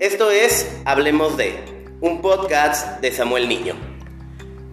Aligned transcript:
Esto 0.00 0.30
es 0.30 0.70
Hablemos 0.84 1.36
de, 1.36 1.56
un 2.00 2.22
podcast 2.22 3.00
de 3.00 3.10
Samuel 3.10 3.48
Niño. 3.48 3.74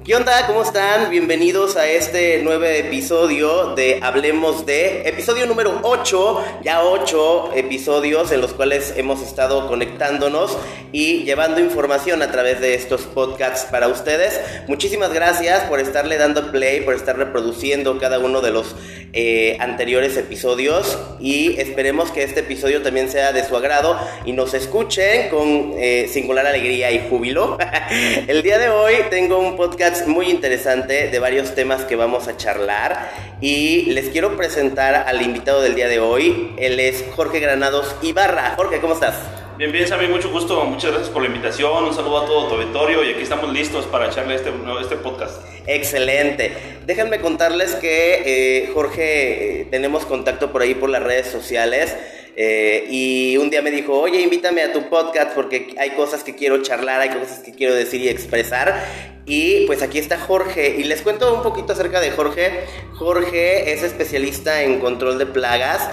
¿Qué 0.03 0.15
onda? 0.15 0.45
¿Cómo 0.45 0.61
están? 0.61 1.09
Bienvenidos 1.09 1.77
a 1.77 1.87
este 1.87 2.43
nuevo 2.43 2.65
episodio 2.65 3.73
de 3.73 4.01
Hablemos 4.03 4.67
de, 4.67 5.01
episodio 5.09 5.47
número 5.47 5.79
8, 5.81 6.43
ya 6.63 6.83
8 6.83 7.53
episodios 7.55 8.31
en 8.31 8.41
los 8.41 8.53
cuales 8.53 8.93
hemos 8.97 9.23
estado 9.23 9.67
conectándonos 9.67 10.59
y 10.95 11.25
llevando 11.25 11.59
información 11.59 12.21
a 12.21 12.31
través 12.31 12.61
de 12.61 12.73
estos 12.73 13.01
podcasts 13.01 13.67
para 13.69 13.89
ustedes. 13.89 14.39
Muchísimas 14.69 15.11
gracias 15.11 15.65
por 15.65 15.81
estarle 15.81 16.17
dando 16.17 16.53
play, 16.53 16.79
por 16.85 16.93
estar 16.93 17.17
reproduciendo 17.17 17.99
cada 17.99 18.17
uno 18.17 18.39
de 18.39 18.51
los 18.51 18.77
eh, 19.11 19.57
anteriores 19.59 20.15
episodios 20.15 20.97
y 21.19 21.59
esperemos 21.59 22.11
que 22.11 22.23
este 22.23 22.39
episodio 22.39 22.81
también 22.81 23.09
sea 23.09 23.33
de 23.33 23.43
su 23.43 23.57
agrado 23.57 23.99
y 24.23 24.31
nos 24.31 24.53
escuchen 24.53 25.27
con 25.27 25.73
eh, 25.75 26.09
singular 26.09 26.47
alegría 26.47 26.89
y 26.93 27.09
júbilo. 27.09 27.57
El 28.27 28.41
día 28.41 28.57
de 28.57 28.69
hoy 28.69 28.93
tengo 29.09 29.37
un 29.37 29.57
podcast 29.57 30.07
muy 30.07 30.29
interesante 30.29 31.09
de 31.09 31.19
varios 31.19 31.55
temas 31.55 31.83
que 31.83 31.97
vamos 31.97 32.29
a 32.29 32.37
charlar 32.37 33.11
y 33.41 33.81
les 33.91 34.07
quiero 34.11 34.37
presentar 34.37 34.95
al 34.95 35.21
invitado 35.21 35.61
del 35.61 35.75
día 35.75 35.89
de 35.89 35.99
hoy. 35.99 36.53
Él 36.57 36.79
es 36.79 37.03
Jorge 37.17 37.41
Granados 37.41 37.93
Ibarra. 38.01 38.53
Jorge, 38.55 38.79
¿cómo 38.79 38.93
estás? 38.93 39.15
Bien, 39.57 39.71
bien, 39.71 39.87
Sammy, 39.87 40.07
mucho 40.07 40.29
gusto, 40.31 40.65
muchas 40.65 40.91
gracias 40.91 41.09
por 41.09 41.21
la 41.21 41.29
invitación, 41.29 41.85
un 41.85 41.93
saludo 41.93 42.19
a 42.19 42.25
todo 42.25 42.49
tu 42.49 42.55
auditorio 42.55 43.05
y 43.05 43.11
aquí 43.11 43.21
estamos 43.21 43.53
listos 43.53 43.85
para 43.85 44.07
echarle 44.07 44.35
este, 44.35 44.51
este 44.81 44.97
podcast. 44.97 45.41
Excelente. 45.65 46.51
Déjenme 46.85 47.21
contarles 47.21 47.75
que 47.75 48.21
eh, 48.25 48.69
Jorge, 48.73 49.61
eh, 49.61 49.67
tenemos 49.71 50.05
contacto 50.05 50.51
por 50.51 50.61
ahí 50.61 50.75
por 50.75 50.89
las 50.89 51.01
redes 51.01 51.27
sociales. 51.27 51.95
Eh, 52.35 52.87
y 52.89 53.37
un 53.37 53.49
día 53.49 53.61
me 53.61 53.71
dijo, 53.71 53.97
oye, 53.97 54.19
invítame 54.19 54.61
a 54.61 54.73
tu 54.73 54.89
podcast 54.89 55.31
porque 55.33 55.73
hay 55.79 55.91
cosas 55.91 56.25
que 56.25 56.35
quiero 56.35 56.61
charlar, 56.61 56.99
hay 56.99 57.17
cosas 57.17 57.39
que 57.39 57.53
quiero 57.53 57.73
decir 57.73 58.01
y 58.01 58.09
expresar. 58.09 58.83
Y 59.25 59.65
pues 59.67 59.81
aquí 59.81 59.99
está 59.99 60.19
Jorge. 60.19 60.75
Y 60.77 60.83
les 60.83 61.01
cuento 61.01 61.33
un 61.33 61.43
poquito 61.43 61.71
acerca 61.71 62.01
de 62.01 62.11
Jorge. 62.11 62.65
Jorge 62.95 63.71
es 63.71 63.83
especialista 63.83 64.63
en 64.63 64.81
control 64.81 65.17
de 65.17 65.27
plagas. 65.27 65.89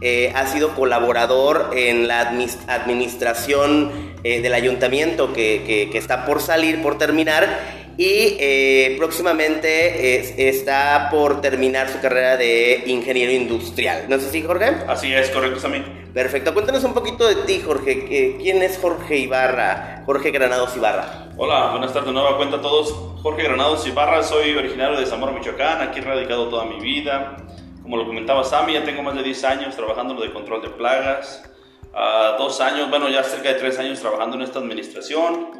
Eh, 0.00 0.32
ha 0.34 0.46
sido 0.46 0.74
colaborador 0.74 1.70
en 1.74 2.08
la 2.08 2.20
administración 2.20 4.14
eh, 4.22 4.40
del 4.42 4.52
ayuntamiento 4.52 5.32
que, 5.32 5.88
que 5.90 5.98
está 5.98 6.26
por 6.26 6.42
salir, 6.42 6.82
por 6.82 6.98
terminar 6.98 7.84
y 7.96 8.36
eh, 8.40 8.96
próximamente 8.98 10.48
está 10.48 11.08
por 11.10 11.40
terminar 11.40 11.88
su 11.88 12.00
carrera 12.00 12.36
de 12.36 12.82
ingeniero 12.86 13.32
industrial. 13.32 14.06
¿No 14.08 14.18
sé 14.18 14.30
si 14.30 14.42
Jorge? 14.42 14.78
Así 14.88 15.14
es, 15.14 15.30
correcto 15.30 15.60
también. 15.60 16.10
Perfecto, 16.12 16.52
cuéntanos 16.52 16.82
un 16.84 16.92
poquito 16.92 17.26
de 17.28 17.36
ti, 17.46 17.62
Jorge. 17.64 18.36
¿Quién 18.40 18.62
es 18.62 18.78
Jorge 18.78 19.18
Ibarra? 19.18 20.02
Jorge 20.06 20.32
Granados 20.32 20.76
Ibarra. 20.76 21.28
Hola, 21.36 21.70
buenas 21.70 21.92
tardes, 21.92 22.12
nueva 22.12 22.36
cuenta 22.36 22.56
a 22.56 22.60
todos. 22.60 22.92
Jorge 23.22 23.44
Granados 23.44 23.86
Ibarra, 23.86 24.22
soy 24.22 24.56
originario 24.56 24.98
de 24.98 25.06
Zamora, 25.06 25.32
Michoacán, 25.32 25.80
aquí 25.80 26.00
he 26.00 26.02
radicado 26.02 26.48
toda 26.48 26.64
mi 26.64 26.80
vida. 26.80 27.36
Como 27.84 27.98
lo 27.98 28.06
comentaba 28.06 28.42
Sammy, 28.44 28.72
ya 28.72 28.82
tengo 28.82 29.02
más 29.02 29.14
de 29.14 29.22
10 29.22 29.44
años 29.44 29.76
trabajando 29.76 30.14
en 30.14 30.20
lo 30.20 30.24
de 30.24 30.32
control 30.32 30.62
de 30.62 30.70
plagas. 30.70 31.44
Uh, 31.92 32.38
dos 32.38 32.58
años, 32.62 32.88
bueno, 32.88 33.10
ya 33.10 33.22
cerca 33.22 33.50
de 33.50 33.56
tres 33.56 33.78
años 33.78 34.00
trabajando 34.00 34.36
en 34.36 34.42
esta 34.42 34.58
administración. 34.58 35.50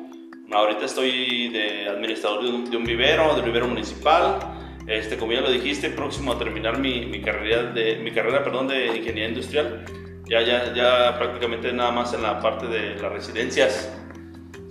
Ahorita 0.50 0.86
estoy 0.86 1.50
de 1.50 1.86
administrador 1.86 2.42
de 2.70 2.76
un, 2.78 2.84
vivero, 2.84 3.36
de 3.36 3.42
vivero 3.42 3.68
municipal. 3.68 4.38
Este, 4.86 5.18
como 5.18 5.32
ya 5.32 5.42
lo 5.42 5.50
dijiste, 5.50 5.90
próximo 5.90 6.32
a 6.32 6.38
terminar 6.38 6.78
mi, 6.78 7.04
mi 7.04 7.20
carrera, 7.20 7.64
de, 7.64 7.96
mi 7.96 8.10
carrera 8.10 8.42
perdón, 8.42 8.68
de 8.68 8.86
ingeniería 8.86 9.28
industrial. 9.28 9.84
Ya, 10.26 10.40
ya, 10.40 10.72
ya 10.72 11.18
prácticamente 11.18 11.70
nada 11.74 11.90
más 11.90 12.14
en 12.14 12.22
la 12.22 12.40
parte 12.40 12.66
de 12.68 12.94
las 12.94 13.12
residencias. 13.12 13.92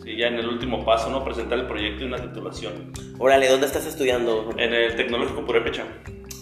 Sí, 0.04 0.18
ya 0.18 0.26
en 0.26 0.40
el 0.40 0.48
último 0.48 0.84
paso, 0.84 1.12
¿no? 1.12 1.24
Presentar 1.24 1.60
el 1.60 1.68
proyecto 1.68 2.04
y 2.04 2.08
una 2.08 2.18
titulación. 2.18 2.92
Órale, 3.20 3.48
¿dónde 3.48 3.68
estás 3.68 3.86
estudiando? 3.86 4.50
En 4.58 4.74
el 4.74 4.96
Tecnológico 4.96 5.46
Purépecha. 5.46 5.84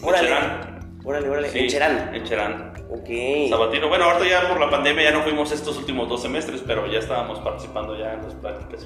Órale. 0.01 0.80
Órale, 1.03 1.29
órale. 1.29 1.49
Sí, 1.49 1.59
en 1.59 1.67
Cherán. 1.67 2.11
En 2.13 2.23
Cherán. 2.23 2.73
Ok. 2.89 3.49
Sabatino. 3.49 3.87
Bueno, 3.89 4.05
ahorita 4.05 4.29
ya 4.29 4.49
por 4.49 4.59
la 4.59 4.69
pandemia 4.69 5.03
ya 5.05 5.11
no 5.11 5.23
fuimos 5.23 5.51
estos 5.51 5.77
últimos 5.77 6.07
dos 6.07 6.21
semestres, 6.21 6.61
pero 6.65 6.85
ya 6.85 6.99
estábamos 6.99 7.39
participando 7.39 7.97
ya 7.97 8.13
en 8.13 8.23
las 8.23 8.35
prácticas. 8.35 8.85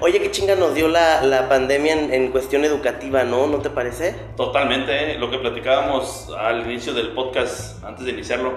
Oye, 0.00 0.20
qué 0.20 0.30
chinga 0.30 0.56
nos 0.56 0.74
dio 0.74 0.88
la, 0.88 1.22
la 1.22 1.48
pandemia 1.48 1.94
en, 1.94 2.12
en, 2.12 2.30
cuestión 2.30 2.64
educativa, 2.64 3.24
¿no? 3.24 3.46
¿No 3.46 3.58
te 3.58 3.70
parece? 3.70 4.14
Totalmente. 4.36 5.12
¿eh? 5.12 5.18
Lo 5.18 5.30
que 5.30 5.38
platicábamos 5.38 6.30
al 6.38 6.70
inicio 6.70 6.92
del 6.92 7.12
podcast, 7.12 7.82
antes 7.82 8.04
de 8.04 8.12
iniciarlo, 8.12 8.52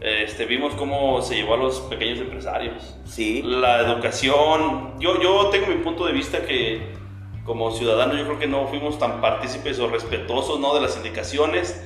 este, 0.00 0.44
vimos 0.44 0.74
cómo 0.74 1.22
se 1.22 1.36
llevó 1.36 1.54
a 1.54 1.58
los 1.58 1.80
pequeños 1.80 2.18
empresarios. 2.18 2.96
Sí. 3.06 3.42
La 3.42 3.80
educación. 3.80 4.98
Yo, 4.98 5.20
yo 5.20 5.48
tengo 5.50 5.66
mi 5.66 5.76
punto 5.76 6.04
de 6.04 6.12
vista 6.12 6.44
que 6.44 7.00
como 7.44 7.70
ciudadanos 7.70 8.18
yo 8.18 8.24
creo 8.24 8.38
que 8.38 8.46
no 8.46 8.66
fuimos 8.66 8.98
tan 8.98 9.20
partícipes 9.20 9.78
o 9.78 9.88
respetuosos 9.88 10.60
¿no? 10.60 10.74
de 10.74 10.82
las 10.82 10.96
indicaciones 10.96 11.82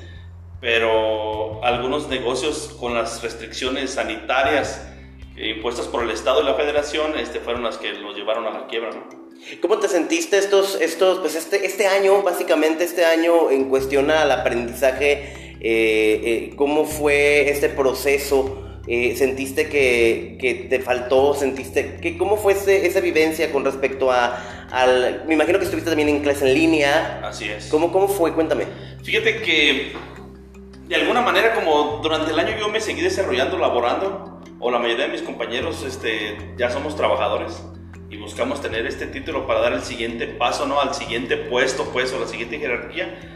pero 0.60 1.62
algunos 1.64 2.08
negocios 2.08 2.76
con 2.80 2.94
las 2.94 3.22
restricciones 3.22 3.90
sanitarias 3.90 4.86
impuestas 5.36 5.86
por 5.86 6.02
el 6.04 6.10
Estado 6.10 6.42
y 6.42 6.44
la 6.44 6.54
Federación 6.54 7.18
este, 7.18 7.40
fueron 7.40 7.62
las 7.62 7.78
que 7.78 7.92
los 7.92 8.16
llevaron 8.16 8.46
a 8.46 8.50
la 8.50 8.66
quiebra. 8.66 8.90
¿no? 8.90 9.24
¿Cómo 9.60 9.78
te 9.78 9.88
sentiste 9.88 10.38
estos, 10.38 10.80
estos, 10.80 11.18
pues 11.18 11.34
este, 11.34 11.66
este 11.66 11.86
año, 11.86 12.22
básicamente 12.22 12.84
este 12.84 13.04
año 13.04 13.50
en 13.50 13.68
cuestión 13.68 14.10
al 14.10 14.30
aprendizaje? 14.30 15.54
Eh, 15.60 16.20
eh, 16.24 16.52
¿Cómo 16.56 16.84
fue 16.84 17.50
este 17.50 17.68
proceso? 17.68 18.60
Eh, 18.86 19.16
¿Sentiste 19.16 19.68
que, 19.68 20.36
que, 20.40 20.54
te 20.54 20.78
faltó? 20.80 21.34
¿Sentiste 21.34 21.96
que, 22.00 22.18
cómo 22.18 22.36
fue 22.36 22.52
ese, 22.52 22.86
esa 22.86 23.00
vivencia 23.00 23.50
con 23.50 23.64
respecto 23.64 24.12
a, 24.12 24.68
al... 24.70 25.24
Me 25.26 25.34
imagino 25.34 25.58
que 25.58 25.64
estuviste 25.64 25.90
también 25.90 26.08
en 26.08 26.20
clase 26.20 26.46
en 26.46 26.54
línea. 26.54 27.20
Así 27.24 27.48
es. 27.48 27.66
¿Cómo, 27.66 27.92
cómo 27.92 28.08
fue? 28.08 28.32
Cuéntame. 28.34 28.66
Fíjate 29.02 29.40
que 29.42 29.92
de 30.86 30.96
alguna 30.96 31.22
manera 31.22 31.54
como 31.54 32.00
durante 32.02 32.30
el 32.30 32.38
año 32.38 32.56
yo 32.58 32.68
me 32.68 32.80
seguí 32.80 33.00
desarrollando, 33.00 33.58
laborando, 33.58 34.40
o 34.60 34.70
la 34.70 34.78
mayoría 34.78 35.06
de 35.06 35.12
mis 35.12 35.22
compañeros 35.22 35.82
este, 35.82 36.54
ya 36.56 36.70
somos 36.70 36.96
trabajadores 36.96 37.62
y 38.10 38.16
buscamos 38.16 38.60
tener 38.60 38.86
este 38.86 39.06
título 39.06 39.46
para 39.46 39.60
dar 39.60 39.72
el 39.72 39.82
siguiente 39.82 40.26
paso, 40.26 40.66
¿no? 40.66 40.80
Al 40.80 40.94
siguiente 40.94 41.36
puesto, 41.36 41.84
pues, 41.92 42.12
o 42.12 42.20
la 42.20 42.26
siguiente 42.26 42.58
jerarquía. 42.58 43.33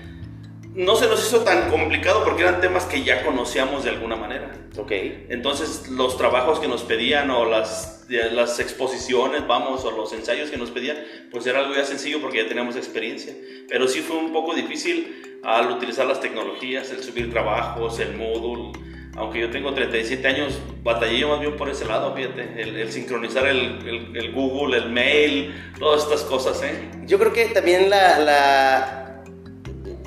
No 0.79 0.95
se 0.95 1.09
nos 1.09 1.27
hizo 1.27 1.41
tan 1.41 1.71
complicado 1.71 2.23
porque 2.23 2.43
eran 2.43 2.61
temas 2.61 2.85
que 2.85 3.03
ya 3.03 3.25
conocíamos 3.25 3.83
de 3.83 3.91
alguna 3.91 4.15
manera. 4.15 4.53
Ok. 4.77 4.93
Entonces, 5.29 5.89
los 5.89 6.17
trabajos 6.17 6.61
que 6.61 6.69
nos 6.69 6.85
pedían 6.85 7.33
o 7.33 7.47
las, 7.47 8.07
las 8.09 8.61
exposiciones, 8.61 9.45
vamos, 9.49 9.85
o 9.85 9.91
los 9.91 10.13
ensayos 10.13 10.51
que 10.51 10.57
nos 10.57 10.71
pedían, 10.71 10.97
pues 11.33 11.45
era 11.47 11.59
algo 11.59 11.75
ya 11.75 11.85
sencillo 11.85 12.21
porque 12.21 12.45
ya 12.45 12.49
teníamos 12.49 12.77
experiencia. 12.77 13.35
Pero 13.69 13.89
sí 13.89 14.03
fue 14.03 14.19
un 14.19 14.33
poco 14.33 14.55
difícil 14.55 15.41
al 15.43 15.69
utilizar 15.69 16.07
las 16.07 16.21
tecnologías, 16.21 16.93
el 16.93 17.03
subir 17.03 17.29
trabajos, 17.29 17.99
el 17.99 18.15
Moodle. 18.17 18.71
Aunque 19.17 19.41
yo 19.41 19.51
tengo 19.51 19.75
37 19.75 20.29
años, 20.29 20.61
batallé 20.85 21.27
más 21.27 21.41
bien 21.41 21.57
por 21.57 21.69
ese 21.69 21.87
lado, 21.87 22.15
fíjate, 22.15 22.63
el, 22.63 22.93
sincronizar 22.93 23.49
el, 23.49 24.15
el, 24.15 24.33
Google, 24.33 24.77
el 24.77 24.91
mail, 24.91 25.53
todas 25.77 26.05
estas 26.05 26.23
cosas, 26.23 26.63
¿eh? 26.63 26.89
Yo 27.05 27.19
creo 27.19 27.33
que 27.33 27.47
también 27.47 27.91
la, 27.91 28.21
la, 28.21 29.08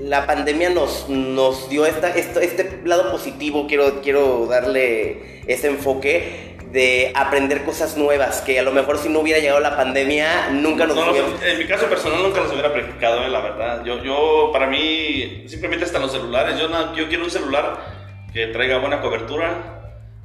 la 0.04 0.26
pandemia 0.26 0.70
nos, 0.70 1.10
nos 1.10 1.70
dio 1.70 1.86
esta, 1.86 2.10
este 2.10 2.82
lado 2.86 3.12
positivo, 3.12 3.68
quiero, 3.68 4.02
quiero 4.02 4.48
darle 4.48 5.42
ese 5.48 5.68
enfoque, 5.68 6.52
de 6.72 7.12
aprender 7.16 7.64
cosas 7.64 7.98
nuevas, 7.98 8.42
que 8.42 8.58
a 8.58 8.64
lo 8.64 8.72
mejor 8.72 8.98
si 8.98 9.10
no 9.10 9.20
hubiera 9.20 9.40
llegado 9.40 9.60
la 9.60 9.76
pandemia, 9.76 10.50
nunca 10.52 10.88
nos 10.88 10.96
no, 10.96 11.16
En 11.44 11.58
mi 11.58 11.66
caso 11.66 11.88
personal 11.88 12.24
nunca 12.24 12.40
los 12.40 12.52
hubiera 12.52 12.72
practicado, 12.72 13.26
eh, 13.26 13.30
la 13.30 13.42
verdad. 13.42 13.84
Yo, 13.84 14.02
yo, 14.02 14.52
para 14.54 14.68
mí, 14.68 15.44
simplemente 15.48 15.86
hasta 15.86 16.00
los 16.00 16.12
celulares, 16.12 16.58
yo, 16.58 16.70
yo 16.96 17.08
quiero 17.10 17.26
un 17.26 17.32
celular 17.32 17.78
que 18.34 18.48
traiga 18.48 18.78
buena 18.78 19.02
cobertura, 19.02 19.81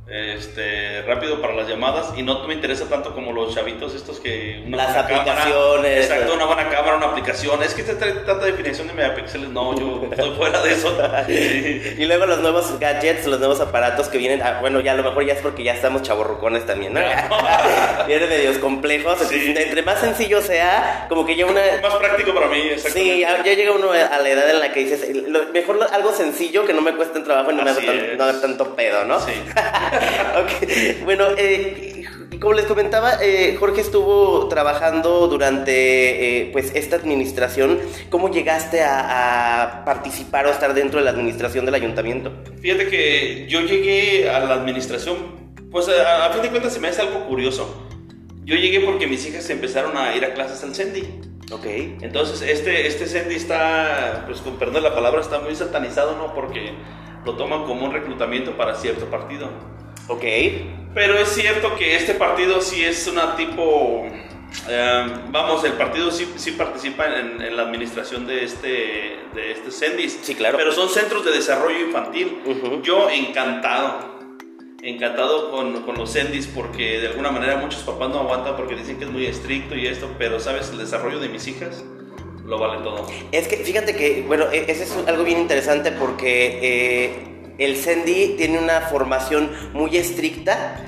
este, 0.08 1.02
rápido 1.02 1.40
para 1.40 1.52
las 1.54 1.68
llamadas 1.68 2.12
y 2.16 2.22
no 2.22 2.46
me 2.46 2.54
interesa 2.54 2.88
tanto 2.88 3.12
como 3.12 3.32
los 3.32 3.52
chavitos 3.52 3.92
estos 3.92 4.20
que 4.20 4.62
una 4.64 4.76
las 4.76 4.96
aplicaciones 4.96 6.04
exacto 6.04 6.34
una 6.34 6.44
buena 6.44 6.68
cámara 6.68 6.96
una 6.96 7.06
aplicación. 7.06 7.60
Es 7.62 7.74
que 7.74 7.82
te 7.82 7.94
trae 7.94 8.12
tanta 8.12 8.46
definición 8.46 8.86
de 8.86 8.94
megapíxeles. 8.94 9.48
No 9.48 9.76
yo 9.76 10.08
estoy 10.10 10.30
fuera 10.36 10.62
de 10.62 10.72
eso. 10.72 10.96
Y 11.98 12.04
luego 12.04 12.26
los 12.26 12.38
nuevos 12.40 12.78
gadgets 12.78 13.26
los 13.26 13.38
nuevos 13.38 13.60
aparatos 13.60 14.08
que 14.08 14.18
vienen 14.18 14.42
ah, 14.42 14.58
bueno 14.60 14.80
ya 14.80 14.92
a 14.92 14.94
lo 14.94 15.02
mejor 15.02 15.24
ya 15.24 15.32
es 15.32 15.40
porque 15.40 15.64
ya 15.64 15.74
estamos 15.74 16.02
chaborrucones 16.02 16.66
también 16.66 16.94
¿no? 16.94 17.00
vienen 18.06 18.28
medios 18.28 18.58
complejos 18.58 19.18
entre 19.30 19.82
más 19.82 20.00
sencillo 20.00 20.40
sea 20.40 21.06
como 21.08 21.24
que 21.24 21.36
ya 21.36 21.46
una 21.46 21.60
más 21.82 21.94
práctico 21.96 22.34
para 22.34 22.48
mí 22.48 22.62
sí 22.76 23.20
ya, 23.20 23.42
llega 23.42 23.72
uno 23.72 23.90
a 23.92 24.18
la 24.18 24.28
edad 24.28 24.50
en 24.50 24.60
la 24.60 24.72
que 24.72 24.80
dices 24.80 25.08
mejor 25.52 25.78
algo 25.92 26.12
sencillo 26.12 26.64
que 26.64 26.72
no 26.72 26.82
me 26.82 26.94
cueste 26.94 27.20
trabajo 27.20 27.50
y 27.52 27.56
no 27.56 27.64
me 27.64 27.70
haga 27.70 28.40
tanto 28.40 28.76
pedo 28.76 29.04
¿no? 29.04 29.20
sí 29.20 29.32
okay. 30.42 31.00
Bueno, 31.04 31.26
eh, 31.36 32.04
como 32.40 32.52
les 32.52 32.66
comentaba, 32.66 33.14
eh, 33.22 33.56
Jorge 33.58 33.80
estuvo 33.80 34.48
trabajando 34.48 35.26
durante 35.28 36.42
eh, 36.42 36.50
pues 36.52 36.72
esta 36.74 36.96
administración. 36.96 37.80
¿Cómo 38.10 38.30
llegaste 38.30 38.82
a, 38.82 39.82
participar 39.84 40.46
o 40.46 40.50
estar 40.50 40.74
dentro 40.74 40.98
de 40.98 41.04
la 41.04 41.12
administración 41.12 41.64
del 41.64 41.74
ayuntamiento? 41.74 42.32
Fíjate 42.60 42.88
que 42.88 43.46
yo 43.48 43.60
llegué 43.60 44.28
a 44.28 44.40
la 44.40 44.54
administración, 44.54 45.16
pues 45.70 45.88
a, 45.88 46.30
fin 46.32 46.42
de 46.42 46.50
cuentas 46.50 46.72
se 46.72 46.80
me 46.80 46.88
hace 46.88 47.02
algo 47.02 47.26
curioso. 47.26 47.88
Yo 48.44 48.54
llegué 48.54 48.80
porque 48.80 49.06
mis 49.06 49.26
hijas 49.26 49.48
empezaron 49.50 49.96
a 49.96 50.14
ir 50.14 50.24
a 50.24 50.34
clases 50.34 50.62
al 50.62 50.74
Sendy. 50.74 51.02
Ok. 51.50 51.66
Entonces, 52.00 52.42
este, 52.42 52.86
este 52.86 53.06
Sendy 53.06 53.36
está, 53.36 54.24
pues 54.26 54.40
con 54.40 54.56
perdón 54.56 54.82
la 54.82 54.94
palabra, 54.94 55.20
está 55.20 55.40
muy 55.40 55.54
satanizado, 55.54 56.16
¿no? 56.16 56.34
Porque 56.34 56.72
lo 57.24 57.34
toman 57.36 57.64
como 57.64 57.86
un 57.86 57.92
reclutamiento 57.92 58.56
para 58.56 58.74
cierto 58.74 59.06
partido. 59.06 59.48
Ok. 60.08 60.24
Pero 60.94 61.18
es 61.18 61.28
cierto 61.28 61.74
que 61.76 61.94
este 61.96 62.14
partido 62.14 62.60
sí 62.60 62.82
es 62.84 63.06
una 63.06 63.36
tipo... 63.36 64.06
eh, 64.68 65.06
vamos, 65.30 65.62
el 65.64 65.72
partido 65.72 66.10
sí, 66.10 66.32
sí 66.36 66.52
participa 66.52 67.06
en, 67.18 67.42
en 67.42 67.56
la 67.56 67.62
administración 67.64 68.26
de 68.26 68.44
este, 68.44 68.68
de 69.34 69.52
este 69.52 69.70
Sendis. 69.70 70.18
Sí, 70.22 70.34
claro. 70.34 70.56
Pero 70.56 70.72
son 70.72 70.88
centros 70.88 71.24
de 71.24 71.32
desarrollo 71.32 71.80
infantil. 71.86 72.38
Ujú. 72.46 72.82
Yo 72.82 73.10
encantado. 73.10 74.16
Encantado 74.82 75.50
con, 75.50 75.82
con 75.82 75.96
los 75.96 76.12
Sendis 76.12 76.46
porque 76.46 77.00
de 77.00 77.08
alguna 77.08 77.30
manera 77.32 77.56
muchos 77.56 77.82
papás 77.82 78.08
no 78.08 78.20
aguantan 78.20 78.56
porque 78.56 78.76
dicen 78.76 78.98
que 78.98 79.04
es 79.04 79.10
muy 79.10 79.26
estricto 79.26 79.74
y 79.74 79.86
esto, 79.88 80.08
pero 80.16 80.38
sabes, 80.38 80.70
el 80.70 80.78
desarrollo 80.78 81.18
de 81.18 81.28
mis 81.28 81.46
hijas 81.48 81.84
lo 82.44 82.58
vale 82.58 82.82
todo. 82.84 83.04
Es 83.32 83.48
que 83.48 83.56
fíjate 83.56 83.96
que, 83.96 84.22
bueno, 84.24 84.44
e- 84.52 84.70
ese 84.70 84.84
es 84.84 84.96
algo 85.08 85.24
bien 85.24 85.40
interesante 85.40 85.90
porque 85.90 86.60
eh, 86.62 87.10
el 87.58 87.76
Sendy 87.76 88.34
tiene 88.36 88.58
una 88.58 88.82
formación 88.82 89.50
muy 89.72 89.96
estricta, 89.96 90.80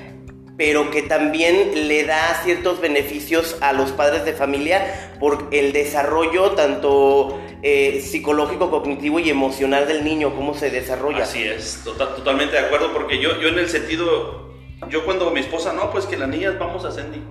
pero 0.56 0.90
que 0.90 1.02
también 1.02 1.86
le 1.88 2.04
da 2.04 2.40
ciertos 2.42 2.80
beneficios 2.80 3.56
a 3.60 3.72
los 3.72 3.92
padres 3.92 4.24
de 4.24 4.32
familia 4.32 5.14
por 5.20 5.48
el 5.52 5.72
desarrollo 5.72 6.50
tanto 6.52 7.40
eh, 7.62 8.00
psicológico, 8.04 8.68
cognitivo 8.70 9.20
y 9.20 9.30
emocional 9.30 9.86
del 9.86 10.04
niño, 10.04 10.34
cómo 10.34 10.54
se 10.54 10.70
desarrolla. 10.70 11.22
Así 11.22 11.42
es, 11.44 11.82
tota- 11.84 12.14
totalmente 12.16 12.54
de 12.54 12.66
acuerdo, 12.66 12.92
porque 12.92 13.20
yo, 13.20 13.40
yo 13.40 13.48
en 13.48 13.58
el 13.60 13.68
sentido, 13.68 14.52
yo 14.90 15.04
cuando 15.04 15.30
mi 15.30 15.40
esposa, 15.40 15.72
no, 15.72 15.90
pues 15.92 16.06
que 16.06 16.16
las 16.16 16.28
niñas 16.28 16.58
vamos 16.58 16.84
a 16.84 16.90
Sandy, 16.90 17.22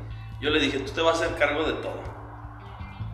yo 0.42 0.50
le 0.50 0.60
dije, 0.62 0.80
tú 0.80 0.92
te 0.92 1.02
vas 1.02 1.22
a 1.22 1.26
hacer 1.26 1.38
cargo 1.38 1.64
de 1.64 1.74
todo, 1.74 2.00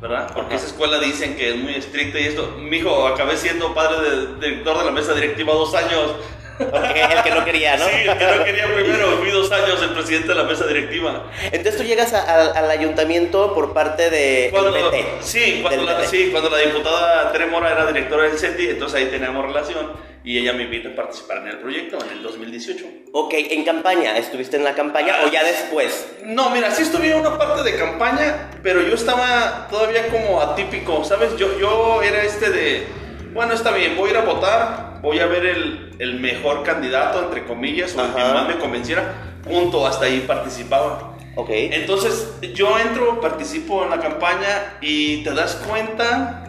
¿verdad? 0.03 0.29
Porque 0.33 0.53
Ajá. 0.55 0.57
esa 0.57 0.67
escuela 0.67 1.00
dicen 1.00 1.35
que 1.38 1.50
es 1.51 1.55
muy 1.55 1.73
estricta 1.75 2.19
y 2.19 2.25
esto, 2.27 2.55
mi 2.59 2.77
hijo, 2.77 3.07
acabé 3.07 3.38
siendo 3.38 3.73
padre 3.73 4.09
de, 4.09 4.35
director 4.47 4.77
de 4.77 4.85
la 4.85 4.91
mesa 4.91 5.13
directiva 5.13 5.53
dos 5.53 5.73
años. 5.73 6.15
Porque 6.57 7.01
el 7.01 7.23
que 7.23 7.31
no 7.31 7.44
quería, 7.45 7.77
¿no? 7.77 7.85
Sí, 7.85 7.91
el 8.07 8.17
que 8.17 8.25
no 8.38 8.44
quería 8.44 8.65
primero, 8.75 9.07
fui 9.17 9.31
dos 9.31 9.51
años 9.51 9.81
el 9.81 9.89
presidente 9.89 10.27
de 10.27 10.35
la 10.35 10.44
mesa 10.44 10.67
directiva. 10.67 11.23
Entonces 11.51 11.77
tú 11.77 11.83
llegas 11.88 12.13
a- 12.13 12.21
a- 12.21 12.51
al 12.51 12.69
ayuntamiento 12.69 13.53
por 13.55 13.73
parte 13.73 14.09
de 14.11 14.50
Cuando, 14.51 14.71
PT. 14.73 15.05
sí, 15.21 15.59
cuando 15.63 15.83
la, 15.83 15.97
PT. 15.97 16.09
sí, 16.09 16.29
cuando 16.31 16.50
la 16.51 16.57
diputada 16.59 17.31
Tere 17.31 17.47
Mora 17.47 17.71
era 17.71 17.85
directora 17.88 18.23
del 18.23 18.38
CETI, 18.38 18.67
entonces 18.69 19.00
ahí 19.00 19.05
teníamos 19.07 19.45
relación 19.45 19.94
y 20.24 20.38
ella 20.38 20.54
me 20.54 20.64
invita 20.64 20.90
a 20.90 20.96
participar 20.96 21.40
en 21.40 21.48
el 21.50 21.58
proyecto 21.60 21.98
en 22.04 22.18
el 22.18 22.24
2018. 22.24 22.86
Ok, 23.12 23.34
en 23.36 23.64
campaña, 23.64 24.18
¿estuviste 24.18 24.56
en 24.56 24.64
la 24.64 24.74
campaña 24.74 25.16
o 25.25 25.31
ya 25.31 25.44
después? 25.44 26.16
No, 26.25 26.50
mira, 26.50 26.72
sí 26.72 26.84
estuve 26.84 27.12
en 27.12 27.20
una 27.20 27.38
parte 27.38 27.64
de 27.64 27.78
campaña, 27.78 28.52
pero 28.64 28.81
yo 28.81 28.96
estaba 28.96 29.68
todavía 29.70 30.08
como 30.08 30.42
atípico, 30.42 31.04
¿sabes? 31.04 31.36
Yo, 31.36 31.60
yo 31.60 32.02
era 32.02 32.24
este 32.24 32.50
de, 32.50 32.88
bueno, 33.34 33.54
está 33.54 33.72
bien, 33.72 33.98
voy 33.98 34.10
a 34.10 34.12
ir 34.12 34.18
a 34.18 34.22
votar, 34.22 35.00
voy 35.02 35.20
a 35.20 35.25
ver 35.25 35.46
el, 35.46 35.96
el 36.00 36.20
mejor 36.20 36.64
candidato, 36.64 37.22
entre 37.24 37.46
comillas, 37.46 37.94
o 37.98 38.06
el 38.06 38.14
que 38.14 38.22
Ajá. 38.22 38.34
más 38.34 38.48
me 38.48 38.58
convenciera, 38.58 39.14
punto, 39.44 39.86
hasta 39.86 40.06
ahí 40.06 40.22
participaba. 40.22 41.18
Ok. 41.36 41.50
Entonces, 41.52 42.30
yo 42.54 42.80
entro, 42.80 43.20
participo 43.20 43.84
en 43.84 43.90
la 43.90 44.00
campaña 44.00 44.78
y 44.80 45.24
te 45.24 45.34
das 45.34 45.56
cuenta 45.68 46.46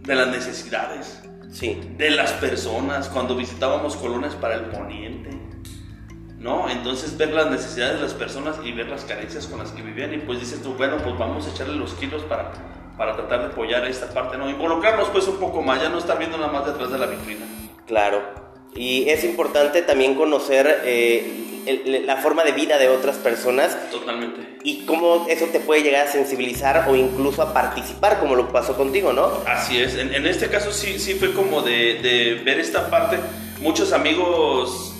de 0.00 0.14
las 0.14 0.28
necesidades 0.28 1.25
Sí. 1.56 1.80
de 1.96 2.10
las 2.10 2.32
personas 2.32 3.08
cuando 3.08 3.34
visitábamos 3.34 3.96
colonias 3.96 4.34
para 4.34 4.56
el 4.56 4.66
poniente. 4.66 5.30
¿No? 6.38 6.68
Entonces 6.68 7.16
ver 7.16 7.32
las 7.32 7.50
necesidades 7.50 7.94
de 7.96 8.02
las 8.02 8.12
personas 8.12 8.56
y 8.62 8.72
ver 8.72 8.88
las 8.88 9.04
carencias 9.04 9.46
con 9.46 9.60
las 9.60 9.70
que 9.70 9.80
vivían 9.80 10.12
y 10.12 10.18
pues 10.18 10.38
dices 10.38 10.62
tú, 10.62 10.74
bueno, 10.74 10.98
pues 10.98 11.18
vamos 11.18 11.46
a 11.46 11.50
echarle 11.50 11.76
los 11.76 11.94
kilos 11.94 12.22
para, 12.24 12.52
para 12.98 13.16
tratar 13.16 13.40
de 13.40 13.46
apoyar 13.46 13.86
esta 13.86 14.10
parte, 14.10 14.36
¿no? 14.36 14.50
Involucrarnos 14.50 15.08
pues 15.08 15.26
un 15.28 15.38
poco 15.38 15.62
más, 15.62 15.80
ya 15.80 15.88
no 15.88 15.96
estar 15.96 16.18
viendo 16.18 16.36
nada 16.36 16.52
más 16.52 16.66
detrás 16.66 16.92
de 16.92 16.98
la 16.98 17.06
vitrina. 17.06 17.46
Claro. 17.86 18.45
Y 18.76 19.08
es 19.08 19.24
importante 19.24 19.82
también 19.82 20.14
conocer 20.14 20.82
eh, 20.84 21.42
el- 21.66 22.06
la 22.06 22.16
forma 22.18 22.44
de 22.44 22.52
vida 22.52 22.78
de 22.78 22.88
otras 22.88 23.16
personas 23.16 23.76
Totalmente. 23.90 24.58
y 24.62 24.84
cómo 24.86 25.26
eso 25.28 25.46
te 25.46 25.58
puede 25.60 25.82
llegar 25.82 26.06
a 26.06 26.10
sensibilizar 26.12 26.86
o 26.88 26.94
incluso 26.94 27.42
a 27.42 27.52
participar, 27.52 28.20
como 28.20 28.36
lo 28.36 28.48
pasó 28.52 28.76
contigo, 28.76 29.12
¿no? 29.12 29.30
Así 29.46 29.78
es, 29.78 29.96
en, 29.96 30.14
en 30.14 30.26
este 30.26 30.48
caso 30.48 30.70
sí, 30.72 30.98
sí 30.98 31.14
fue 31.14 31.32
como 31.32 31.62
de, 31.62 31.94
de 32.02 32.40
ver 32.44 32.60
esta 32.60 32.88
parte, 32.88 33.18
muchos 33.60 33.92
amigos, 33.92 34.94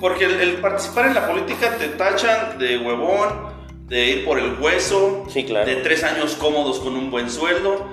porque 0.00 0.24
el, 0.24 0.40
el 0.40 0.52
participar 0.56 1.06
en 1.06 1.14
la 1.14 1.28
política 1.28 1.76
te 1.78 1.88
tachan 1.88 2.58
de 2.58 2.78
huevón, 2.78 3.54
de 3.86 4.06
ir 4.06 4.24
por 4.24 4.38
el 4.40 4.58
hueso, 4.58 5.24
Sí, 5.28 5.44
claro. 5.44 5.66
de 5.66 5.76
tres 5.76 6.02
años 6.02 6.34
cómodos 6.34 6.80
con 6.80 6.96
un 6.96 7.10
buen 7.10 7.30
sueldo, 7.30 7.86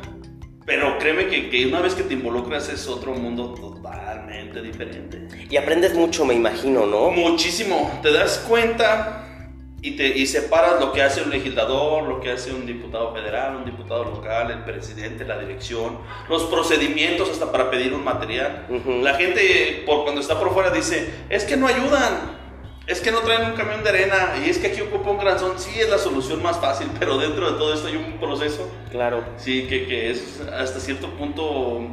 pero 0.66 0.98
créeme 0.98 1.28
que, 1.28 1.50
que 1.50 1.66
una 1.68 1.82
vez 1.82 1.94
que 1.96 2.04
te 2.04 2.14
involucras 2.14 2.70
es 2.70 2.88
otro 2.88 3.14
mundo 3.14 3.54
totalmente 4.32 4.62
diferente. 4.62 5.28
Y 5.50 5.58
aprendes 5.58 5.94
mucho, 5.94 6.26
me 6.26 6.34
imagino, 6.34 6.86
¿no? 6.86 7.12
Muchísimo, 7.12 8.00
te 8.02 8.12
das 8.12 8.44
cuenta 8.48 9.28
y, 9.82 9.92
te, 9.92 10.08
y 10.08 10.26
separas 10.28 10.80
lo 10.80 10.92
que 10.94 11.02
hace 11.02 11.22
un 11.24 11.30
legislador, 11.32 12.04
lo 12.04 12.20
que 12.22 12.32
hace 12.32 12.54
un 12.54 12.66
diputado 12.66 13.14
federal, 13.14 13.58
un 13.58 13.66
diputado 13.66 14.06
local, 14.06 14.52
el 14.52 14.64
presidente, 14.64 15.26
la 15.26 15.40
dirección, 15.40 15.98
los 16.30 16.44
procedimientos 16.44 17.30
hasta 17.30 17.52
para 17.52 17.70
pedir 17.70 17.94
un 17.94 18.04
material. 18.04 18.68
Ujú. 18.70 19.02
La 19.02 19.16
gente 19.16 19.84
por 19.86 20.04
cuando 20.04 20.22
está 20.22 20.40
por 20.40 20.54
fuera 20.54 20.70
dice, 20.70 21.10
es 21.30 21.44
que 21.46 21.58
no 21.58 21.68
ayudan, 21.68 22.40
es 22.88 23.00
que 23.02 23.12
no 23.12 23.20
traen 23.20 23.50
un 23.52 23.56
camión 23.58 23.84
de 23.84 23.90
arena 23.90 24.34
y 24.46 24.50
es 24.50 24.58
que 24.60 24.68
aquí 24.68 24.82
ocupa 24.82 25.10
un 25.12 25.18
granzón. 25.18 25.58
Sí, 25.58 25.72
es 25.80 25.90
la 25.90 25.98
solución 25.98 26.42
más 26.44 26.60
fácil, 26.60 26.88
pero 27.00 27.18
dentro 27.18 27.52
de 27.52 27.58
todo 27.58 27.74
esto 27.74 27.88
hay 27.88 27.96
un 27.96 28.20
proceso, 28.20 28.70
Claro. 28.92 29.24
sí, 29.38 29.66
que, 29.68 29.88
que 29.88 30.12
es 30.12 30.42
hasta 30.54 30.80
cierto 30.80 31.08
punto 31.10 31.88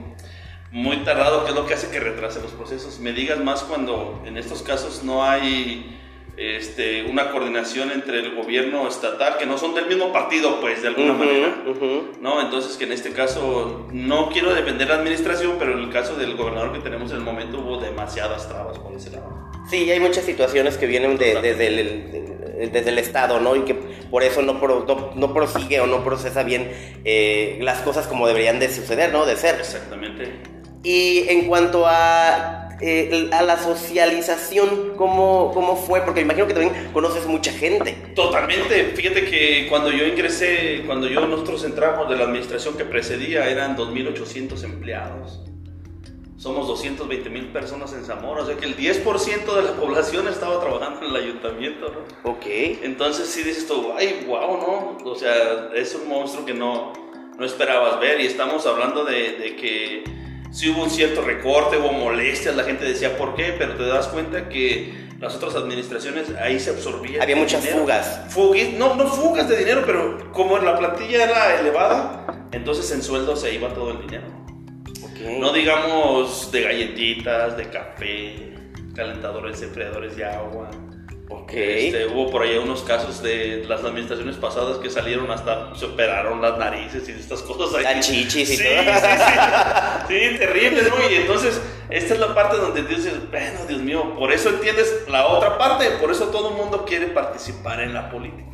muy 0.70 0.98
tardado, 0.98 1.44
que 1.44 1.50
es 1.50 1.56
lo 1.56 1.66
que 1.66 1.74
hace 1.74 1.88
que 1.90 2.00
retrase 2.00 2.40
los 2.42 2.52
procesos. 2.52 2.98
Me 2.98 3.12
digas 3.12 3.38
más 3.38 3.62
cuando 3.64 4.22
en 4.26 4.36
estos 4.36 4.62
casos 4.62 5.02
no 5.02 5.24
hay 5.24 5.94
este, 6.36 7.02
una 7.04 7.30
coordinación 7.32 7.90
entre 7.90 8.20
el 8.20 8.34
gobierno 8.36 8.86
estatal, 8.86 9.38
que 9.38 9.46
no 9.46 9.58
son 9.58 9.74
del 9.74 9.86
mismo 9.86 10.12
partido, 10.12 10.60
pues, 10.60 10.82
de 10.82 10.88
alguna 10.88 11.12
Ujú, 11.14 11.18
manera. 11.24 11.56
ujú. 11.66 12.02
¿no? 12.20 12.40
Entonces 12.40 12.76
que 12.76 12.84
en 12.84 12.92
este 12.92 13.12
caso 13.12 13.88
no 13.92 14.28
quiero 14.30 14.54
defender 14.54 14.88
la 14.88 14.96
administración, 14.96 15.56
pero 15.58 15.72
en 15.72 15.80
el 15.80 15.90
caso 15.90 16.14
del 16.16 16.36
gobernador 16.36 16.72
que 16.72 16.78
tenemos 16.80 17.10
en 17.10 17.16
el 17.18 17.22
momento 17.24 17.58
hubo 17.58 17.78
demasiadas 17.78 18.48
trabas 18.48 18.78
por 18.78 18.92
ese 18.94 19.10
lado. 19.10 19.48
Sí, 19.68 19.90
hay 19.90 19.98
muchas 20.00 20.24
situaciones 20.24 20.76
que 20.78 20.86
vienen 20.86 21.18
de- 21.18 21.40
desde, 21.40 21.66
el, 21.66 21.78
el- 21.78 22.72
desde 22.72 22.90
el 22.90 22.98
Estado, 22.98 23.40
¿no? 23.40 23.56
Y 23.56 23.62
que 23.62 23.74
por 23.74 24.22
eso 24.22 24.40
no, 24.42 24.60
pro- 24.60 24.84
no, 24.86 25.10
no 25.16 25.34
prosigue 25.34 25.80
o 25.80 25.86
no 25.86 26.04
procesa 26.04 26.42
bien 26.44 26.70
eh, 27.04 27.58
las 27.62 27.80
cosas 27.82 28.06
como 28.06 28.26
deberían 28.28 28.58
de 28.60 28.68
suceder, 28.72 29.12
¿no? 29.12 29.26
De 29.26 29.36
ser. 29.36 29.56
Exactamente. 29.56 30.32
Y 30.82 31.24
en 31.28 31.48
cuanto 31.48 31.84
a, 31.86 32.68
eh, 32.80 33.28
a 33.32 33.42
la 33.42 33.58
socialización, 33.58 34.94
¿cómo, 34.96 35.50
¿cómo 35.52 35.76
fue? 35.76 36.02
Porque 36.02 36.20
me 36.20 36.26
imagino 36.26 36.46
que 36.46 36.54
también 36.54 36.90
conoces 36.92 37.26
mucha 37.26 37.52
gente. 37.52 37.92
Totalmente. 38.14 38.92
Fíjate 38.94 39.24
que 39.24 39.66
cuando 39.68 39.90
yo 39.90 40.06
ingresé, 40.06 40.84
cuando 40.86 41.08
yo 41.08 41.26
nosotros 41.26 41.64
entramos 41.64 42.08
de 42.08 42.16
la 42.16 42.24
administración 42.24 42.76
que 42.76 42.84
precedía, 42.84 43.48
eran 43.50 43.76
2.800 43.76 44.62
empleados. 44.62 45.40
Somos 46.36 46.68
220 46.68 47.30
mil 47.30 47.46
personas 47.46 47.92
en 47.94 48.04
Zamora, 48.04 48.42
o 48.42 48.46
sea 48.46 48.56
que 48.56 48.66
el 48.66 48.76
10% 48.76 49.56
de 49.56 49.62
la 49.62 49.72
población 49.72 50.28
estaba 50.28 50.60
trabajando 50.60 51.00
en 51.00 51.10
el 51.10 51.16
ayuntamiento, 51.16 51.92
¿no? 51.92 52.30
Ok. 52.30 52.46
Entonces 52.46 53.26
sí 53.26 53.42
dices 53.42 53.66
tú, 53.66 53.92
ay, 53.98 54.24
wow, 54.28 54.56
¿no? 54.56 54.98
O 55.04 55.16
sea, 55.16 55.70
es 55.74 55.96
un 55.96 56.08
monstruo 56.08 56.46
que 56.46 56.54
no, 56.54 56.92
no 57.36 57.44
esperabas 57.44 57.98
ver 57.98 58.20
y 58.20 58.26
estamos 58.26 58.64
hablando 58.66 59.04
de, 59.04 59.32
de 59.32 59.56
que 59.56 60.04
sí 60.58 60.70
hubo 60.70 60.82
un 60.82 60.90
cierto 60.90 61.22
recorte, 61.22 61.76
hubo 61.76 61.92
molestias, 61.92 62.56
la 62.56 62.64
gente 62.64 62.84
decía 62.84 63.16
por 63.16 63.36
qué, 63.36 63.54
pero 63.56 63.76
te 63.76 63.86
das 63.86 64.08
cuenta 64.08 64.48
que 64.48 65.06
las 65.20 65.36
otras 65.36 65.54
administraciones 65.54 66.30
ahí 66.40 66.58
se 66.58 66.70
absorbía. 66.70 67.22
Había 67.22 67.36
muchas 67.36 67.62
dinero. 67.62 67.82
fugas. 67.82 68.76
No, 68.76 68.96
no 68.96 69.06
fugas 69.06 69.48
de 69.48 69.56
dinero, 69.56 69.84
pero 69.86 70.32
como 70.32 70.58
la 70.58 70.76
plantilla 70.76 71.22
era 71.22 71.60
elevada, 71.60 72.48
entonces 72.50 72.90
en 72.90 73.04
sueldo 73.04 73.36
se 73.36 73.54
iba 73.54 73.68
todo 73.72 73.92
el 73.92 74.00
dinero. 74.00 74.26
No 75.38 75.52
digamos 75.52 76.50
de 76.50 76.62
galletitas, 76.62 77.56
de 77.56 77.70
café, 77.70 78.54
calentadores, 78.96 79.62
enfriadores 79.62 80.16
de 80.16 80.24
agua. 80.24 80.70
Ok. 81.30 81.52
Este, 81.54 82.06
hubo 82.06 82.30
por 82.30 82.42
ahí 82.42 82.56
unos 82.56 82.82
casos 82.82 83.22
de 83.22 83.64
las 83.68 83.84
administraciones 83.84 84.36
pasadas 84.36 84.78
que 84.78 84.88
salieron 84.88 85.30
hasta, 85.30 85.74
se 85.74 85.84
operaron 85.84 86.40
las 86.40 86.56
narices 86.58 87.06
y 87.08 87.12
estas 87.12 87.42
cosas 87.42 87.84
ahí. 87.84 88.00
Chichis 88.00 88.50
y 88.50 88.56
sí, 88.56 88.64
todo. 88.64 88.94
Sí, 88.94 90.14
sí, 90.14 90.30
sí, 90.32 90.38
terrible, 90.38 90.82
¿no? 90.84 91.10
Y 91.10 91.14
entonces, 91.16 91.60
esta 91.90 92.14
es 92.14 92.20
la 92.20 92.34
parte 92.34 92.56
donde 92.56 92.82
dices, 92.82 93.12
bueno, 93.30 93.60
Dios 93.68 93.80
mío, 93.82 94.14
por 94.18 94.32
eso 94.32 94.48
entiendes 94.48 95.04
la 95.08 95.26
otra 95.26 95.58
parte, 95.58 95.90
por 96.00 96.10
eso 96.10 96.28
todo 96.28 96.50
el 96.50 96.54
mundo 96.56 96.84
quiere 96.86 97.08
participar 97.08 97.80
en 97.80 97.92
la 97.92 98.10
política. 98.10 98.44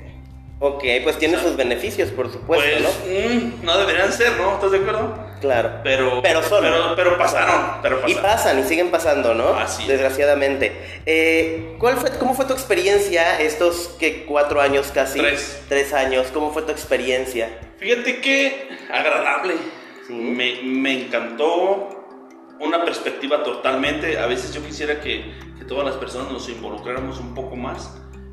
Ok, 0.60 0.84
pues 1.02 1.18
tiene 1.18 1.36
sus 1.38 1.56
beneficios, 1.56 2.10
por 2.10 2.30
supuesto, 2.32 2.64
Pues, 2.64 2.82
¿no? 2.82 3.34
mm, 3.34 3.64
no 3.64 3.76
deberían 3.78 4.12
ser, 4.12 4.36
¿no? 4.38 4.54
¿Estás 4.54 4.70
de 4.70 4.78
acuerdo? 4.78 5.14
Claro. 5.44 5.80
Pero, 5.84 6.20
Pero 6.22 6.42
son. 6.42 6.62
Pero, 6.62 6.96
pero 6.96 7.18
pasaron. 7.18 7.80
Pero 7.82 7.98
Y 8.06 8.14
pasaron. 8.14 8.22
pasan 8.22 8.58
y 8.60 8.62
siguen 8.64 8.90
pasando, 8.90 9.34
¿no? 9.34 9.50
Así 9.54 9.82
es. 9.82 9.88
Desgraciadamente. 9.88 10.72
Eh, 11.04 11.76
¿cuál 11.78 11.96
fue, 11.98 12.10
¿Cómo 12.18 12.34
fue 12.34 12.46
tu 12.46 12.54
experiencia 12.54 13.38
estos 13.40 13.94
que 13.98 14.24
cuatro 14.24 14.60
años 14.60 14.90
casi? 14.94 15.18
Tres. 15.18 15.62
Tres 15.68 15.92
años. 15.92 16.28
¿Cómo 16.32 16.50
fue 16.52 16.62
tu 16.62 16.72
experiencia? 16.72 17.58
Fíjate 17.78 18.20
que 18.20 18.68
agradable. 18.90 19.54
Sí. 20.06 20.14
Me, 20.14 20.60
me 20.62 21.04
encantó 21.04 22.06
una 22.60 22.84
perspectiva 22.84 23.42
totalmente. 23.42 24.18
A 24.18 24.26
veces 24.26 24.54
yo 24.54 24.64
quisiera 24.64 25.00
que, 25.00 25.30
que 25.58 25.64
todas 25.66 25.84
las 25.84 25.96
personas 25.96 26.32
nos 26.32 26.48
involucráramos 26.48 27.18
un 27.18 27.34
poco 27.34 27.54
más 27.56 27.90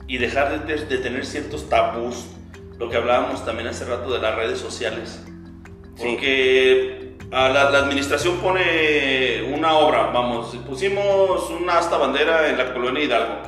y 0.08 0.18
dejar 0.18 0.66
de, 0.66 0.76
de 0.86 0.98
tener 1.00 1.26
ciertos 1.26 1.68
tabús. 1.68 2.26
Lo 2.80 2.90
que 2.90 2.96
hablábamos 2.98 3.46
también 3.46 3.68
hace 3.68 3.84
rato 3.86 4.12
de 4.14 4.20
las 4.20 4.36
redes 4.36 4.60
sociales. 4.60 5.22
Porque 5.98 7.01
a 7.32 7.50
la, 7.50 7.80
administración 7.80 8.38
pone 8.38 9.42
una 9.54 9.74
obra, 9.74 10.08
vamos, 10.08 10.56
pusimos 10.68 11.50
una 11.50 11.78
asta 11.78 11.98
bandera 11.98 12.50
en 12.50 12.58
la 12.58 12.74
colonia 12.74 13.04
Hidalgo. 13.04 13.42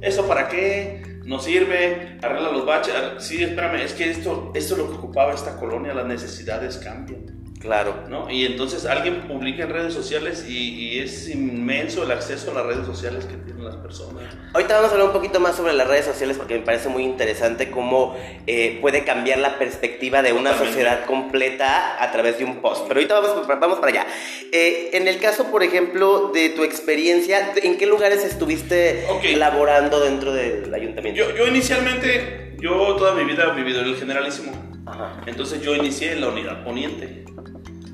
¿Eso 0.00 0.26
para 0.28 0.48
qué? 0.48 1.02
¿Nos 1.24 1.44
sirve? 1.44 2.18
¿Arregla 2.22 2.52
los 2.52 2.64
baches? 2.64 2.94
Sí, 3.18 3.42
espérame, 3.42 3.80
es 3.82 3.94
que 3.94 4.10
esto, 4.10 4.52
esto 4.54 4.74
es 4.74 4.80
lo 4.80 4.90
que 4.90 4.96
ocupaba 4.96 5.32
esta 5.32 5.56
colonia, 5.56 5.94
las 5.94 6.06
necesidades 6.06 6.76
cambian. 6.76 7.23
Claro. 7.64 7.94
¿no? 8.10 8.30
Y 8.30 8.44
entonces 8.44 8.84
alguien 8.84 9.22
publica 9.26 9.62
en 9.62 9.70
redes 9.70 9.94
sociales 9.94 10.44
y, 10.46 10.74
y 10.74 10.98
es 10.98 11.30
inmenso 11.30 12.02
el 12.02 12.10
acceso 12.10 12.50
a 12.50 12.54
las 12.54 12.66
redes 12.66 12.86
sociales 12.86 13.24
que 13.24 13.36
tienen 13.38 13.64
las 13.64 13.76
personas. 13.76 14.22
Ahorita 14.52 14.74
vamos 14.74 14.90
a 14.90 14.92
hablar 14.92 15.06
un 15.08 15.14
poquito 15.14 15.40
más 15.40 15.56
sobre 15.56 15.72
las 15.72 15.88
redes 15.88 16.04
sociales 16.04 16.36
porque 16.36 16.58
me 16.58 16.60
parece 16.60 16.90
muy 16.90 17.04
interesante 17.04 17.70
cómo 17.70 18.16
eh, 18.46 18.78
puede 18.82 19.04
cambiar 19.04 19.38
la 19.38 19.58
perspectiva 19.58 20.20
de 20.22 20.34
una 20.34 20.56
sociedad 20.58 21.06
completa 21.06 22.02
a 22.02 22.12
través 22.12 22.38
de 22.38 22.44
un 22.44 22.56
post. 22.56 22.86
Pero 22.86 23.00
ahorita 23.00 23.18
vamos, 23.18 23.46
vamos 23.46 23.78
para 23.78 23.88
allá. 23.88 24.06
Eh, 24.52 24.90
en 24.92 25.08
el 25.08 25.18
caso, 25.18 25.50
por 25.50 25.62
ejemplo, 25.62 26.32
de 26.34 26.50
tu 26.50 26.64
experiencia, 26.64 27.54
¿en 27.56 27.78
qué 27.78 27.86
lugares 27.86 28.24
estuviste 28.26 29.06
laborando 29.36 30.00
dentro 30.00 30.34
del 30.34 30.72
ayuntamiento? 30.74 31.18
Yo, 31.18 31.34
yo 31.34 31.46
inicialmente, 31.46 32.56
yo 32.58 32.94
toda 32.96 33.14
mi 33.14 33.24
vida 33.24 33.50
he 33.50 33.56
vivido 33.56 33.80
en 33.80 33.86
el 33.86 33.96
generalísimo. 33.96 34.52
Ajá. 34.86 35.22
Entonces 35.26 35.62
yo 35.62 35.74
inicié 35.74 36.12
en 36.12 36.20
la 36.20 36.28
unidad 36.28 36.62
poniente. 36.62 37.24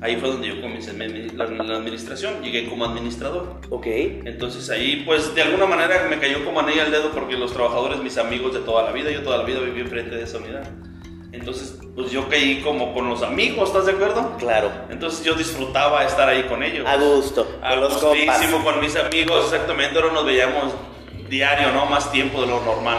Ahí 0.01 0.15
fue 0.15 0.29
donde 0.29 0.47
yo 0.47 0.59
comencé 0.59 0.93
la, 0.93 1.45
la 1.45 1.77
administración, 1.77 2.41
llegué 2.41 2.67
como 2.67 2.85
administrador. 2.85 3.61
Ok. 3.69 3.85
Entonces 3.85 4.67
ahí 4.71 5.03
pues 5.05 5.35
de 5.35 5.43
alguna 5.43 5.67
manera 5.67 6.07
me 6.09 6.19
cayó 6.19 6.43
como 6.43 6.59
anilla 6.59 6.85
al 6.85 6.91
dedo 6.91 7.11
porque 7.11 7.37
los 7.37 7.53
trabajadores, 7.53 7.99
mis 7.99 8.17
amigos 8.17 8.53
de 8.55 8.61
toda 8.61 8.81
la 8.81 8.91
vida, 8.91 9.11
yo 9.11 9.21
toda 9.21 9.37
la 9.37 9.43
vida 9.43 9.59
viví 9.59 9.81
enfrente 9.81 10.15
de 10.15 10.23
esa 10.23 10.39
unidad. 10.39 10.67
Entonces 11.31 11.77
pues 11.95 12.09
yo 12.11 12.27
caí 12.29 12.61
como 12.61 12.95
con 12.95 13.09
los 13.09 13.21
amigos, 13.21 13.69
¿estás 13.69 13.85
de 13.85 13.91
acuerdo? 13.91 14.37
Claro. 14.39 14.71
Entonces 14.89 15.23
yo 15.23 15.35
disfrutaba 15.35 16.03
estar 16.03 16.27
ahí 16.27 16.43
con 16.43 16.63
ellos. 16.63 16.87
A 16.87 16.97
gusto. 16.97 17.59
A 17.61 17.75
los 17.75 17.93
compas. 17.97 18.39
gustísimo, 18.39 18.63
con 18.63 18.79
mis 18.79 18.95
amigos, 18.95 19.45
exactamente, 19.45 19.99
ahora 19.99 20.13
nos 20.13 20.25
veíamos 20.25 20.73
diario, 21.29 21.71
¿no? 21.73 21.85
Más 21.85 22.11
tiempo 22.11 22.41
de 22.41 22.47
lo 22.47 22.59
normal. 22.61 22.97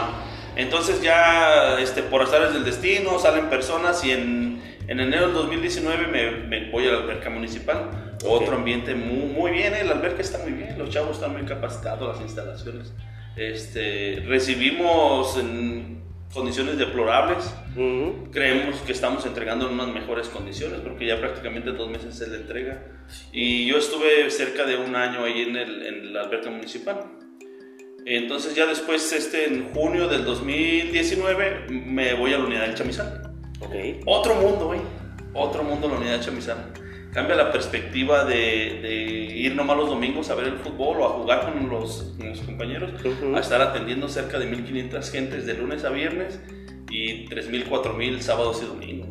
Entonces 0.55 1.01
ya, 1.01 1.79
este, 1.79 2.03
por 2.03 2.21
azares 2.21 2.53
del 2.53 2.63
destino, 2.63 3.17
salen 3.19 3.49
personas 3.49 4.03
y 4.03 4.11
en, 4.11 4.72
en 4.87 4.99
enero 4.99 5.27
del 5.27 5.33
2019 5.33 6.07
me, 6.07 6.31
me 6.47 6.71
voy 6.71 6.87
a 6.87 6.91
la 6.91 6.97
alberca 6.99 7.29
municipal. 7.29 8.15
Otro 8.25 8.55
ambiente 8.55 8.95
muy, 8.95 9.27
muy 9.33 9.51
bien, 9.51 9.73
¿eh? 9.73 9.83
la 9.83 9.93
alberca 9.93 10.21
está 10.21 10.37
muy 10.39 10.53
bien, 10.53 10.77
los 10.77 10.89
chavos 10.89 11.17
están 11.17 11.33
muy 11.33 11.43
capacitados, 11.43 12.15
las 12.15 12.21
instalaciones. 12.21 12.93
Este, 13.35 14.23
recibimos 14.27 15.37
en 15.37 16.03
condiciones 16.33 16.77
deplorables, 16.77 17.53
Ujú. 17.75 18.29
creemos 18.31 18.77
que 18.81 18.91
estamos 18.91 19.25
entregando 19.25 19.67
en 19.67 19.73
unas 19.73 19.87
mejores 19.87 20.29
condiciones 20.29 20.79
porque 20.79 21.05
ya 21.05 21.19
prácticamente 21.19 21.71
dos 21.71 21.89
meses 21.89 22.15
se 22.15 22.27
le 22.27 22.37
entrega 22.37 22.81
y 23.31 23.67
yo 23.67 23.77
estuve 23.77 24.29
cerca 24.31 24.65
de 24.65 24.77
un 24.77 24.95
año 24.95 25.23
ahí 25.25 25.41
en, 25.43 25.55
el, 25.55 25.85
en 25.85 26.13
la 26.13 26.21
alberca 26.21 26.49
municipal 26.49 27.05
entonces 28.07 28.55
ya 28.55 28.65
después 28.65 29.13
este 29.13 29.45
en 29.45 29.65
junio 29.73 30.07
del 30.07 30.25
2019 30.25 31.67
me 31.69 32.15
voy 32.15 32.33
a 32.33 32.39
la 32.39 32.45
unidad 32.45 32.61
del 32.65 32.75
chamizal 32.75 33.32
Ok. 33.59 33.73
otro 34.05 34.35
mundo 34.35 34.67
güey 34.67 34.79
otro 35.33 35.63
mundo 35.63 35.87
la 35.87 35.95
unidad 35.95 36.11
del 36.13 36.21
chamizal 36.21 36.71
cambia 37.13 37.35
la 37.35 37.51
perspectiva 37.51 38.25
de, 38.25 38.35
de 38.81 38.93
ir 39.35 39.55
nomás 39.55 39.77
los 39.77 39.89
domingos 39.89 40.29
a 40.29 40.35
ver 40.35 40.47
el 40.47 40.57
fútbol 40.57 41.01
o 41.01 41.05
a 41.05 41.09
jugar 41.09 41.53
con 41.53 41.69
los, 41.69 42.13
con 42.17 42.29
los 42.29 42.39
compañeros 42.41 42.91
a 43.35 43.39
estar 43.39 43.61
atendiendo 43.61 44.09
cerca 44.09 44.39
de 44.39 44.45
1500 44.47 45.11
gentes 45.11 45.45
de 45.45 45.53
lunes 45.53 45.83
a 45.85 45.89
viernes 45.89 46.39
y 46.89 47.25
3000 47.25 47.65
4000 47.65 48.21
sábados 48.21 48.61
y 48.63 48.65
domingos 48.65 49.09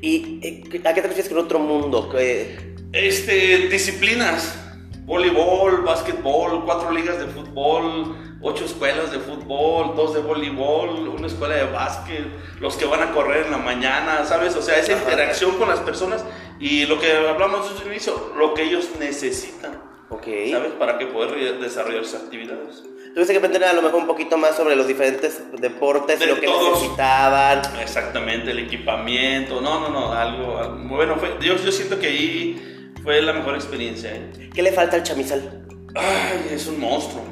¿Y 0.00 0.38
eh, 0.42 0.62
a 0.84 0.94
qué 0.94 1.00
te 1.02 1.08
refieres 1.08 1.28
con 1.28 1.38
otro 1.38 1.58
mundo? 1.58 2.08
¿Qué- 2.08 2.56
Este, 2.92 3.66
disciplinas. 3.68 4.64
Voleibol, 5.04 5.82
básquetbol, 5.84 6.64
cuatro 6.64 6.92
ligas 6.92 7.18
de 7.18 7.26
fútbol, 7.26 8.14
ocho 8.40 8.64
escuelas 8.64 9.10
de 9.10 9.18
fútbol, 9.18 9.94
dos 9.96 10.14
de 10.14 10.20
voleibol, 10.20 11.08
una 11.08 11.26
escuela 11.26 11.56
de 11.56 11.64
básquet, 11.64 12.24
los 12.60 12.76
que 12.76 12.84
van 12.86 13.02
a 13.02 13.10
correr 13.12 13.46
en 13.46 13.50
la 13.52 13.58
mañana, 13.58 14.24
¿sabes? 14.24 14.54
O 14.56 14.62
sea, 14.62 14.78
esa 14.78 14.92
Ajá. 14.94 15.02
interacción 15.02 15.56
con 15.56 15.68
las 15.68 15.80
personas 15.80 16.24
y 16.60 16.86
lo 16.86 16.98
que 17.00 17.12
hablamos 17.12 17.68
desde 17.70 17.84
el 17.86 17.92
inicio, 17.92 18.32
lo 18.38 18.54
que 18.54 18.62
ellos 18.64 18.88
necesitan, 19.00 19.82
Ok. 20.10 20.26
¿sabes? 20.52 20.72
Para 20.78 20.98
que 20.98 21.06
poder 21.06 21.58
desarrollar 21.58 22.04
sus 22.04 22.14
actividades. 22.14 22.82
Tuviste 23.14 23.32
que 23.32 23.38
aprender 23.38 23.64
a 23.64 23.72
lo 23.72 23.82
mejor 23.82 24.00
un 24.00 24.06
poquito 24.06 24.38
más 24.38 24.54
sobre 24.56 24.76
los 24.76 24.86
diferentes 24.86 25.40
deportes, 25.60 26.20
De 26.20 26.26
lo 26.26 26.38
que 26.38 26.46
todos. 26.46 26.74
necesitaban. 26.80 27.62
Exactamente, 27.80 28.50
el 28.52 28.60
equipamiento, 28.60 29.60
no, 29.60 29.80
no, 29.80 29.88
no, 29.88 30.12
algo, 30.12 30.58
algo- 30.58 30.88
bueno, 30.88 31.16
fue, 31.16 31.34
yo, 31.40 31.56
yo 31.56 31.72
siento 31.72 31.98
que 31.98 32.06
ahí 32.06 32.92
fue 33.02 33.20
la 33.22 33.32
mejor 33.32 33.54
experiencia, 33.56 34.14
¿eh? 34.14 34.50
¿Qué 34.54 34.62
le 34.62 34.70
falta 34.72 34.96
al 34.96 35.02
chamizal? 35.02 35.64
Ay, 35.94 36.50
es 36.52 36.66
un 36.68 36.78
monstruo. 36.78 37.22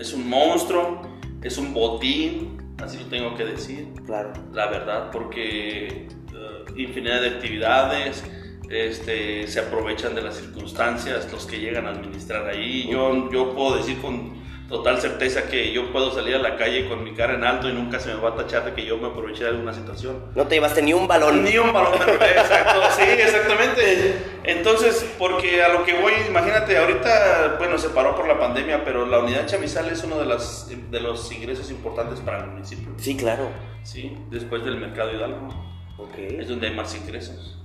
Es 0.00 0.14
un 0.14 0.28
monstruo, 0.28 1.02
es 1.42 1.58
un 1.58 1.74
botín, 1.74 2.56
así 2.82 2.98
lo 2.98 3.04
tengo 3.06 3.36
que 3.36 3.44
decir, 3.44 3.88
Claro. 4.06 4.32
la 4.52 4.66
verdad, 4.68 5.10
porque 5.12 5.86
eh, 5.88 6.06
infinidad 6.76 7.20
de 7.20 7.28
actividades, 7.28 8.24
este, 8.70 9.46
se 9.46 9.60
aprovechan 9.60 10.14
de 10.14 10.22
las 10.22 10.36
circunstancias, 10.36 11.28
los 11.30 11.44
que 11.44 11.58
llegan 11.58 11.86
a 11.86 11.90
administrar 11.90 12.48
ahí. 12.48 12.88
Yo, 12.90 13.30
yo 13.30 13.54
puedo 13.54 13.76
decir 13.76 14.00
con 14.00 14.39
total 14.70 15.00
certeza 15.00 15.48
que 15.48 15.72
yo 15.72 15.92
puedo 15.92 16.12
salir 16.12 16.36
a 16.36 16.38
la 16.38 16.56
calle 16.56 16.88
con 16.88 17.02
mi 17.04 17.12
cara 17.12 17.34
en 17.34 17.42
alto 17.44 17.68
y 17.68 17.72
nunca 17.72 17.98
se 17.98 18.14
me 18.14 18.20
va 18.20 18.30
a 18.30 18.34
tachar 18.36 18.64
de 18.64 18.72
que 18.72 18.84
yo 18.86 18.96
me 18.96 19.08
aproveché 19.08 19.42
de 19.44 19.50
alguna 19.50 19.74
situación. 19.74 20.26
No 20.34 20.46
te 20.46 20.54
llevaste 20.54 20.80
ni 20.80 20.92
un 20.94 21.08
balón. 21.08 21.42
Ni 21.44 21.58
un 21.58 21.72
balón 21.72 21.98
de 21.98 22.04
exacto, 22.30 22.80
sí, 22.96 23.02
exactamente. 23.02 24.14
Entonces, 24.44 25.04
porque 25.18 25.62
a 25.62 25.68
lo 25.68 25.84
que 25.84 25.94
voy, 26.00 26.12
imagínate, 26.28 26.78
ahorita, 26.78 27.56
bueno, 27.58 27.76
se 27.78 27.90
paró 27.90 28.14
por 28.14 28.28
la 28.28 28.38
pandemia, 28.38 28.84
pero 28.84 29.04
la 29.06 29.18
unidad 29.18 29.46
chamizal 29.46 29.88
es 29.90 30.02
uno 30.04 30.18
de, 30.18 30.26
las, 30.26 30.68
de 30.90 31.00
los 31.00 31.30
ingresos 31.32 31.70
importantes 31.70 32.20
para 32.20 32.44
el 32.44 32.50
municipio, 32.50 32.92
Sí, 32.96 33.16
claro. 33.16 33.50
¿sí? 33.82 34.16
Después 34.30 34.64
del 34.64 34.76
mercado 34.78 35.12
Hidalgo, 35.12 35.48
Ok. 35.98 36.14
es 36.16 36.48
donde 36.48 36.68
hay 36.68 36.74
más 36.74 36.94
ingresos. 36.94 37.56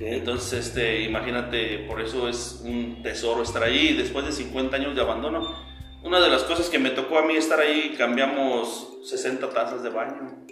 Entonces, 0.00 0.66
este, 0.66 1.02
imagínate, 1.02 1.86
por 1.88 2.00
eso 2.00 2.28
es 2.28 2.60
un 2.64 3.02
tesoro 3.04 3.42
estar 3.42 3.62
ahí, 3.62 3.94
después 3.94 4.26
de 4.26 4.32
50 4.32 4.76
años 4.76 4.96
de 4.96 5.00
abandono. 5.02 5.70
Una 6.04 6.20
de 6.20 6.28
las 6.28 6.42
cosas 6.42 6.68
que 6.68 6.78
me 6.78 6.90
tocó 6.90 7.18
a 7.18 7.22
mí 7.22 7.36
estar 7.36 7.60
ahí, 7.60 7.94
cambiamos 7.96 8.98
60 9.04 9.50
tazas 9.50 9.82
de 9.82 9.90
baño. 9.90 10.44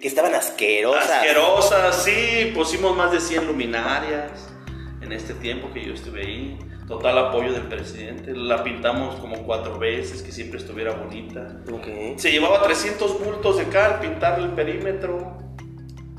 Que 0.00 0.06
estaban 0.06 0.34
asquerosas. 0.34 1.10
Asquerosas, 1.10 2.04
sí, 2.04 2.52
pusimos 2.54 2.94
más 2.94 3.10
de 3.10 3.20
100 3.20 3.46
luminarias 3.46 4.52
en 5.00 5.12
este 5.12 5.32
tiempo 5.34 5.72
que 5.72 5.82
yo 5.82 5.94
estuve 5.94 6.20
ahí. 6.20 6.58
Total 6.86 7.16
apoyo 7.18 7.52
del 7.52 7.62
presidente. 7.62 8.32
La 8.36 8.62
pintamos 8.62 9.16
como 9.16 9.44
cuatro 9.44 9.78
veces, 9.78 10.22
que 10.22 10.30
siempre 10.30 10.58
estuviera 10.58 10.92
bonita. 10.92 11.62
Ok. 11.72 12.18
Se 12.18 12.30
llevaba 12.30 12.62
300 12.62 13.18
bultos 13.24 13.56
de 13.56 13.64
cal, 13.68 13.98
pintar 13.98 14.38
el 14.38 14.50
perímetro. 14.50 15.38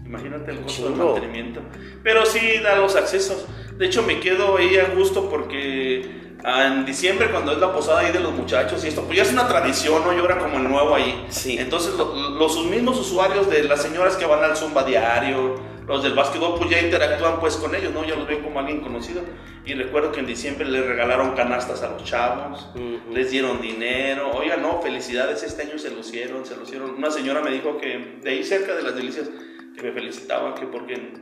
Imagínate 0.03 0.51
el 0.51 0.61
costo 0.61 0.89
del 0.89 0.95
mantenimiento. 0.95 1.61
Pero 2.03 2.25
sí 2.25 2.57
da 2.63 2.75
los 2.75 2.95
accesos. 2.95 3.45
De 3.77 3.85
hecho, 3.85 4.01
me 4.01 4.19
quedo 4.19 4.57
ahí 4.57 4.77
a 4.77 4.89
gusto 4.95 5.29
porque 5.29 6.26
en 6.43 6.85
diciembre, 6.85 7.29
cuando 7.31 7.51
es 7.51 7.57
la 7.57 7.73
posada 7.73 7.99
ahí 8.01 8.11
de 8.11 8.19
los 8.19 8.31
muchachos 8.33 8.83
y 8.85 8.87
esto, 8.89 9.03
pues 9.03 9.17
ya 9.17 9.23
es 9.23 9.31
una 9.33 9.47
tradición, 9.47 10.03
¿no? 10.03 10.13
Yo 10.13 10.23
era 10.25 10.37
como 10.37 10.57
el 10.57 10.63
nuevo 10.69 10.95
ahí. 10.95 11.25
Sí. 11.29 11.57
Entonces, 11.59 11.93
lo- 11.95 12.13
los 12.31 12.65
mismos 12.65 12.99
usuarios 12.99 13.49
de 13.49 13.63
las 13.63 13.81
señoras 13.81 14.15
que 14.15 14.25
van 14.25 14.43
al 14.43 14.55
Zumba 14.55 14.83
diario, 14.83 15.55
los 15.87 16.03
del 16.03 16.13
básquetbol, 16.13 16.55
pues 16.57 16.69
ya 16.69 16.79
interactúan 16.79 17.39
pues 17.39 17.55
con 17.55 17.73
ellos, 17.73 17.91
¿no? 17.93 18.03
Ya 18.05 18.15
los 18.15 18.27
ven 18.27 18.41
como 18.43 18.59
alguien 18.59 18.81
conocido. 18.81 19.21
Y 19.65 19.73
recuerdo 19.73 20.11
que 20.11 20.19
en 20.19 20.25
diciembre 20.27 20.67
les 20.67 20.85
regalaron 20.85 21.31
canastas 21.35 21.81
a 21.83 21.89
los 21.89 22.03
chavos, 22.03 22.69
Ujú. 22.75 23.13
les 23.13 23.31
dieron 23.31 23.61
dinero. 23.61 24.31
Oiga, 24.31 24.57
no, 24.57 24.81
felicidades, 24.81 25.43
este 25.43 25.63
año 25.63 25.77
se 25.77 25.89
lucieron, 25.91 26.45
se 26.45 26.55
lucieron. 26.55 26.91
Una 26.91 27.09
señora 27.11 27.41
me 27.41 27.51
dijo 27.51 27.77
que 27.77 28.19
de 28.21 28.29
ahí 28.29 28.43
cerca 28.43 28.75
de 28.75 28.83
las 28.83 28.95
delicias, 28.95 29.29
que 29.75 29.83
me 29.83 29.91
felicitaban, 29.91 30.53
que 30.55 30.65
porque 30.67 31.13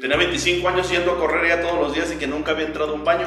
tenía 0.00 0.16
25 0.16 0.68
años 0.68 0.90
yendo 0.90 1.12
a 1.12 1.18
correr 1.18 1.48
ya 1.48 1.60
todos 1.62 1.78
los 1.80 1.94
días 1.94 2.12
y 2.12 2.16
que 2.16 2.26
nunca 2.26 2.52
había 2.52 2.66
entrado 2.66 2.92
a 2.92 2.94
un 2.94 3.04
baño 3.04 3.26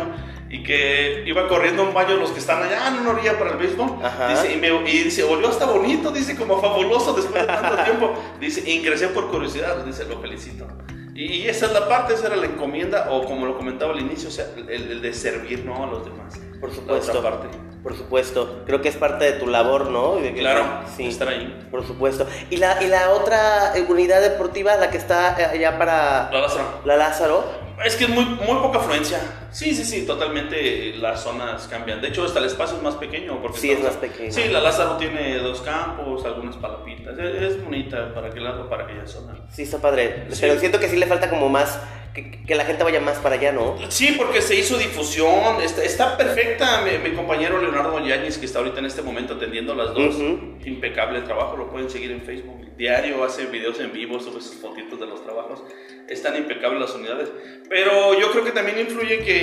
y 0.51 0.63
que 0.63 1.24
iba 1.25 1.48
corriendo 1.48 1.81
un 1.84 1.93
baño 1.93 2.17
los 2.17 2.31
que 2.31 2.39
están 2.39 2.62
allá 2.62 2.89
en 2.89 2.96
una 2.96 3.12
orilla 3.12 3.39
para 3.39 3.51
el 3.51 3.58
béisbol. 3.58 4.00
Dice, 4.29 4.53
y, 4.53 4.58
me, 4.58 4.67
y 4.67 5.03
dice, 5.03 5.24
volvió 5.24 5.48
hasta 5.48 5.65
bonito, 5.65 6.12
dice, 6.12 6.36
como 6.36 6.60
fabuloso 6.60 7.13
después 7.13 7.41
de 7.41 7.48
tanto 7.48 7.84
tiempo. 7.86 8.13
Dice, 8.39 8.70
ingresé 8.70 9.08
por 9.08 9.31
curiosidad, 9.31 9.77
dice, 9.86 10.03
lo 10.05 10.20
felicito. 10.20 10.67
Y 11.15 11.48
esa 11.48 11.67
es 11.67 11.72
la 11.72 11.88
parte, 11.88 12.15
esa 12.15 12.27
era 12.27 12.36
la 12.36 12.48
encomienda, 12.48 13.08
o 13.12 13.24
como 13.24 13.46
lo 13.46 13.58
comentaba 13.58 13.93
al 13.93 14.01
inicio, 14.01 14.27
o 14.27 14.31
sea, 14.31 14.46
el, 14.58 14.70
el 14.70 15.01
de 15.01 15.13
servir 15.13 15.63
¿no? 15.63 15.84
a 15.84 15.88
los 15.88 16.03
demás. 16.03 16.38
Por 16.60 16.74
supuesto. 16.74 17.13
La 17.13 17.20
otra 17.20 17.31
parte. 17.31 17.58
Por 17.81 17.98
supuesto, 17.98 18.63
creo 18.65 18.81
que 18.81 18.89
es 18.89 18.96
parte 18.96 19.25
de 19.25 19.31
tu 19.34 19.48
labor, 19.48 19.89
¿no? 19.89 20.17
Claro, 20.36 20.84
estar 21.00 21.29
ahí. 21.29 21.67
Por 21.72 21.86
supuesto. 21.88 22.27
¿Y 22.50 22.58
la, 22.58 22.84
y 22.84 22.88
la 22.88 23.10
otra 23.12 23.75
eh, 23.75 23.86
unidad 23.88 24.22
deportiva, 24.22 24.75
la 24.75 24.91
que 24.91 24.98
está 24.98 25.36
eh, 25.39 25.46
allá 25.46 25.79
para 25.79 26.29
La 26.31 26.41
Lázaro. 26.41 26.81
la 26.86 26.98
Lázaro? 26.98 27.43
Es 27.84 27.96
que 27.96 28.03
es 28.03 28.10
muy, 28.12 28.25
muy 28.25 28.62
poca 28.62 28.77
afluencia. 28.79 29.20
Sí, 29.51 29.75
sí, 29.75 29.84
sí, 29.84 30.05
totalmente 30.05 30.93
las 30.96 31.22
zonas 31.24 31.67
cambian. 31.67 32.01
De 32.01 32.08
hecho, 32.08 32.24
hasta 32.24 32.39
el 32.39 32.46
espacio 32.46 32.77
es 32.77 32.84
más 32.84 32.96
pequeño. 32.96 33.41
Porque 33.41 33.58
Sí, 33.60 33.72
es 33.72 33.81
más 33.84 33.98
pequeño. 33.98 34.31
Sí, 34.31 34.46
la 34.50 34.62
Lázaro 34.62 34.98
tiene 34.98 35.38
dos 35.39 35.62
campos, 35.62 36.25
algunas 36.25 36.55
palapitas. 36.58 37.17
Es, 37.20 37.41
es 37.55 37.63
bonita 37.63 38.13
para 38.13 38.27
aquel 38.27 38.43
lado, 38.46 38.70
para 38.70 38.86
aquella 38.86 39.05
zona. 39.05 39.36
Sí, 39.51 39.63
está 39.63 39.79
padre. 39.79 40.25
Sí. 40.29 40.38
Pero 40.41 40.60
siento 40.60 40.79
que 40.79 40.88
sí 40.88 40.96
le 40.98 41.05
falta 41.05 41.29
como 41.29 41.50
más, 41.50 41.79
que, 42.13 42.43
que 42.43 42.55
la 42.55 42.65
gente 42.65 42.84
vaya 42.84 43.00
más 43.01 43.17
para 43.20 43.36
allá, 43.36 43.51
¿no? 43.51 43.75
Sí, 43.89 44.15
porque 44.17 44.41
se 44.41 44.55
hizo 44.55 44.77
difusión, 44.77 45.62
está, 45.62 45.84
está 45.84 46.17
perfecta. 46.17 46.81
Mi, 46.81 47.10
mi 47.10 47.15
compañero 47.15 47.62
Leonardo 47.62 48.00
Yáñez, 48.05 48.38
que 48.38 48.46
está 48.46 48.60
ahorita 48.60 48.79
en 48.79 48.86
este 48.86 49.01
momento 49.01 49.34
atendiendo 49.36 49.75
las 49.75 49.93
dos, 49.93 50.15
Ujú. 50.15 50.58
impecable 50.65 51.22
trabajo, 51.22 51.58
lo 51.58 51.70
pueden 51.70 51.89
seguir 51.89 52.12
en 52.12 52.22
Facebook. 52.22 52.60
Diario 52.77 53.24
hace 53.24 53.46
videos 53.46 53.79
en 53.79 53.91
vivo, 53.91 54.20
sube 54.20 54.41
sus 54.41 54.55
fotitos 54.55 55.00
de 55.00 55.05
los 55.05 55.24
trabajos. 55.24 55.62
Están 56.10 56.36
impecables 56.36 56.81
las 56.81 56.96
unidades. 56.96 57.29
Pero 57.70 58.20
yo 58.20 58.31
creo 58.31 58.43
que 58.43 58.51
también 58.51 58.79
influye 58.79 59.20
que 59.20 59.40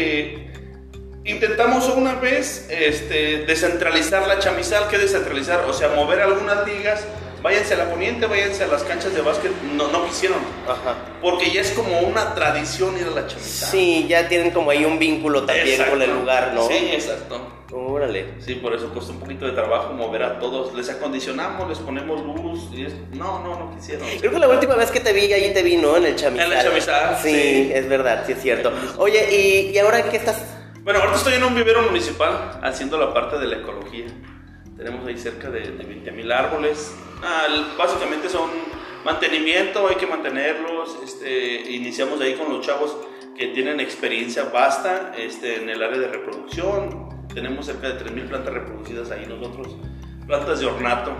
intentamos 1.24 1.88
una 1.90 2.14
vez 2.14 2.66
este, 2.70 3.44
descentralizar 3.46 4.26
la 4.26 4.38
chamizal. 4.38 4.88
¿Qué 4.88 4.98
descentralizar? 4.98 5.64
O 5.66 5.72
sea, 5.72 5.88
mover 5.90 6.20
algunas 6.20 6.66
ligas. 6.66 7.04
Váyanse 7.42 7.74
a 7.74 7.78
la 7.78 7.90
poniente, 7.90 8.26
váyanse 8.26 8.64
a 8.64 8.66
las 8.66 8.82
canchas 8.82 9.14
de 9.14 9.20
básquet. 9.20 9.52
No, 9.74 9.88
no 9.88 10.04
quisieron. 10.06 10.38
Ajá. 10.66 10.96
Porque 11.22 11.50
ya 11.50 11.60
es 11.60 11.70
como 11.72 12.00
una 12.00 12.34
tradición 12.34 12.96
ir 12.98 13.06
a 13.06 13.10
la 13.10 13.26
chamizal. 13.26 13.68
Sí, 13.70 14.06
ya 14.08 14.28
tienen 14.28 14.50
como 14.50 14.70
ahí 14.70 14.84
un 14.84 14.98
vínculo 14.98 15.44
también 15.44 15.68
Exacto. 15.68 15.92
con 15.92 16.02
el 16.02 16.10
lugar, 16.14 16.52
¿no? 16.54 16.66
Sí, 16.66 16.90
exacto. 16.92 17.54
Órale. 17.70 18.34
Sí, 18.40 18.54
por 18.54 18.74
eso 18.74 18.92
costó 18.94 19.12
un 19.12 19.20
poquito 19.20 19.44
de 19.44 19.52
trabajo 19.52 19.92
mover 19.92 20.22
a 20.22 20.38
todos. 20.38 20.74
Les 20.74 20.88
acondicionamos, 20.88 21.68
les 21.68 21.78
ponemos 21.78 22.20
luz. 22.24 22.68
Y 22.72 22.86
es... 22.86 22.94
No, 23.12 23.40
no, 23.40 23.58
no 23.58 23.76
quisieron. 23.76 24.06
Creo 24.18 24.32
que 24.32 24.38
la 24.38 24.48
última 24.48 24.74
vez 24.74 24.90
que 24.90 25.00
te 25.00 25.12
vi, 25.12 25.30
ahí 25.32 25.52
te 25.52 25.62
vi, 25.62 25.76
¿no? 25.76 25.96
En 25.96 26.06
el 26.06 26.16
chamizal. 26.16 26.50
En 26.52 26.58
el 26.58 26.64
chamizal, 26.64 27.16
Sí, 27.22 27.30
sí. 27.30 27.70
es 27.74 27.88
verdad, 27.88 28.24
sí 28.26 28.32
es 28.32 28.40
cierto. 28.42 28.72
Oye, 28.96 29.28
¿y, 29.30 29.70
y 29.74 29.78
ahora 29.78 30.02
qué 30.10 30.16
estás? 30.16 30.42
Bueno, 30.82 31.00
ahorita 31.00 31.18
estoy 31.18 31.34
en 31.34 31.44
un 31.44 31.54
vivero 31.54 31.82
municipal 31.82 32.58
haciendo 32.62 32.96
la 32.96 33.12
parte 33.12 33.38
de 33.38 33.46
la 33.46 33.56
ecología. 33.58 34.06
Tenemos 34.78 35.04
ahí 35.08 35.18
cerca 35.18 35.50
de, 35.50 35.72
de 35.72 35.84
20 35.84 36.12
mil 36.12 36.30
árboles. 36.30 36.94
Ah, 37.22 37.46
básicamente 37.76 38.28
son 38.28 38.48
mantenimiento, 39.04 39.88
hay 39.88 39.96
que 39.96 40.06
mantenerlos. 40.06 40.98
Este, 41.02 41.72
iniciamos 41.72 42.20
ahí 42.20 42.34
con 42.34 42.52
los 42.52 42.64
chavos 42.64 42.96
que 43.36 43.48
tienen 43.48 43.80
experiencia 43.80 44.44
vasta 44.44 45.12
este, 45.18 45.62
en 45.62 45.68
el 45.68 45.82
área 45.82 45.98
de 45.98 46.06
reproducción. 46.08 47.26
Tenemos 47.34 47.66
cerca 47.66 47.88
de 47.88 47.94
3 47.94 48.12
mil 48.12 48.24
plantas 48.24 48.54
reproducidas 48.54 49.10
ahí 49.10 49.26
nosotros. 49.26 49.76
Plantas 50.28 50.60
de 50.60 50.66
ornato. 50.66 51.16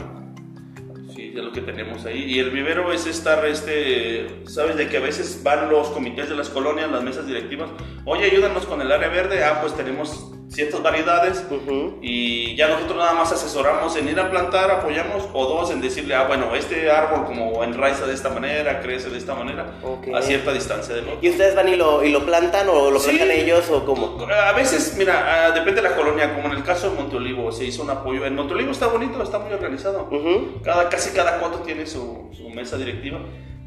Sí, 1.14 1.32
es 1.34 1.42
lo 1.42 1.50
que 1.50 1.60
tenemos 1.60 2.04
ahí. 2.04 2.24
Y 2.24 2.38
el 2.38 2.50
vivero 2.50 2.92
es 2.92 3.06
estar, 3.06 3.44
este, 3.44 4.46
sabes, 4.46 4.76
de 4.76 4.88
que 4.88 4.98
a 4.98 5.00
veces 5.00 5.42
van 5.42 5.68
los 5.68 5.88
comités 5.88 6.28
de 6.28 6.36
las 6.36 6.48
colonias, 6.48 6.90
las 6.92 7.02
mesas 7.02 7.26
directivas. 7.26 7.70
Oye, 8.04 8.26
ayúdanos 8.26 8.66
con 8.66 8.80
el 8.80 8.92
área 8.92 9.08
verde. 9.08 9.42
Ah, 9.42 9.58
pues 9.60 9.76
tenemos 9.76 10.27
ciertas 10.58 10.82
variedades. 10.82 11.44
Ujú. 11.48 11.98
Y 12.02 12.56
ya 12.56 12.66
nosotros 12.66 12.98
nada 12.98 13.12
más 13.12 13.30
asesoramos 13.30 13.94
en 13.96 14.08
ir 14.08 14.18
a 14.18 14.28
plantar, 14.28 14.72
apoyamos, 14.72 15.28
o 15.32 15.46
dos 15.46 15.70
en 15.70 15.80
decirle, 15.80 16.16
ah, 16.16 16.24
bueno, 16.26 16.52
este 16.56 16.90
árbol 16.90 17.26
como 17.26 17.62
enraiza 17.62 18.06
de 18.06 18.14
esta 18.14 18.28
manera, 18.30 18.80
crece 18.80 19.08
de 19.08 19.18
esta 19.18 19.36
manera, 19.36 19.78
Ok. 19.84 20.08
a 20.12 20.20
cierta 20.20 20.52
distancia 20.52 20.96
del 20.96 21.04
otro. 21.04 21.18
¿Y 21.22 21.30
ustedes 21.30 21.54
van 21.54 21.68
y 21.68 21.76
lo, 21.76 22.02
y 22.04 22.10
lo 22.10 22.26
plantan 22.26 22.68
o 22.70 22.90
lo 22.90 22.98
Sí. 22.98 23.10
plantan 23.10 23.30
ellos 23.30 23.70
o 23.70 23.84
cómo? 23.84 24.18
A 24.28 24.52
veces, 24.52 24.96
mira, 24.98 25.46
ah, 25.46 25.50
depende 25.52 25.80
de 25.80 25.88
la 25.88 25.94
colonia, 25.94 26.34
como 26.34 26.48
en 26.48 26.54
el 26.58 26.64
caso 26.64 26.90
de 26.90 26.96
Montolivo, 26.96 27.52
se 27.52 27.64
hizo 27.64 27.82
un 27.84 27.90
apoyo. 27.90 28.26
En 28.26 28.34
Montolivo 28.34 28.72
está 28.72 28.88
bonito, 28.88 29.22
está 29.22 29.38
muy 29.38 29.52
organizado. 29.52 30.08
Ujú. 30.10 30.60
Cada, 30.64 30.88
casi 30.88 31.10
cada 31.10 31.38
cuarto 31.38 31.58
tiene 31.58 31.86
su, 31.86 32.30
su 32.36 32.50
mesa 32.50 32.76
directiva. 32.76 33.21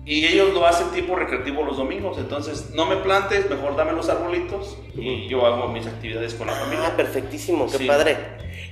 Y 0.03 0.25
ellos 0.25 0.53
lo 0.53 0.65
hacen 0.65 0.89
tipo 0.91 1.15
recreativo 1.15 1.63
los 1.63 1.77
domingos. 1.77 2.17
Entonces, 2.17 2.71
no 2.73 2.85
me 2.87 2.97
plantes, 2.97 3.47
mejor 3.49 3.75
dame 3.75 3.91
los 3.93 4.09
arbolitos 4.09 4.77
y 4.95 5.27
yo 5.27 5.45
hago 5.45 5.67
mis 5.67 5.85
actividades 5.85 6.33
con 6.33 6.47
la 6.47 6.53
Ah, 6.53 6.61
familia. 6.61 6.97
perfectísimo, 6.97 7.69
qué 7.71 7.77
Sí. 7.77 7.85
padre. 7.85 8.17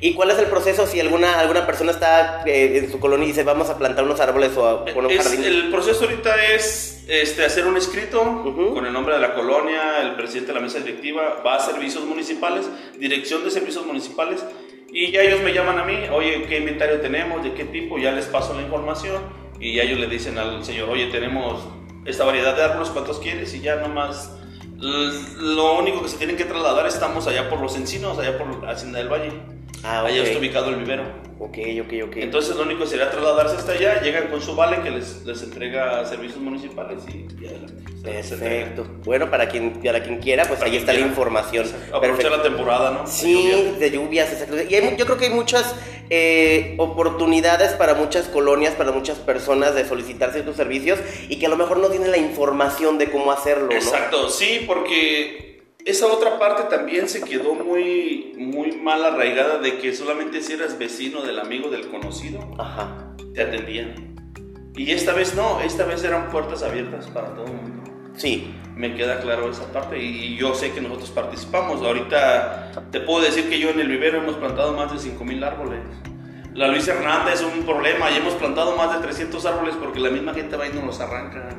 ¿Y 0.01 0.13
cuál 0.13 0.31
es 0.31 0.39
el 0.39 0.45
proceso 0.45 0.87
si 0.87 0.99
alguna, 0.99 1.39
alguna 1.39 1.65
persona 1.67 1.91
está 1.91 2.41
eh, 2.45 2.77
en 2.79 2.91
su 2.91 2.99
colonia 2.99 3.25
y 3.25 3.27
dice 3.29 3.43
vamos 3.43 3.69
a 3.69 3.77
plantar 3.77 4.05
unos 4.05 4.19
árboles 4.21 4.55
o 4.57 4.65
a 4.67 4.85
poner 4.85 5.11
un 5.11 5.11
Es- 5.11 5.23
jardín? 5.27 5.43
el 5.43 5.69
proceso 5.69 6.05
ahorita 6.05 6.45
es 6.53 7.05
este, 7.09 7.43
hacer 7.45 7.67
un 7.67 7.75
escrito 7.77 8.21
Ujú. 8.21 8.73
con 8.73 8.85
el 8.85 8.93
nombre 8.93 9.13
de 9.15 9.21
la 9.21 9.33
colonia, 9.33 10.01
el 10.01 10.15
presidente 10.15 10.47
de 10.53 10.59
la 10.59 10.61
mesa 10.61 10.79
directiva, 10.79 11.43
va 11.45 11.55
a 11.55 11.59
servicios 11.59 12.05
municipales, 12.05 12.69
dirección 12.97 13.43
de 13.43 13.51
servicios 13.51 13.85
municipales, 13.85 14.43
y 14.91 15.11
ya 15.11 15.21
ellos 15.21 15.41
me 15.41 15.53
llaman 15.53 15.77
a 15.79 15.83
mí, 15.83 15.95
oye, 16.11 16.43
¿qué 16.47 16.57
inventario 16.59 17.01
tenemos? 17.01 17.43
¿De 17.43 17.53
qué 17.53 17.65
tipo? 17.65 17.97
Ya 17.99 18.11
les 18.11 18.25
paso 18.25 18.53
la 18.53 18.61
información, 18.61 19.21
y 19.59 19.79
ellos 19.79 19.99
le 19.99 20.07
dicen 20.07 20.37
al 20.37 20.63
señor, 20.63 20.89
oye, 20.89 21.07
tenemos 21.07 21.63
esta 22.05 22.25
variedad 22.25 22.55
de 22.55 22.63
árboles, 22.63 22.89
¿cuántos 22.89 23.19
quieres? 23.19 23.53
Y 23.53 23.61
ya 23.61 23.75
nomás, 23.75 24.37
lo 24.77 25.77
único 25.77 26.01
que 26.01 26.07
se 26.07 26.17
tienen 26.17 26.37
que 26.37 26.45
trasladar, 26.45 26.87
estamos 26.87 27.27
allá 27.27 27.49
por 27.49 27.59
los 27.59 27.75
encinos, 27.75 28.17
allá 28.17 28.37
por 28.37 28.63
la 28.63 28.71
Hacienda 28.71 28.99
del 28.99 29.09
Valle. 29.09 29.58
Ah, 29.83 30.05
Allá 30.05 30.21
ok. 30.21 30.27
está 30.27 30.39
ubicado 30.39 30.69
el 30.69 30.75
vivero. 30.77 31.03
Ok, 31.39 31.57
ok, 31.81 31.93
ok. 32.09 32.17
Entonces 32.17 32.55
lo 32.57 32.63
único 32.63 32.85
sería 32.85 33.09
trasladarse 33.09 33.55
hasta 33.55 33.71
allá, 33.71 34.01
llegan 34.01 34.27
con 34.27 34.41
su 34.41 34.55
vale 34.55 34.81
que 34.81 34.89
les, 34.91 35.25
les 35.25 35.41
entrega 35.41 36.05
servicios 36.05 36.39
municipales 36.41 37.03
y, 37.07 37.25
y 37.41 37.47
adelante. 37.47 37.83
Perfecto. 38.03 38.85
Bueno, 39.05 39.29
para 39.29 39.47
quien, 39.47 39.81
para 39.81 40.03
quien 40.03 40.17
quiera, 40.19 40.45
pues 40.45 40.59
Para 40.59 40.69
ahí 40.71 40.77
está 40.77 40.91
la 40.91 40.99
información. 40.99 41.65
Aprovechar 41.93 42.01
Perfecto. 42.01 42.37
la 42.37 42.43
temporada, 42.43 42.91
¿no? 42.91 43.07
Sí, 43.07 43.73
de 43.79 43.91
lluvias, 43.91 44.33
exacto. 44.33 44.57
Y 44.69 44.75
hay 44.75 44.97
yo 44.97 45.05
creo 45.05 45.17
que 45.17 45.25
hay 45.27 45.31
muchas 45.33 45.73
eh, 46.09 46.75
oportunidades 46.77 47.71
para 47.73 47.93
muchas 47.93 48.27
colonias, 48.27 48.73
para 48.73 48.91
muchas 48.91 49.17
personas 49.19 49.75
de 49.75 49.85
solicitar 49.85 50.33
ciertos 50.33 50.57
servicios 50.57 50.99
y 51.29 51.37
que 51.39 51.45
a 51.45 51.49
lo 51.49 51.55
mejor 51.55 51.77
no 51.77 51.87
tienen 51.87 52.11
la 52.11 52.17
información 52.17 52.97
de 52.97 53.09
cómo 53.11 53.31
hacerlo, 53.31 53.67
¿no? 53.67 53.73
Exacto, 53.73 54.29
sí, 54.29 54.63
porque 54.67 55.48
esa 55.85 56.07
otra 56.07 56.37
parte 56.37 56.63
también 56.63 57.07
se 57.07 57.21
quedó 57.21 57.55
muy, 57.55 58.33
muy 58.37 58.73
mal 58.73 59.03
arraigada 59.03 59.59
de 59.59 59.77
que 59.77 59.93
solamente 59.93 60.41
si 60.41 60.53
eras 60.53 60.77
vecino 60.77 61.21
del 61.21 61.39
amigo 61.39 61.69
del 61.69 61.87
conocido, 61.87 62.39
Ajá. 62.57 63.15
te 63.33 63.41
atendían. 63.41 64.15
Y 64.75 64.91
esta 64.91 65.13
vez 65.13 65.35
no, 65.35 65.61
esta 65.61 65.85
vez 65.85 66.03
eran 66.03 66.29
puertas 66.29 66.63
abiertas 66.63 67.07
para 67.07 67.33
todo 67.33 67.45
el 67.45 67.53
mundo. 67.53 67.83
Sí. 68.15 68.53
Me 68.75 68.95
queda 68.95 69.19
claro 69.19 69.51
esa 69.51 69.69
parte 69.73 70.01
y, 70.01 70.37
yo 70.37 70.55
sé 70.55 70.71
que 70.71 70.79
nosotros 70.79 71.11
participamos. 71.11 71.81
Ahorita 71.81 72.71
te 72.91 73.01
puedo 73.01 73.21
decir 73.21 73.49
que 73.49 73.59
yo 73.59 73.71
en 73.71 73.79
el 73.81 73.89
vivero 73.89 74.19
hemos 74.19 74.35
plantado 74.35 74.71
más 74.71 74.89
de 74.91 75.11
5.000 75.11 75.45
árboles. 75.45 75.81
La 76.53 76.69
Luis 76.69 76.87
Hernández 76.87 77.35
es 77.35 77.41
un 77.41 77.65
problema 77.65 78.09
y 78.09 78.15
hemos 78.15 78.35
plantado 78.35 78.77
más 78.77 78.93
de 78.95 79.05
300 79.05 79.45
árboles 79.45 79.75
porque 79.75 79.99
la 79.99 80.09
misma 80.09 80.33
gente 80.33 80.55
va 80.55 80.65
y 80.65 80.71
nos 80.71 80.85
los 80.85 80.99
arranca. 81.01 81.49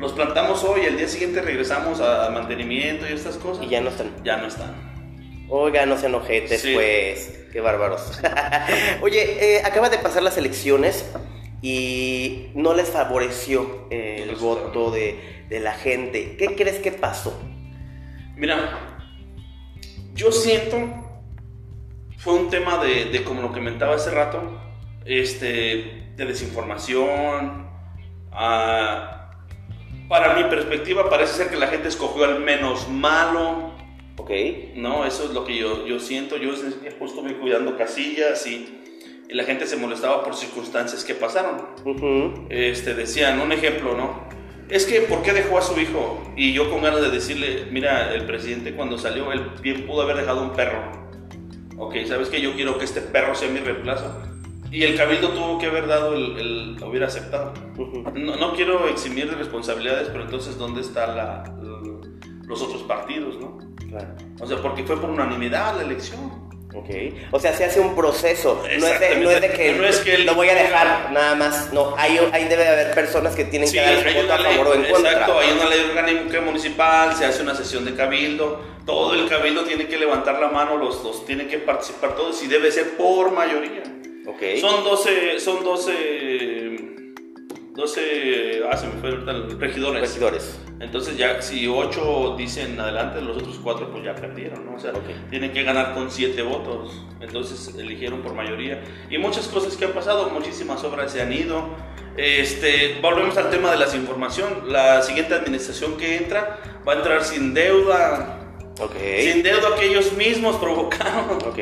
Los 0.00 0.12
plantamos 0.12 0.64
hoy, 0.64 0.80
el 0.86 0.96
día 0.96 1.06
siguiente 1.06 1.42
regresamos 1.42 2.00
a 2.00 2.30
mantenimiento 2.30 3.06
y 3.08 3.12
estas 3.12 3.36
cosas. 3.36 3.64
Y 3.64 3.68
ya 3.68 3.80
no 3.82 3.90
están. 3.90 4.10
Ya 4.24 4.38
no 4.38 4.46
están. 4.46 4.74
Oiga, 5.48 5.84
no 5.86 5.96
sean 5.98 6.14
ojetes, 6.14 6.62
Sí. 6.62 6.72
pues. 6.74 7.36
Qué 7.52 7.60
bárbaros. 7.60 8.18
Oye, 9.02 9.56
eh, 9.56 9.62
acaba 9.64 9.90
de 9.90 9.98
pasar 9.98 10.22
las 10.22 10.38
elecciones 10.38 11.04
y 11.60 12.48
no 12.54 12.72
les 12.74 12.88
favoreció 12.88 13.88
eh, 13.90 14.24
el 14.28 14.36
voto 14.36 14.90
de, 14.90 15.44
de 15.48 15.60
la 15.60 15.72
gente. 15.72 16.36
¿Qué 16.38 16.54
crees 16.56 16.78
que 16.78 16.92
pasó? 16.92 17.38
Mira, 18.36 18.78
yo 20.14 20.30
siento, 20.32 20.78
fue 22.18 22.34
un 22.34 22.48
tema 22.48 22.82
de, 22.82 23.06
de 23.06 23.22
como 23.24 23.42
lo 23.42 23.48
que 23.48 23.58
comentaba 23.58 23.96
hace 23.96 24.10
rato, 24.12 24.40
este, 25.04 26.06
de 26.16 26.24
desinformación. 26.24 27.68
ah, 28.32 29.19
para 30.10 30.34
mi 30.34 30.42
perspectiva 30.50 31.08
parece 31.08 31.34
ser 31.34 31.50
que 31.50 31.56
la 31.56 31.68
gente 31.68 31.86
escogió 31.88 32.24
al 32.24 32.40
menos 32.40 32.88
malo, 32.88 33.70
Ok. 34.16 34.30
¿no? 34.74 35.06
Eso 35.06 35.24
es 35.24 35.30
lo 35.30 35.44
que 35.44 35.56
yo, 35.56 35.86
yo 35.86 35.98
siento. 35.98 36.36
Yo 36.36 36.52
tiempo 36.54 37.06
estuve 37.06 37.38
cuidando 37.38 37.78
casillas 37.78 38.46
y, 38.46 38.80
y 39.28 39.34
la 39.34 39.44
gente 39.44 39.66
se 39.66 39.76
molestaba 39.76 40.22
por 40.22 40.34
circunstancias 40.34 41.04
que 41.04 41.14
pasaron 41.14 41.62
este, 42.50 42.94
decían, 42.94 43.40
un 43.40 43.52
ejemplo, 43.52 43.96
¿no? 43.96 44.28
Es 44.68 44.84
que, 44.84 45.00
¿por 45.00 45.22
qué 45.22 45.32
dejó 45.32 45.58
a 45.58 45.62
su 45.62 45.80
hijo? 45.80 46.22
Y 46.36 46.52
yo 46.52 46.70
con 46.70 46.82
ganas 46.82 47.00
de 47.00 47.10
decirle, 47.10 47.66
mira, 47.70 48.12
el 48.12 48.26
presidente 48.26 48.74
cuando 48.74 48.98
salió, 48.98 49.32
él 49.32 49.52
bien 49.62 49.86
pudo 49.86 50.02
haber 50.02 50.16
dejado 50.16 50.42
un 50.42 50.52
perro. 50.52 50.92
Ok, 51.78 51.96
¿sabes 52.06 52.28
qué? 52.28 52.40
Yo 52.40 52.54
quiero 52.54 52.78
que 52.78 52.84
este 52.84 53.00
perro 53.00 53.34
sea 53.34 53.48
mi 53.48 53.60
reemplazo. 53.60 54.29
Y 54.70 54.84
el 54.84 54.96
cabildo 54.96 55.30
tuvo 55.30 55.58
que 55.58 55.66
haber 55.66 55.86
dado 55.86 56.14
el, 56.14 56.38
el- 56.38 56.84
hubiera 56.84 57.06
aceptado. 57.06 57.52
No, 58.14 58.36
no 58.36 58.54
quiero 58.54 58.88
eximir 58.88 59.28
de 59.28 59.36
responsabilidades, 59.36 60.08
pero 60.10 60.24
entonces, 60.24 60.56
¿dónde 60.58 60.80
están 60.80 61.16
la, 61.16 61.42
los 62.46 62.62
otros 62.62 62.82
partidos, 62.84 63.36
no? 63.40 63.58
Claro. 63.88 64.08
O 64.40 64.46
sea, 64.46 64.58
porque 64.58 64.84
fue 64.84 65.00
por 65.00 65.10
unanimidad 65.10 65.76
la 65.76 65.82
elección. 65.82 66.48
Ok. 66.72 66.88
O 67.32 67.40
sea, 67.40 67.52
se 67.52 67.64
hace 67.64 67.80
un 67.80 67.96
proceso. 67.96 68.62
No 68.78 68.86
es 68.86 69.00
de, 69.00 69.16
no 69.16 69.28
es 69.30 69.40
de 69.40 69.50
que, 69.50 69.72
No 69.72 69.84
es 69.84 69.98
que 69.98 70.18
lo 70.18 70.34
voy 70.36 70.48
a 70.50 70.54
dejar 70.54 71.10
nada 71.10 71.34
más. 71.34 71.72
No, 71.72 71.96
ahí, 71.98 72.16
ahí 72.32 72.44
debe 72.44 72.62
de 72.62 72.68
haber 72.68 72.94
personas 72.94 73.34
que 73.34 73.44
tienen 73.46 73.68
Sí, 73.68 73.74
que 73.76 73.80
dar 73.82 74.08
su 74.08 74.16
voto 74.20 74.32
a 74.34 74.38
favor 74.38 74.68
o 74.68 74.74
en 74.74 74.84
contra. 74.84 75.10
exacto, 75.12 75.38
hay 75.40 75.50
una 75.50 75.68
ley 75.68 75.80
orgánica 75.90 76.40
municipal, 76.42 77.16
se 77.16 77.24
hace 77.26 77.42
una 77.42 77.56
sesión 77.56 77.84
de 77.84 77.96
cabildo, 77.96 78.60
todo 78.86 79.14
el 79.14 79.28
cabildo 79.28 79.64
tiene 79.64 79.88
que 79.88 79.98
levantar 79.98 80.38
la 80.38 80.46
mano, 80.46 80.76
los 80.76 81.02
dos 81.02 81.26
tienen 81.26 81.48
que 81.48 81.58
participar 81.58 82.14
todos 82.14 82.40
y 82.44 82.46
debe 82.46 82.70
ser 82.70 82.96
por 82.96 83.32
mayoría. 83.32 83.82
Son 84.60 84.84
12, 84.84 85.40
son 85.40 85.64
12, 85.64 87.14
12, 87.74 88.62
ah, 88.70 88.76
se 88.76 88.86
me 88.86 88.92
fue 89.00 89.10
ahorita 89.10 89.32
regidores. 89.58 90.00
regidores. 90.00 90.60
Entonces 90.80 91.18
ya 91.18 91.40
si 91.42 91.68
8 91.68 92.36
dicen 92.38 92.80
adelante, 92.80 93.20
los 93.20 93.36
otros 93.36 93.58
4 93.62 93.90
pues 93.90 94.02
ya 94.02 94.14
perdieron, 94.14 94.64
¿no? 94.64 94.76
O 94.76 94.78
sea, 94.78 94.92
tienen 95.28 95.52
que 95.52 95.62
ganar 95.62 95.94
con 95.94 96.10
7 96.10 96.42
votos. 96.42 97.04
Entonces 97.20 97.74
eligieron 97.76 98.22
por 98.22 98.34
mayoría. 98.34 98.82
Y 99.10 99.18
muchas 99.18 99.46
cosas 99.48 99.76
que 99.76 99.84
han 99.84 99.92
pasado, 99.92 100.30
muchísimas 100.30 100.82
obras 100.84 101.12
se 101.12 101.20
han 101.20 101.32
ido. 101.32 101.64
Este, 102.16 102.98
volvemos 103.02 103.36
al 103.36 103.50
tema 103.50 103.70
de 103.70 103.76
la 103.76 103.84
desinformación. 103.84 104.72
La 104.72 105.02
siguiente 105.02 105.34
administración 105.34 105.96
que 105.98 106.16
entra 106.16 106.58
va 106.86 106.94
a 106.94 106.96
entrar 106.96 107.24
sin 107.24 107.52
deuda. 107.52 108.38
Ok. 108.80 108.96
Sin 109.20 109.42
deuda 109.42 109.74
que 109.78 109.86
ellos 109.86 110.14
mismos 110.14 110.56
provocaron. 110.60 111.38
Ok. 111.46 111.58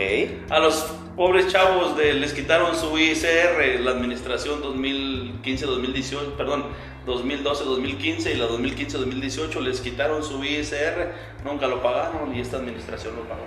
A 0.49 0.61
los 0.61 0.87
pobres 1.19 1.49
chavos 1.49 1.97
de, 1.99 2.15
les 2.15 2.33
quitaron 2.33 2.75
su 2.77 2.97
ICR, 2.99 3.81
la 3.81 3.91
administración 3.91 4.63
2015-2018, 4.63 6.37
perdón, 6.37 6.65
2012-2015 7.07 8.31
y 8.33 8.35
la 8.39 8.47
2015-2018 8.49 9.61
les 9.61 9.81
quitaron 9.81 10.23
su 10.23 10.43
ISR, 10.45 11.13
nunca 11.45 11.67
lo 11.67 11.83
pagaron 11.83 12.35
y 12.35 12.41
esta 12.41 12.57
administración 12.59 13.17
lo 13.17 13.23
pagó. 13.29 13.43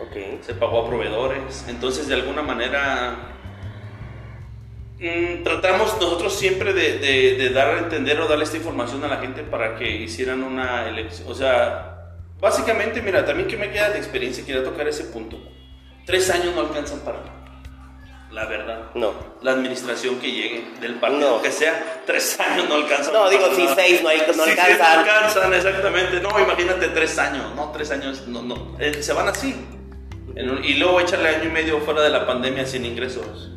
Ok. 0.00 0.42
Se 0.42 0.54
pagó 0.54 0.84
a 0.84 0.88
proveedores, 0.88 1.66
entonces 1.68 2.06
de 2.06 2.14
alguna 2.14 2.42
manera 2.42 3.16
mm, 5.00 5.42
tratamos 5.42 5.94
nosotros 6.00 6.32
siempre 6.34 6.72
de, 6.72 6.98
de- 6.98 7.34
de 7.36 7.50
dar 7.50 7.68
a 7.74 7.78
entender 7.80 8.20
o 8.20 8.28
darle 8.28 8.44
esta 8.44 8.56
información 8.58 9.02
a 9.04 9.08
la 9.08 9.16
gente 9.18 9.42
para 9.42 9.76
que 9.76 9.90
hicieran 10.02 10.42
una 10.44 10.88
elección, 10.88 11.28
o 11.30 11.34
sea, 11.34 12.14
básicamente, 12.40 13.02
mira, 13.02 13.24
también 13.24 13.48
que 13.48 13.56
me 13.56 13.70
queda 13.70 13.90
de 13.90 13.98
experiencia, 13.98 14.44
quería 14.46 14.62
tocar 14.62 14.86
ese 14.88 15.04
punto. 15.04 15.38
Tres 16.08 16.30
años 16.30 16.54
no 16.54 16.62
alcanzan 16.62 16.98
para 17.00 17.18
nada, 17.18 17.34
la 18.32 18.46
verdad 18.46 18.90
No. 18.94 19.12
la 19.42 19.52
administración 19.52 20.18
que 20.18 20.32
llegue 20.32 20.64
del 20.80 20.94
partido 20.96 21.36
No. 21.36 21.42
que 21.42 21.52
sea, 21.52 22.02
tres 22.06 22.38
años 22.48 22.68
no 22.68 22.74
alcanzan. 22.76 23.12
No, 23.14 23.28
digo, 23.30 23.44
si 23.54 23.66
seis 23.76 24.02
no 24.02 24.08
hay- 24.08 24.22
no 24.26 24.32
Si 24.32 24.40
seis 24.40 24.58
alcanzan. 24.58 24.78
no 24.78 25.00
alcanzan, 25.12 25.54
exactamente. 25.54 26.20
No, 26.20 26.30
imagínate 26.40 26.88
tres 26.88 27.16
años, 27.18 27.54
no, 27.54 27.70
tres 27.72 27.90
años, 27.90 28.26
no, 28.26 28.42
no. 28.42 28.76
Eh, 28.80 29.02
se 29.02 29.12
van 29.12 29.28
así. 29.28 29.54
Un- 30.34 30.64
y 30.64 30.74
luego 30.74 31.00
échale 31.00 31.28
año 31.28 31.44
y 31.44 31.52
medio 31.52 31.80
fuera 31.80 32.00
de 32.02 32.10
la 32.10 32.26
pandemia 32.26 32.64
sin 32.66 32.84
ingresos. 32.86 33.50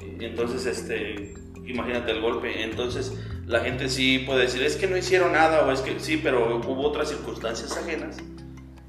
Sí, 0.00 0.16
y 0.20 0.24
entonces, 0.24 0.64
este, 0.66 1.34
imagínate 1.66 2.12
el 2.12 2.20
golpe. 2.20 2.62
Entonces, 2.62 3.12
la 3.46 3.60
gente 3.60 3.88
sí 3.88 4.20
puede 4.20 4.42
decir, 4.42 4.62
es 4.62 4.76
que 4.76 4.86
no 4.86 4.96
hicieron 4.96 5.32
nada, 5.32 5.66
o 5.66 5.72
es 5.72 5.80
que 5.80 5.98
sí, 6.00 6.18
pero 6.18 6.56
hubo 6.66 6.86
otras 6.88 7.08
circunstancias 7.08 7.76
ajenas. 7.76 8.16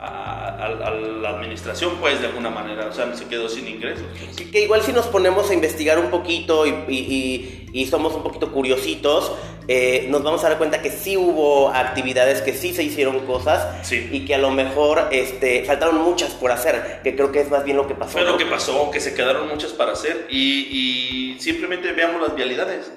A, 0.02 0.48
a- 0.48 0.88
a 0.88 0.92
la 0.92 1.30
administración, 1.32 1.98
pues 2.00 2.22
de 2.22 2.28
alguna 2.28 2.50
manera, 2.50 2.88
o 2.88 2.94
sea, 2.94 3.14
se 3.16 3.26
quedó 3.26 3.50
sin 3.50 3.68
ingresos. 3.68 4.06
Que, 4.38 4.50
que 4.50 4.62
igual 4.62 4.82
si 4.82 4.94
nos 4.94 5.08
ponemos 5.08 5.50
a 5.50 5.54
investigar 5.54 6.00
un 6.00 6.10
poquito 6.10 6.66
y, 6.66 6.70
y- 6.88 7.66
y- 7.74 7.82
y 7.82 7.86
somos 7.88 8.14
un 8.16 8.24
poquito 8.24 8.52
curiositos, 8.54 9.34
eh, 9.68 10.08
nos 10.10 10.24
vamos 10.24 10.42
a 10.46 10.50
dar 10.50 10.58
cuenta 10.58 10.82
que 10.82 10.90
sí 10.90 11.18
hubo 11.18 11.68
actividades, 11.70 12.42
que 12.42 12.54
sí 12.54 12.74
se 12.74 12.82
hicieron 12.84 13.20
cosas 13.26 13.86
Sí. 13.86 14.08
y 14.12 14.22
que 14.26 14.34
a 14.36 14.38
lo 14.38 14.52
mejor 14.52 15.10
este, 15.12 15.66
faltaron 15.66 15.98
muchas 15.98 16.32
por 16.32 16.52
hacer, 16.54 17.02
que 17.04 17.16
creo 17.16 17.34
que 17.34 17.42
es 17.42 17.52
más 17.52 17.66
bien 17.66 17.76
lo 17.76 17.86
que 17.86 17.94
pasó. 17.94 18.14
Fue 18.14 18.24
lo 18.24 18.32
¿no? 18.32 18.38
que 18.38 18.46
pasó, 18.46 18.90
que 18.92 19.02
se 19.02 19.14
quedaron 19.14 19.50
muchas 19.50 19.74
para 19.74 19.92
hacer 19.92 20.28
y, 20.30 21.34
y 21.36 21.40
simplemente 21.42 21.92
veamos 21.92 22.22
las 22.22 22.34
vialidades. 22.36 22.90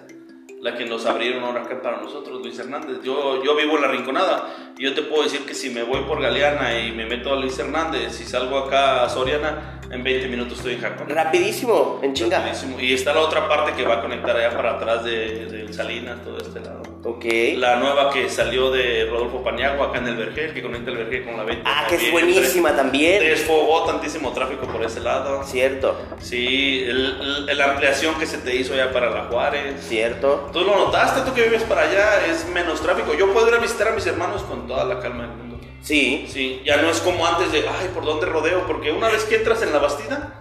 La 0.63 0.77
que 0.77 0.85
nos 0.87 1.07
abrieron 1.07 1.43
ahora 1.43 1.63
acá 1.63 1.83
para 1.83 2.01
nosotros, 2.01 2.41
Luis 2.41 2.57
Hernández. 2.57 2.99
Yo, 3.03 3.43
yo 3.43 3.57
vivo 3.57 3.75
en 3.75 3.83
la 3.83 3.89
Rinconada 3.89 4.73
y 4.79 4.85
yo 4.85 4.95
te 4.95 5.03
puedo 5.03 5.25
decir 5.25 5.45
que 5.45 5.55
si 5.55 5.71
me 5.71 5.83
voy 5.83 6.03
por 6.05 6.23
Galeana 6.23 6.79
y 6.79 6.93
me 6.93 7.05
meto 7.05 7.33
a 7.33 7.37
Luis 7.37 7.59
Hernández 7.59 8.21
y 8.21 8.25
salgo 8.25 8.59
acá 8.59 9.03
a 9.03 9.09
Soriana, 9.09 9.81
en 9.93 10.03
20 10.03 10.29
minutos 10.29 10.59
estoy 10.59 10.75
en 10.75 10.81
Jacón. 10.81 11.09
Rapidísimo, 11.09 12.01
en 12.03 12.15
chinga. 12.15 12.39
Rapidísimo. 12.39 12.81
Y 12.81 12.95
está 12.95 13.13
la 13.13 13.21
otra 13.21 13.49
parte 13.49 13.73
que 13.75 13.85
va 13.85 13.95
a 13.97 14.01
conectar 14.03 14.35
allá 14.37 14.57
para 14.57 14.73
atrás 14.77 15.05
de, 15.05 15.47
de 15.47 15.73
Salinas, 15.73 16.23
todo 16.25 16.39
este 16.39 16.61
lado. 16.61 16.83
Ok. 17.05 17.25
La 17.57 17.77
nueva 17.77 18.11
que 18.11 18.29
salió 18.29 18.71
de 18.71 19.07
Rodolfo 19.11 19.43
Paniagua 19.43 19.89
acá 19.89 19.99
en 19.99 20.09
el 20.09 20.17
Vergel, 20.17 20.55
que 20.55 20.63
conecta 20.63 20.91
el 20.93 20.99
Vergel 20.99 21.25
con 21.25 21.37
la 21.37 21.43
20. 21.45 21.63
Ah, 21.67 21.87
que 21.89 21.97
es 21.97 22.13
buenísima 22.13 22.75
también. 22.77 23.21
Desfogó 23.21 23.85
tantísimo 23.85 24.33
tráfico 24.33 24.67
por 24.67 24.83
ese 24.85 25.01
lado. 25.01 25.43
Cierto, 25.45 26.01
Sí, 26.21 26.85
la 27.53 27.73
ampliación 27.73 28.15
que 28.19 28.27
se 28.27 28.39
te 28.39 28.55
hizo 28.55 28.75
ya 28.75 28.93
para 28.93 29.11
la 29.11 29.25
Juárez. 29.25 29.85
cierto. 29.87 30.49
Tú 30.53 30.61
lo 30.61 30.77
notaste, 30.77 31.23
tú 31.23 31.35
que 31.35 31.43
vives 31.43 31.65
para 31.65 31.83
allá, 31.83 32.27
es 32.31 32.49
menos 32.49 32.81
tráfico. 32.81 33.15
Yo 33.15 33.33
puedo 33.33 33.49
ir 33.49 33.55
a 33.55 33.59
visitar 33.59 33.89
a 33.89 33.91
mis 33.93 34.07
hermanos 34.07 34.43
con 34.43 34.67
toda 34.67 34.85
la 34.85 35.01
calma 35.01 35.25
del 35.27 35.31
mundo. 35.37 35.42
Sí, 35.83 36.27
Sí, 36.33 36.63
ya 36.65 36.77
no 36.77 36.89
es 36.91 37.01
como 37.01 37.27
antes 37.27 37.51
de, 37.53 37.59
ay, 37.69 37.91
¿por 37.93 38.05
dónde 38.05 38.27
rodeo? 38.27 38.67
Porque 38.67 38.93
una 38.93 39.09
vez 39.09 39.25
que 39.25 39.37
entras 39.37 39.63
en 39.63 39.73
la 39.73 39.79
Bastida, 39.81 40.39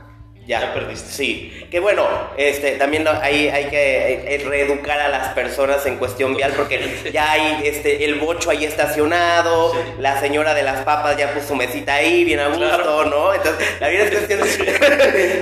ya. 0.48 0.60
Ya 0.60 0.74
perdiste. 0.74 1.10
Sí, 1.12 1.66
que 1.70 1.80
bueno, 1.80 2.04
este, 2.36 2.72
también 2.72 3.04
lo- 3.04 3.12
hay 3.12 3.68
que 3.70 4.36
eh, 4.36 4.42
reeducar 4.44 5.00
a 5.00 5.08
las 5.08 5.30
personas 5.34 5.86
en 5.86 5.98
cuestión 5.98 6.36
vial 6.36 6.52
porque 6.58 6.80
ya 7.14 7.32
hay 7.32 7.62
este, 7.64 8.04
el 8.06 8.16
bocho 8.16 8.50
ahí 8.50 8.66
estacionado, 8.66 9.72
Sí. 9.72 9.78
la 10.00 10.20
señora 10.20 10.54
de 10.56 10.64
las 10.64 10.84
papas 10.84 11.16
ya 11.16 11.32
puso 11.34 11.50
su 11.50 11.56
mesita 11.56 11.94
ahí, 11.96 12.24
bien 12.24 12.40
a 12.40 12.48
gusto, 12.48 12.60
Claro. 12.68 13.06
¿no? 13.06 13.34
Entonces, 13.36 13.68
la 13.80 13.90
vida 13.90 14.04
es 14.06 14.10
cuestión 14.12 14.40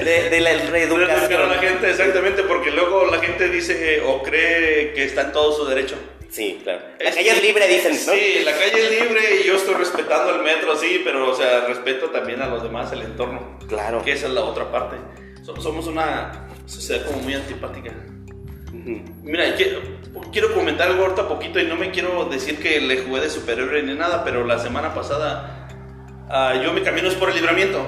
de, 0.06 0.30
de 0.30 0.42
la 0.42 0.52
Reeducar 0.52 0.68
a 0.68 0.72
reeducación. 1.16 1.50
la 1.50 1.58
gente, 1.60 1.90
exactamente, 1.90 2.44
porque 2.44 2.72
luego 2.72 3.06
la 3.06 3.20
gente 3.20 3.48
dice 3.50 3.96
eh, 3.98 4.04
o 4.06 4.22
cree 4.22 4.92
que 4.94 5.06
está 5.06 5.22
en 5.22 5.32
todo 5.32 5.54
su 5.56 5.66
derecho. 5.66 5.96
Sí, 6.30 6.60
claro. 6.64 6.82
La 7.00 7.12
calle 7.12 7.32
es 7.32 7.42
libre, 7.42 7.68
dicen, 7.68 7.92
¿no? 8.06 8.14
Sí, 8.14 8.42
la 8.46 8.52
calle 8.52 8.86
es 8.86 9.02
libre 9.02 9.22
y 9.44 9.48
yo 9.48 9.56
estoy 9.56 9.74
respetando 9.76 10.36
el 10.36 10.44
metro, 10.44 10.76
sí, 10.76 11.02
pero, 11.04 11.32
o 11.32 11.36
sea, 11.36 11.62
respeto 11.62 12.10
también 12.12 12.42
a 12.42 12.48
los 12.48 12.62
demás, 12.62 12.92
el 12.92 13.02
entorno. 13.02 13.58
Claro. 13.68 14.04
Que 14.04 14.12
esa 14.12 14.28
es 14.28 14.34
la 14.34 14.42
otra 14.44 14.72
parte. 14.72 14.98
So- 15.44 15.60
Somos 15.60 15.88
una 15.88 16.48
sociedad 16.68 17.06
como 17.06 17.20
muy 17.20 17.34
antipática. 17.34 17.92
Mira, 19.24 19.56
quiero, 19.56 19.82
quiero 20.32 20.54
comentar 20.54 20.88
algo 20.88 21.04
ahorita 21.04 21.28
poquito 21.28 21.60
y 21.60 21.66
no 21.66 21.76
me 21.76 21.92
quiero 21.92 22.26
decir 22.26 22.60
que 22.60 22.80
le 22.80 23.00
jugué 23.02 23.22
de 23.22 23.30
superhéroe 23.30 23.82
ni 23.84 23.94
nada, 23.94 24.24
pero 24.24 24.46
la 24.46 24.58
semana 24.60 24.94
pasada 24.94 25.68
ah, 26.30 26.54
yo 26.64 26.72
mi 26.74 26.82
camino 26.82 27.08
es 27.08 27.16
por 27.16 27.30
el 27.30 27.36
libramiento. 27.36 27.84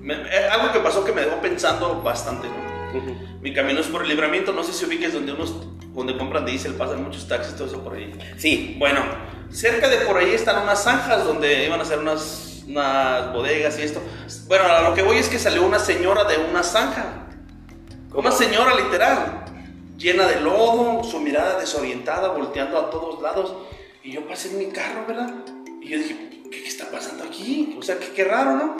Me- 0.00 0.14
eh, 0.14 0.48
algo 0.50 0.72
que 0.72 0.80
pasó 0.80 1.04
que 1.04 1.12
me 1.12 1.22
dejó 1.22 1.36
pensando 1.40 2.00
bastante, 2.02 2.48
¿no? 2.48 2.54
Mi 3.40 3.52
camino 3.52 3.80
es 3.80 3.86
por 3.86 4.02
el 4.02 4.08
libramiento, 4.08 4.52
no 4.52 4.62
sé 4.62 4.72
si 4.72 4.84
ubiques 4.84 5.12
donde 5.12 5.32
unos, 5.32 5.54
donde 5.94 6.16
compran 6.16 6.44
diésel, 6.44 6.74
pasan 6.74 7.02
muchos 7.02 7.28
taxis, 7.28 7.54
todo 7.56 7.68
eso 7.68 7.82
por 7.82 7.94
ahí. 7.94 8.12
Sí, 8.36 8.76
Bueno, 8.78 9.00
cerca 9.50 9.88
de 9.88 9.98
por 9.98 10.16
ahí 10.16 10.30
están 10.34 10.62
unas 10.62 10.82
zanjas 10.82 11.24
donde 11.24 11.64
iban 11.66 11.78
a 11.78 11.82
hacer 11.82 11.98
unas, 11.98 12.64
unas 12.66 13.32
bodegas 13.32 13.78
y 13.78 13.82
esto. 13.82 14.00
Bueno, 14.48 14.64
a 14.64 14.82
lo 14.88 14.94
que 14.94 15.02
voy 15.02 15.18
es 15.18 15.28
que 15.28 15.38
salió 15.38 15.64
una 15.64 15.78
señora 15.78 16.24
de 16.24 16.38
una 16.38 16.62
zanja. 16.62 17.28
Una 18.12 18.30
señora 18.30 18.74
literal, 18.76 19.44
llena 19.98 20.26
de 20.26 20.40
lodo, 20.40 21.02
su 21.02 21.18
mirada 21.18 21.58
desorientada, 21.58 22.28
volteando 22.28 22.78
a 22.78 22.90
todos 22.90 23.20
lados. 23.20 23.54
Y 24.04 24.12
yo 24.12 24.26
pasé 24.26 24.50
en 24.50 24.58
mi 24.58 24.66
carro, 24.66 25.04
¿verdad? 25.06 25.34
Y 25.82 25.88
yo 25.88 25.98
dije, 25.98 26.30
¿qué, 26.50 26.62
qué 26.62 26.68
está 26.68 26.90
pasando 26.90 27.24
aquí? 27.24 27.76
O 27.78 27.82
sea, 27.82 27.98
qué, 27.98 28.12
qué 28.14 28.24
raro, 28.24 28.56
¿no? 28.56 28.76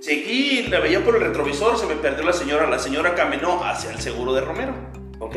Seguí, 0.00 0.64
la 0.68 0.80
veía 0.80 1.02
por 1.04 1.16
el 1.16 1.22
retrovisor, 1.22 1.76
se 1.78 1.86
me 1.86 1.94
perdió 1.96 2.24
la 2.24 2.32
señora. 2.32 2.68
La 2.68 2.78
señora 2.78 3.14
caminó 3.14 3.64
hacia 3.64 3.90
el 3.90 4.00
seguro 4.00 4.32
de 4.34 4.40
Romero. 4.42 4.74
ok. 5.18 5.36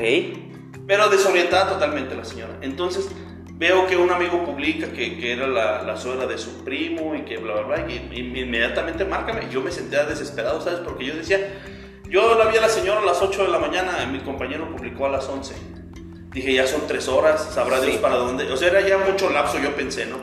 Pero 0.87 1.07
desorientada 1.09 1.69
totalmente 1.69 2.15
la 2.15 2.25
señora. 2.25 2.57
Entonces 2.61 3.07
veo 3.53 3.85
que 3.85 3.95
un 3.95 4.09
amigo 4.11 4.43
publica 4.43 4.91
que, 4.91 5.19
que 5.19 5.33
era 5.33 5.45
la, 5.47 5.83
la 5.83 5.95
suegra 5.97 6.25
de 6.25 6.37
su 6.37 6.63
primo 6.63 7.13
y 7.15 7.21
que 7.25 7.37
bla, 7.37 7.53
bla, 7.61 7.77
bla. 7.77 7.91
Y, 7.91 8.09
y 8.11 8.39
inmediatamente 8.41 9.05
márcame. 9.05 9.47
Yo 9.51 9.61
me 9.61 9.71
sentía 9.71 10.05
desesperado, 10.05 10.59
¿sabes? 10.61 10.79
Porque 10.79 11.05
yo 11.05 11.15
decía, 11.15 11.39
yo 12.09 12.35
la 12.37 12.45
vi 12.45 12.57
a 12.57 12.61
la 12.61 12.69
señora 12.69 13.01
a 13.01 13.05
las 13.05 13.21
8 13.21 13.43
de 13.43 13.49
la 13.49 13.59
mañana, 13.59 14.03
mi 14.11 14.19
compañero 14.19 14.67
publicó 14.75 15.05
a 15.05 15.09
las 15.09 15.27
11. 15.29 15.53
Dije, 16.31 16.53
ya 16.53 16.65
son 16.65 16.81
3 16.87 17.07
horas, 17.07 17.51
sabrá 17.53 17.79
Dios 17.81 17.93
Sí. 17.95 17.99
para 18.01 18.15
dónde. 18.15 18.51
O 18.51 18.57
sea, 18.57 18.69
era 18.69 18.81
ya 18.81 18.97
mucho 18.97 19.29
lapso, 19.29 19.59
yo 19.59 19.75
pensé, 19.75 20.07
¿no? 20.07 20.17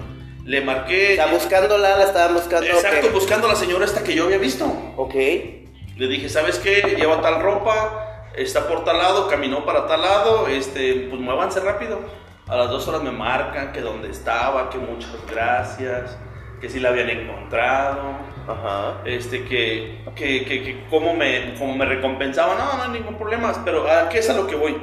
Le 0.46 0.60
marqué. 0.60 1.12
O 1.12 1.16
sea, 1.16 1.26
buscándola, 1.26 1.96
la 1.96 2.04
estaban 2.04 2.34
buscando. 2.34 2.66
Exacto, 2.66 3.10
buscando 3.12 3.48
a 3.48 3.50
la 3.50 3.56
señora 3.56 3.84
esta 3.84 4.04
que 4.04 4.14
yo 4.14 4.24
había 4.24 4.38
visto. 4.38 4.64
Ok. 4.96 5.14
Le 5.14 6.08
dije, 6.08 6.28
¿sabes 6.28 6.58
qué? 6.60 6.94
Lleva 6.96 7.20
tal 7.20 7.42
ropa, 7.42 8.30
está 8.36 8.68
por 8.68 8.84
tal 8.84 8.98
lado, 8.98 9.28
caminó 9.28 9.64
para 9.64 9.88
tal 9.88 10.02
lado, 10.02 10.46
este, 10.46 11.08
pues 11.10 11.20
muévanse 11.20 11.58
rápido. 11.60 12.00
A 12.46 12.54
las 12.54 12.70
dos 12.70 12.86
horas 12.86 13.02
me 13.02 13.10
marcan 13.10 13.72
que 13.72 13.80
dónde 13.80 14.08
estaba, 14.08 14.70
que 14.70 14.78
muchas 14.78 15.16
gracias, 15.28 16.16
que 16.60 16.68
sí 16.68 16.78
la 16.78 16.90
habían 16.90 17.10
encontrado, 17.10 18.02
Ajá. 18.46 19.00
este, 19.04 19.44
que, 19.44 20.04
que, 20.14 20.44
que, 20.44 20.62
que 20.62 20.86
cómo, 20.88 21.12
me, 21.12 21.54
cómo 21.58 21.74
me 21.74 21.86
recompensaban. 21.86 22.56
No, 22.56 22.76
no 22.76 22.82
hay 22.84 22.90
ningún 23.00 23.16
problema, 23.16 23.52
pero 23.64 23.90
¿a 23.90 24.08
qué 24.08 24.18
es 24.18 24.30
a 24.30 24.34
lo 24.34 24.46
que 24.46 24.54
voy? 24.54 24.76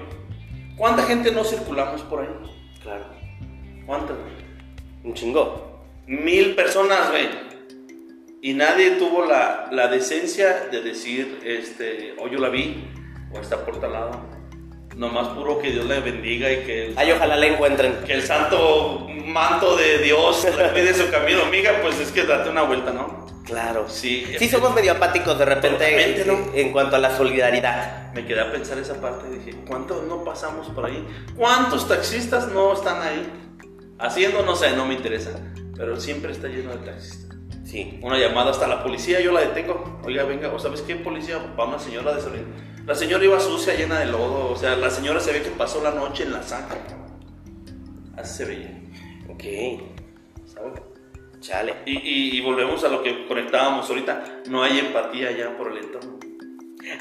¿Cuánta 0.76 1.04
gente 1.04 1.32
no 1.32 1.46
circulamos 1.46 2.02
por 2.02 2.22
ahí? 2.22 2.28
Claro. 2.82 3.06
¿Cuántas? 3.86 4.18
Un 5.04 5.14
chingo. 5.14 5.82
Mil 6.08 6.56
personas, 6.56 7.10
güey. 7.12 7.28
y 8.42 8.54
nadie 8.54 8.92
tuvo 8.92 9.26
la, 9.26 9.68
la 9.72 9.88
decencia 9.88 10.68
de 10.70 10.82
decir, 10.82 11.40
este, 11.46 12.14
o 12.20 12.28
yo 12.28 12.40
la 12.40 12.50
vi, 12.50 12.84
o 13.34 13.40
está 13.40 13.64
por 13.66 13.80
tal 13.80 13.94
lado. 13.94 14.12
Nomás 14.98 15.30
puro 15.30 15.60
que 15.60 15.72
Dios 15.72 15.86
le 15.86 16.02
bendiga 16.02 16.52
y 16.52 16.58
que... 16.66 16.86
el- 16.88 16.94
Ay, 16.98 17.12
ojalá 17.14 17.36
la 17.38 17.48
encuentren. 17.48 17.96
que 18.06 18.14
el 18.14 18.22
santo 18.22 19.08
manto 19.26 19.76
de 19.78 19.98
Dios 20.00 20.46
le 20.58 20.70
cuide 20.72 20.94
su 20.94 21.10
camino. 21.10 21.42
Amiga, 21.44 21.80
pues 21.82 22.00
es 22.00 22.12
que 22.12 22.24
date 22.26 22.50
una 22.50 22.64
vuelta, 22.64 22.92
¿no? 22.92 23.26
Claro. 23.46 23.86
Sí. 23.90 24.26
Sí, 24.38 24.48
somos 24.50 24.74
medio 24.76 24.92
apáticos 24.92 25.38
de 25.40 25.46
repente 25.46 26.22
en, 26.22 26.28
¿no? 26.28 26.52
en 26.54 26.72
cuanto 26.72 26.96
a 26.98 27.00
la 27.00 27.16
solidaridad. 27.18 28.14
Me 28.14 28.26
quedé 28.26 28.42
a 28.42 28.52
pensar 28.52 28.78
esa 28.78 29.02
parte 29.02 29.26
y 29.32 29.40
dije, 29.40 29.58
¿cuántos 29.68 30.04
no 30.04 30.24
pasamos 30.24 30.68
por 30.70 30.86
ahí? 30.86 31.04
¿Cuántos 31.36 31.88
taxistas 31.88 32.50
no 32.50 32.74
están 32.74 33.02
ahí? 33.02 33.28
Haciendo, 34.04 34.44
no 34.44 34.56
sé, 34.56 34.76
no 34.76 34.86
me 34.86 34.94
interesa. 34.94 35.32
Pero 35.76 36.00
siempre 36.00 36.32
está 36.32 36.48
lleno 36.48 36.72
de 36.72 36.78
taxistas. 36.86 37.38
Sí. 37.66 38.00
Una 38.04 38.20
llamada 38.20 38.52
hasta 38.52 38.68
la 38.68 38.84
policía, 38.84 39.20
yo 39.22 39.32
la 39.32 39.40
detengo. 39.42 40.00
Oiga, 40.06 40.24
venga, 40.26 40.50
¿o 40.54 40.60
sabes 40.60 40.82
qué 40.82 40.96
policía? 40.96 41.38
Va 41.60 41.66
una 41.66 41.80
señora 41.80 42.14
de 42.14 42.22
Solín. 42.22 42.46
La 42.86 42.94
señora 42.94 43.24
iba 43.24 43.40
sucia, 43.40 43.74
llena 43.76 44.00
de 44.00 44.06
lodo. 44.08 44.52
O 44.52 44.56
sea, 44.56 44.76
la 44.76 44.90
señora 44.90 45.20
se 45.20 45.32
ve 45.32 45.42
que 45.42 45.50
pasó 45.50 45.82
la 45.82 45.92
noche 45.92 46.24
en 46.24 46.34
la 46.34 46.44
zanja. 46.44 46.76
Así 48.18 48.38
se 48.38 48.46
veía. 48.46 48.80
Ok. 49.30 49.44
¿sabes? 50.46 50.82
Chale. 51.40 51.74
Y, 51.86 51.94
y- 51.98 52.38
y 52.38 52.42
volvemos 52.42 52.84
a 52.84 52.90
lo 52.90 53.02
que 53.02 53.26
conectábamos 53.28 53.90
ahorita. 53.90 54.42
No 54.50 54.62
hay 54.64 54.80
empatía 54.80 55.32
ya 55.32 55.58
por 55.58 55.72
el 55.72 55.78
entorno. 55.80 56.20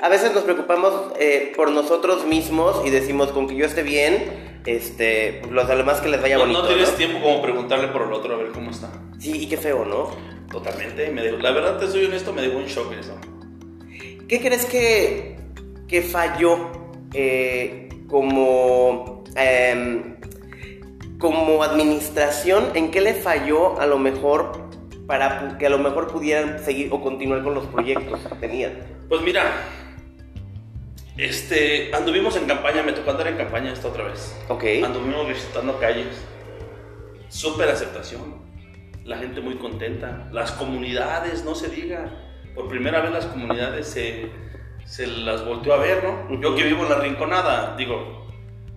A 0.01 0.09
veces 0.09 0.33
nos 0.33 0.45
preocupamos 0.45 1.13
eh, 1.19 1.53
por 1.57 1.71
nosotros 1.73 2.25
mismos 2.25 2.81
y 2.87 2.91
decimos 2.91 3.33
con 3.33 3.49
que 3.49 3.57
yo 3.57 3.67
esté 3.67 3.83
bien, 3.83 4.52
este, 4.67 5.39
pues, 5.43 5.53
los 5.53 5.67
demás 5.69 6.01
que 6.01 6.09
les 6.09 6.21
vaya 6.23 6.37
No, 6.37 6.43
bonito. 6.43 6.63
no 6.63 6.69
tienes 6.69 6.91
¿no? 6.93 6.97
tiempo 6.97 7.21
como 7.21 7.43
preguntarle 7.43 7.89
por 7.89 8.03
el 8.03 8.13
otro 8.13 8.35
a 8.35 8.39
ver 8.39 8.49
cómo 8.53 8.71
está. 8.71 8.91
Sí, 9.19 9.43
y 9.45 9.47
qué 9.49 9.57
feo, 9.57 9.85
¿no? 9.85 10.11
Totalmente. 10.51 11.11
Me 11.11 11.23
dejó- 11.23 11.39
la 11.39 11.51
verdad, 11.53 11.79
te 11.79 11.87
soy 11.89 12.05
honesto, 12.05 12.33
me 12.33 12.43
dejó 12.43 12.59
un 12.59 12.67
shock 12.67 12.93
eso. 12.99 13.17
¿Qué 14.29 14.41
crees 14.41 14.65
que, 14.67 15.37
que 15.89 16.03
falló 16.03 16.71
eh, 17.15 17.89
como, 18.09 19.25
em, 19.35 20.17
como 21.19 21.63
administración? 21.63 22.71
¿En 22.75 22.91
qué 22.91 23.01
le 23.01 23.15
falló 23.15 23.79
a 23.81 23.87
lo 23.87 23.99
mejor 23.99 24.53
para 25.07 25.57
que 25.59 25.67
a 25.67 25.71
lo 25.71 25.79
mejor 25.79 26.09
pudieran 26.09 26.59
seguir 26.65 26.89
o 26.93 27.03
continuar 27.03 27.43
con 27.43 27.55
los 27.55 27.67
proyectos 27.67 28.21
que 28.21 28.35
tenían? 28.37 28.73
Pues 29.09 29.21
mira, 29.23 29.43
este, 31.17 31.95
anduvimos 31.95 32.37
en 32.37 32.47
campaña, 32.47 32.83
me 32.83 32.93
tocó 32.93 33.11
andar 33.11 33.29
en 33.29 33.37
campaña 33.37 33.73
esta 33.73 33.89
otra 33.89 34.05
vez. 34.05 34.35
Ok. 34.49 34.65
Anduvimos 34.85 35.29
visitando 35.29 35.79
calles. 35.79 36.25
Súper 37.29 37.69
aceptación. 37.69 38.43
La 39.05 39.19
gente 39.19 39.41
muy 39.41 39.57
contenta. 39.57 40.29
Las 40.33 40.53
comunidades, 40.53 41.45
no 41.45 41.55
se 41.55 41.69
diga. 41.69 42.11
Por 42.55 42.69
primera 42.69 43.01
vez 43.01 43.13
las 43.13 43.27
comunidades 43.27 43.87
se, 43.87 44.31
se 44.85 45.07
las 45.07 45.45
volteó 45.45 45.75
a 45.75 45.79
ver, 45.79 46.03
¿no? 46.05 46.41
Yo 46.41 46.55
que 46.55 46.65
vivo 46.65 46.83
en 46.83 46.91
la 46.91 46.99
Rinconada, 46.99 47.77
digo, 47.77 48.27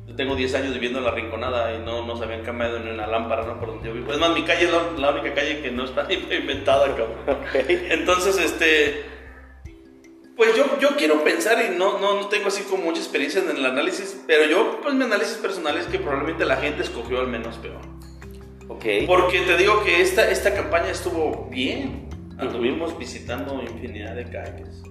yo 0.08 0.16
tengo 0.16 0.36
10 0.36 0.56
años 0.56 0.74
viviendo 0.74 1.00
en 1.00 1.06
la 1.06 1.12
Rinconada 1.12 1.76
y 1.76 1.80
no, 1.80 2.06
no 2.06 2.16
se 2.16 2.24
habían 2.24 2.44
cambiado 2.44 2.80
ni 2.80 2.90
una 2.90 3.08
lámpara, 3.08 3.44
¿no? 3.44 3.60
Por 3.60 3.70
donde 3.70 3.88
yo 3.88 3.94
vivo. 3.94 4.12
Es 4.12 4.20
más, 4.20 4.34
mi 4.34 4.44
calle 4.44 4.66
es 4.66 4.72
la, 4.72 4.92
la 4.98 5.12
única 5.12 5.34
calle 5.34 5.62
que 5.62 5.72
no 5.72 5.86
está 5.86 6.04
ni 6.04 6.16
inventada, 6.36 6.88
cabrón. 6.88 7.18
Entonces, 7.54 8.38
este... 8.40 9.15
Pues 10.36 10.56
yo, 10.56 10.66
yo 10.80 10.98
quiero 10.98 11.24
pensar 11.24 11.64
y 11.66 11.78
no, 11.78 11.98
no, 12.00 12.20
no 12.20 12.28
tengo 12.28 12.48
así 12.48 12.64
como 12.64 12.84
mucha 12.84 13.00
experiencia 13.00 13.42
en 13.42 13.56
el 13.56 13.66
análisis, 13.66 14.22
pero 14.28 14.46
yo, 14.46 14.82
pues 14.82 14.94
mi 14.94 15.06
análisis 15.06 15.38
personal 15.38 15.78
es 15.78 15.86
que 15.86 15.98
probablemente 15.98 16.44
la 16.46 16.58
gente 16.58 16.84
escogió 16.84 17.20
al 17.20 17.28
menos 17.28 17.56
peor. 17.58 17.80
Ok. 18.68 18.86
Porque 19.08 19.42
te 19.42 19.56
digo 19.56 19.84
que 19.84 20.02
esta, 20.02 20.30
esta 20.30 20.54
campaña 20.54 20.90
estuvo 20.90 21.48
bien. 21.50 22.10
Anduvimos 22.38 22.98
visitando 22.98 23.62
infinidad 23.62 24.14
de 24.16 24.26
calles. 24.26 24.82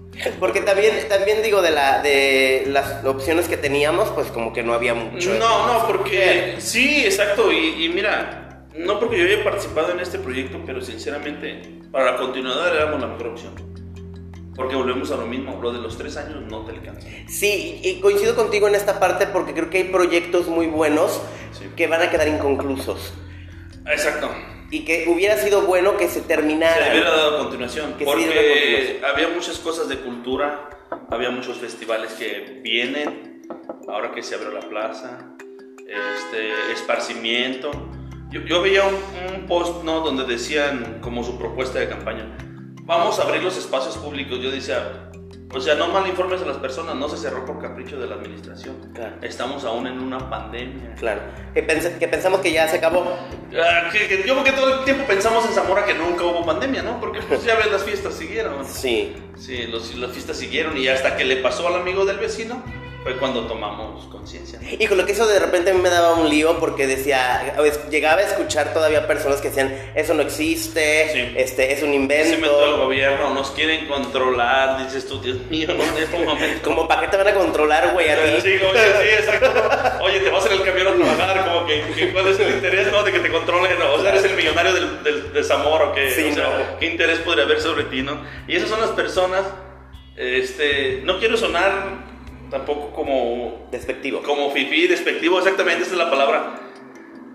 Porque 0.41 0.61
también, 0.61 0.95
también 1.09 1.43
digo, 1.43 1.61
de, 1.61 1.73
la, 1.73 2.01
de 2.01 2.65
las 2.69 3.05
opciones 3.05 3.47
que 3.47 3.59
teníamos, 3.59 4.09
pues 4.11 4.29
como 4.29 4.53
que 4.53 4.63
no 4.63 4.73
había 4.73 4.95
mucho. 4.95 5.35
No, 5.35 5.67
no, 5.67 5.87
porque 5.87 6.55
sí, 6.59 7.05
exacto. 7.05 7.53
Y, 7.53 7.85
y 7.85 7.89
mira, 7.91 8.65
no 8.79 8.99
porque 8.99 9.19
yo 9.19 9.25
haya 9.25 9.45
participado 9.45 9.93
en 9.93 10.01
este 10.01 10.19
proyecto, 10.19 10.63
pero 10.65 10.81
sinceramente, 10.81 11.83
para 11.91 12.13
la 12.13 12.17
continuidad 12.17 12.75
éramos 12.75 13.01
la 13.01 13.09
mejor 13.09 13.27
opción. 13.27 13.74
Porque 14.57 14.77
volvemos 14.77 15.11
a 15.11 15.17
lo 15.17 15.27
mismo, 15.27 15.59
lo 15.61 15.73
de 15.73 15.81
los 15.81 15.99
tres 15.99 16.17
años 16.17 16.43
no 16.49 16.65
te 16.65 16.73
alcanza. 16.73 17.09
Sí, 17.29 17.81
y 17.83 18.01
coincido 18.01 18.37
contigo 18.37 18.69
en 18.69 18.75
esta 18.77 19.01
parte 19.01 19.27
porque 19.27 19.53
creo 19.53 19.69
que 19.69 19.79
hay 19.79 19.85
proyectos 19.85 20.47
muy 20.47 20.67
buenos 20.67 21.21
Sí. 21.53 21.67
que 21.77 21.87
van 21.89 22.03
a 22.03 22.11
quedar 22.11 22.29
inconclusos. 22.29 23.15
Exacto. 23.87 24.31
Y 24.71 24.85
que 24.85 25.07
hubiera 25.09 25.37
sido 25.37 25.63
bueno 25.63 25.97
que 25.97 26.07
se 26.09 26.15
Se 26.15 26.21
terminara. 26.23 26.87
le 26.87 26.93
hubiera 26.93 27.11
dado 27.17 27.39
continuación. 27.39 27.93
Que 27.95 28.05
se 28.05 28.11
porque 28.11 28.25
continuación. 28.27 29.05
había 29.05 29.29
muchas 29.29 29.59
cosas 29.59 29.89
de 29.89 29.99
cultura, 29.99 30.71
había 31.11 31.31
muchos 31.31 31.59
festivales 31.59 32.13
que 32.15 32.61
vienen, 32.63 33.43
ahora 33.89 34.13
que 34.13 34.23
se 34.23 34.35
abrió 34.37 34.51
la 34.53 34.61
plaza, 34.69 35.35
este, 35.79 36.73
esparcimiento. 36.73 37.71
Yo, 38.31 38.41
yo 38.43 38.63
veía 38.63 38.83
un, 38.85 38.95
un 39.35 39.47
post 39.47 39.85
¿no? 39.85 40.01
donde 40.01 40.25
decían 40.25 40.99
como 41.01 41.23
su 41.23 41.39
propuesta 41.39 41.79
de 41.79 41.89
campaña, 41.89 42.37
vamos 42.85 43.19
a 43.19 43.23
abrir 43.23 43.43
los 43.43 43.57
espacios 43.57 43.97
públicos. 43.97 44.39
Yo 44.41 44.51
decía, 44.51 45.11
o 45.53 45.61
sea, 45.61 45.75
no 45.77 45.89
mal 45.89 46.07
informes 46.07 46.43
a 46.43 46.47
las 46.47 46.57
personas, 46.59 46.95
no 46.97 47.09
se 47.09 47.17
cerró 47.17 47.45
por 47.45 47.61
capricho 47.61 47.99
de 47.99 48.07
la 48.07 48.17
administración. 48.17 48.77
Claro. 48.95 49.17
Estamos 49.23 49.65
aún 49.65 49.87
en 49.87 50.01
una 50.01 50.29
pandemia. 50.31 50.95
Claro. 50.99 51.21
Que, 51.53 51.67
pens- 51.67 51.99
que 51.99 52.09
pensamos 52.09 52.41
que 52.41 52.53
ya 52.53 52.67
se 52.69 52.77
acabó. 52.77 53.05
Ah, 53.57 53.89
que, 53.93 54.09
que 54.09 54.25
yo 54.27 54.35
porque 54.35 54.53
todo 54.53 54.81
el 54.81 54.85
tiempo 54.85 55.05
pensamos 55.07 55.47
en 55.47 55.53
Zamora 55.53 55.85
que 55.85 55.95
nunca 55.95 56.25
hubo 56.25 56.45
pandemia, 56.45 56.83
¿no? 56.83 56.99
Porque 57.01 57.21
pues 57.23 57.45
ya 57.45 57.55
ves, 57.57 57.71
las 57.71 57.85
fiestas 57.85 58.15
siguieron. 58.15 58.65
Sí. 58.67 59.15
Sí, 59.37 59.67
los, 59.69 59.95
las 59.97 60.11
fiestas 60.13 60.37
siguieron 60.37 60.77
y 60.77 60.89
hasta 60.89 61.17
que 61.17 61.25
le 61.25 61.37
pasó 61.37 61.69
al 61.69 61.77
amigo 61.77 62.05
del 62.05 62.19
vecino 62.19 62.63
fue 63.05 63.17
cuando 63.19 63.43
tomamos 63.47 64.07
conciencia. 64.07 64.59
Y 64.79 64.87
con 64.87 64.97
lo 64.97 65.05
que 65.05 65.13
eso 65.13 65.27
de 65.27 65.39
repente 65.39 65.71
a 65.71 65.75
mí 65.75 65.81
me 65.83 65.91
daba 65.91 66.15
un 66.15 66.29
lío 66.29 66.59
porque 66.59 66.87
decía, 66.87 67.55
es- 67.63 67.89
llegaba 67.91 68.23
a 68.23 68.25
escuchar 68.25 68.73
todavía 68.73 69.07
personas 69.07 69.43
que 69.43 69.49
decían, 69.51 69.77
eso 69.95 70.15
no 70.15 70.23
existe, 70.23 71.11
Sí. 71.13 71.35
este, 71.37 71.73
es 71.75 71.83
un 71.83 71.93
Se 71.93 71.99
metió 71.99 72.17
el 72.23 72.35
invento. 72.35 72.77
gobierno, 72.79 73.35
nos 73.35 73.51
quieren 73.51 73.87
controlar, 73.87 74.83
dices 74.87 75.07
tú, 75.07 75.21
Dios 75.21 75.37
mío, 75.51 75.69
no 75.77 75.85
en 75.85 76.03
este 76.03 76.19
momento. 76.25 76.63
Como 76.63 76.89
para 76.89 77.03
qué 77.03 77.09
te 77.09 77.17
van 77.19 77.29
a 77.29 77.35
controlar, 77.35 77.93
güey, 77.93 78.09
a 78.09 78.17
ti. 78.17 78.31
Sí, 78.41 78.43
que 78.43 78.59
sí, 78.59 79.09
exacto. 79.19 79.53
Oye, 80.03 80.21
te 80.21 80.31
vas 80.31 80.47
en 80.47 80.53
el 80.53 80.63
camión 80.63 80.87
a 80.89 80.95
trabajar, 80.95 81.45
como 81.53 81.67
que, 81.67 81.83
que 81.95 82.11
cuál 82.13 82.27
es 82.29 82.41
el 82.41 82.55
interés, 82.55 82.91
¿no? 82.91 83.03
De 83.03 83.13
que 83.13 83.21
te 83.21 83.31
controlen, 83.31 83.79
¿no? 83.79 83.93
o 83.93 84.01
sea, 84.01 84.13
eres 84.13 84.25
el 84.25 84.35
millonario 84.35 84.73
del, 84.73 85.03
del- 85.05 85.33
de 85.35 85.45
Zamora, 85.45 85.91
o 85.91 85.93
qué, 85.93 86.11
Sí, 86.11 86.31
o 86.33 86.35
sea, 86.35 86.45
no. 86.73 86.79
¿qué 86.79 86.87
interés 86.87 87.19
podría 87.19 87.45
haber 87.45 87.61
sobre 87.61 87.85
ti, 87.85 88.01
no? 88.01 88.19
Y 88.49 88.57
esas 88.57 88.71
son 88.71 88.81
las 88.81 88.91
personas, 88.91 89.43
este, 90.17 91.03
no 91.05 91.19
quiero 91.19 91.37
sonar 91.37 92.14
tampoco 92.51 92.91
como 92.93 93.69
Despectivo. 93.71 94.23
como 94.23 94.51
fifí, 94.51 94.87
despectivo, 94.87 95.39
exactamente, 95.39 95.83
esa 95.83 95.93
es 95.93 95.99
la 95.99 96.11
palabra. 96.11 96.55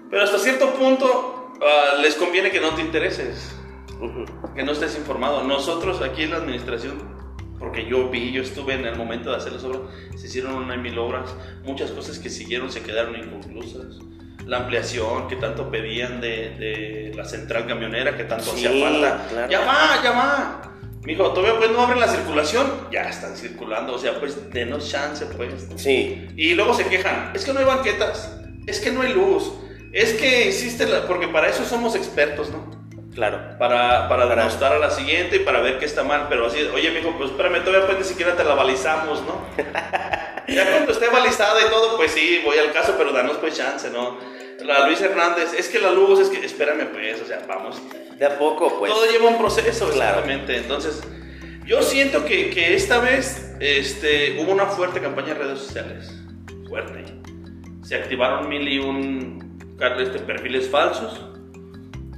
Pero 0.09 0.23
hasta 0.23 0.39
cierto 0.39 0.73
punto 0.73 1.53
ah, 1.61 1.97
les 2.01 2.15
conviene 2.15 2.49
que 2.51 2.59
no 2.59 2.69
te 2.75 2.81
intereses, 2.81 3.55
que 4.55 4.63
no 4.63 4.71
estés 4.71 4.97
informado. 4.97 5.43
Nosotros 5.43 6.01
aquí 6.01 6.23
en 6.23 6.31
la 6.31 6.37
administración, 6.37 6.97
porque 7.59 7.85
yo 7.85 8.09
vi, 8.09 8.31
yo 8.31 8.41
estuve 8.41 8.73
en 8.73 8.85
el 8.85 8.95
momento 8.95 9.29
de 9.29 9.37
hacer 9.37 9.51
las 9.53 9.63
obras, 9.63 9.81
se 10.15 10.27
hicieron 10.27 10.55
una 10.55 10.75
y 10.75 10.79
mil 10.79 10.97
obras, 10.97 11.35
muchas 11.63 11.91
cosas 11.91 12.17
que 12.19 12.29
siguieron 12.29 12.71
se 12.71 12.81
quedaron 12.81 13.15
inconclusas. 13.15 13.97
La 14.45 14.57
ampliación 14.57 15.27
que 15.27 15.35
tanto 15.35 15.69
pedían 15.69 16.21
de, 16.21 16.55
de 16.57 17.11
la 17.15 17.23
central 17.25 17.67
camionera, 17.67 18.17
que 18.17 18.23
tanto 18.23 18.45
Sí, 18.45 18.65
hacía 18.65 18.83
falta. 18.89 19.27
claro. 19.29 19.51
Ya 19.51 19.59
va, 19.59 20.01
ya 20.03 20.11
va. 20.11 20.61
Mijo, 21.03 21.31
todavía 21.31 21.57
pues 21.57 21.71
no 21.71 21.81
abren 21.81 21.99
la 21.99 22.07
circulación, 22.07 22.69
ya 22.91 23.03
están 23.09 23.35
circulando, 23.37 23.93
o 23.95 23.99
sea, 23.99 24.19
pues 24.19 24.51
denos 24.51 24.89
chance, 24.91 25.25
pues. 25.25 25.67
Sí. 25.77 26.27
Y 26.35 26.53
luego 26.55 26.73
se 26.73 26.85
quejan, 26.85 27.31
es 27.33 27.45
que 27.45 27.53
no 27.53 27.59
hay 27.59 27.65
banquetas, 27.65 28.35
es 28.67 28.79
que 28.81 28.91
no 28.91 29.01
hay 29.01 29.13
luz, 29.13 29.51
es 29.93 30.13
que 30.13 30.47
existe 30.49 30.85
la... 30.87 31.07
Porque 31.07 31.27
para 31.29 31.47
eso 31.47 31.63
somos 31.63 31.95
expertos, 31.95 32.49
¿no? 32.49 32.77
Claro. 33.15 33.37
Para, 33.57 34.07
para 34.07 34.27
Para- 34.27 34.35
denostar 34.35 34.73
a 34.73 34.79
la 34.79 34.91
siguiente 34.91 35.37
y 35.37 35.39
para 35.39 35.61
ver 35.61 35.79
qué 35.79 35.85
está 35.85 36.03
mal, 36.03 36.27
pero 36.29 36.45
así, 36.47 36.59
oye, 36.73 36.91
mijo, 36.91 37.15
pues 37.17 37.31
espérame, 37.31 37.63
todavía 37.63 37.85
pues 37.87 37.97
ni 37.99 38.03
siquiera 38.05 38.35
te 38.35 38.43
la 38.43 38.53
balizamos, 38.53 39.21
¿no? 39.23 39.41
ya 40.53 40.69
cuando 40.71 40.91
esté 40.91 41.07
balizada 41.07 41.59
y 41.65 41.69
todo, 41.69 41.97
pues 41.97 42.11
sí, 42.11 42.41
voy 42.43 42.57
al 42.57 42.71
caso, 42.71 42.95
pero 42.97 43.11
danos 43.11 43.37
pues 43.37 43.57
chance, 43.57 43.89
¿no? 43.89 44.17
La 44.63 44.85
Luis 44.85 44.99
Hernández, 45.01 45.53
es 45.57 45.69
que 45.69 45.79
la 45.79 45.91
luz, 45.91 46.19
es 46.19 46.29
que, 46.29 46.45
espérame 46.45 46.87
pues, 46.91 47.21
o 47.21 47.25
sea, 47.25 47.39
vamos, 47.47 47.81
De 48.19 48.25
a 48.25 48.37
poco, 48.37 48.77
pues. 48.79 48.91
todo 48.91 49.05
lleva 49.09 49.29
un 49.29 49.37
proceso, 49.37 49.89
Claro. 49.89 50.19
exactamente. 50.19 50.57
Entonces, 50.57 51.01
yo 51.65 51.81
siento 51.81 52.25
que, 52.25 52.49
que 52.49 52.75
esta 52.75 52.99
vez 52.99 53.55
este, 53.59 54.39
hubo 54.41 54.51
una 54.51 54.65
fuerte 54.65 54.99
campaña 54.99 55.31
en 55.31 55.37
redes 55.39 55.59
sociales. 55.59 56.11
Fuerte. 56.67 57.05
Se 57.83 57.95
activaron 57.95 58.47
mil 58.49 58.67
y 58.67 58.79
un 58.79 59.57
este, 59.99 60.19
perfiles 60.19 60.69
falsos 60.69 61.19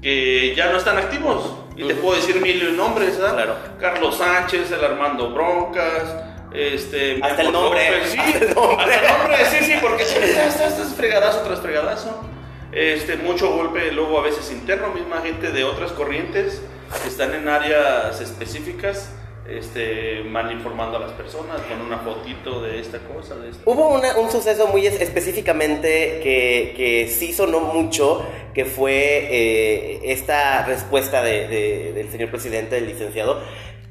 que 0.01 0.53
ya 0.55 0.71
no 0.71 0.77
están 0.77 0.97
activos. 0.97 1.53
Y 1.77 1.83
te 1.87 1.93
Ujú. 1.93 2.01
puedo 2.01 2.15
decir 2.17 2.41
mil 2.41 2.61
y 2.61 2.65
un 2.65 2.77
nombres, 2.77 3.17
¿verdad? 3.17 3.33
Claro. 3.35 3.55
Carlos 3.79 4.17
Sánchez, 4.17 4.71
el 4.71 4.83
Armando 4.83 5.29
Broncas. 5.31 6.15
Este, 6.53 7.17
Hasta 7.23 7.43
el 7.43 7.51
nombre, 7.53 7.91
López, 7.91 8.09
sí, 8.11 8.17
hasta 8.19 8.37
el 8.45 8.53
nombre. 8.53 8.83
hasta 8.93 8.95
el 9.13 9.17
nombre, 9.19 9.37
sí, 9.51 9.57
sí, 9.63 9.73
porque 9.81 10.03
estás, 10.03 10.19
estás, 10.25 10.71
estás 10.73 10.93
fregadazo 10.95 11.41
tras 11.43 11.61
fregadazo. 11.61 12.21
Este, 12.71 13.17
mucho 13.17 13.51
golpe 13.51 13.91
luego 13.91 14.19
a 14.19 14.23
veces 14.23 14.51
interno, 14.51 14.93
misma 14.93 15.21
gente 15.21 15.51
de 15.51 15.63
otras 15.63 15.91
corrientes 15.91 16.61
que 17.01 17.09
están 17.09 17.33
en 17.33 17.47
áreas 17.47 18.19
específicas 18.21 19.11
este, 19.49 20.23
mal 20.23 20.51
informando 20.51 20.97
a 20.97 20.99
las 20.99 21.11
personas 21.11 21.61
con 21.61 21.81
una 21.81 21.97
fotito 21.99 22.61
de 22.61 22.79
esta 22.79 22.99
cosa. 22.99 23.35
De 23.35 23.49
esta. 23.49 23.69
Hubo 23.69 23.89
un 23.89 24.31
suceso 24.31 24.67
muy 24.67 24.85
específicamente 24.85 26.19
que, 26.23 26.73
que 26.77 27.07
sí 27.09 27.33
sonó 27.33 27.59
mucho, 27.59 28.25
que 28.53 28.65
fue 28.65 28.93
eh, 28.93 30.01
esta 30.05 30.65
respuesta 30.65 31.21
de, 31.23 31.91
del 31.93 32.09
señor 32.09 32.29
presidente, 32.29 32.75
del 32.75 32.87
licenciado, 32.87 33.41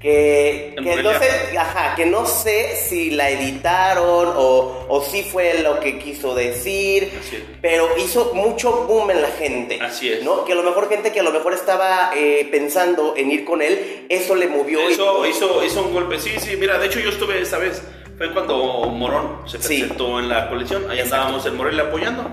que, 0.00 0.74
que 0.82 1.02
no, 1.02 1.12
sé, 1.18 1.58
ajá, 1.58 1.94
que 1.94 2.06
no 2.06 2.24
sé 2.24 2.74
si 2.74 3.10
la 3.10 3.28
editaron 3.28 4.32
o, 4.34 4.86
o 4.88 5.04
si 5.04 5.22
fue 5.22 5.62
lo 5.62 5.78
que 5.78 5.98
quiso 5.98 6.34
decir, 6.34 7.12
pero 7.60 7.86
hizo 7.98 8.32
mucho 8.32 8.86
boom 8.86 9.10
en 9.10 9.20
la 9.20 9.28
gente. 9.28 9.78
Así 9.78 10.10
es. 10.10 10.24
¿no? 10.24 10.46
Que 10.46 10.52
a 10.52 10.54
lo 10.54 10.62
mejor 10.62 10.88
gente 10.88 11.12
que 11.12 11.20
a 11.20 11.22
lo 11.22 11.32
mejor 11.32 11.52
estaba 11.52 12.12
eh, 12.16 12.48
pensando 12.50 13.12
en 13.14 13.30
ir 13.30 13.44
con 13.44 13.60
él, 13.60 14.06
eso 14.08 14.34
le 14.34 14.48
movió. 14.48 14.88
Eso 14.88 15.26
hizo, 15.26 15.62
hizo 15.62 15.82
un 15.82 15.92
golpe, 15.92 16.18
sí, 16.18 16.30
sí, 16.38 16.56
mira, 16.56 16.78
de 16.78 16.86
hecho 16.86 16.98
yo 16.98 17.10
estuve 17.10 17.38
esa 17.42 17.58
vez, 17.58 17.82
fue 18.16 18.32
cuando 18.32 18.56
Morón 18.86 19.42
se 19.46 19.58
presentó 19.58 20.18
en 20.18 20.30
la 20.30 20.48
colección, 20.48 20.90
ahí 20.90 21.00
estábamos 21.00 21.44
en 21.44 21.58
Morelia 21.58 21.84
apoyando. 21.84 22.24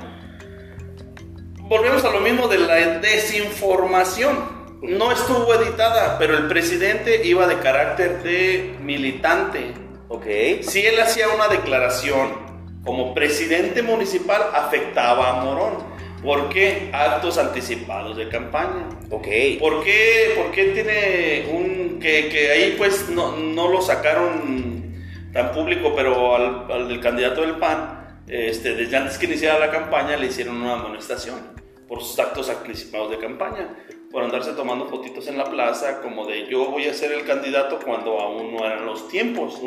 Volvemos 1.63 2.01
a 2.05 2.11
lo 2.11 2.21
mismo 2.21 2.47
de 2.47 2.59
la 2.59 2.75
desinformación 2.99 4.56
no 4.81 5.11
estuvo 5.11 5.53
editada, 5.55 6.17
pero 6.19 6.37
el 6.37 6.47
presidente 6.47 7.25
iba 7.25 7.47
de 7.47 7.59
carácter 7.59 8.21
de 8.23 8.75
militante. 8.81 9.73
Ok. 10.07 10.25
Si 10.61 10.85
él 10.85 10.99
hacía 10.99 11.29
una 11.29 11.47
declaración 11.47 12.47
como 12.83 13.13
presidente 13.13 13.81
municipal, 13.81 14.41
afectaba 14.53 15.29
a 15.29 15.43
Morón. 15.43 15.97
¿Por 16.23 16.49
qué? 16.49 16.89
Actos 16.93 17.37
anticipados 17.37 18.17
de 18.17 18.29
campaña. 18.29 18.87
Ok. 19.09 19.27
¿Por 19.59 19.83
qué, 19.83 20.33
por 20.35 20.51
qué 20.51 20.65
tiene 20.65 21.47
un... 21.51 21.99
que, 21.99 22.29
que 22.29 22.51
ahí 22.51 22.75
pues 22.77 23.09
no, 23.09 23.35
no, 23.35 23.67
lo 23.69 23.81
sacaron 23.81 24.95
tan 25.33 25.51
público, 25.51 25.93
pero 25.95 26.35
al, 26.35 26.71
al 26.71 26.87
del 26.87 26.99
candidato 26.99 27.41
del 27.41 27.57
PAN, 27.57 28.21
este, 28.27 28.75
desde 28.75 28.97
antes 28.97 29.17
que 29.17 29.25
iniciara 29.25 29.59
la 29.59 29.71
campaña 29.71 30.17
le 30.17 30.27
hicieron 30.27 30.61
una 30.61 30.73
amonestación 30.73 31.57
por 31.87 32.01
sus 32.01 32.19
actos 32.19 32.49
anticipados 32.49 33.11
de 33.11 33.17
campaña 33.19 33.69
por 34.17 34.23
andarse 34.23 34.53
tomando 34.53 34.87
fotitos 34.87 35.27
en 35.27 35.37
la 35.37 35.43
plaza, 35.43 36.01
como 36.01 36.25
de 36.25 36.47
yo 36.47 36.71
voy 36.71 36.87
a 36.87 36.93
ser 36.95 37.11
el 37.11 37.23
candidato 37.23 37.77
cuando 37.77 38.19
aún 38.19 38.51
no 38.51 38.65
eran 38.65 38.83
los 38.83 39.07
tiempos, 39.09 39.61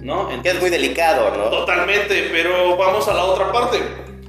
¿no? 0.00 0.30
es 0.30 0.60
muy 0.60 0.70
delicado, 0.70 1.36
¿no? 1.36 1.50
Totalmente, 1.50 2.28
pero 2.30 2.76
vamos 2.76 3.08
a 3.08 3.12
la 3.12 3.24
otra 3.24 3.50
parte. 3.50 3.80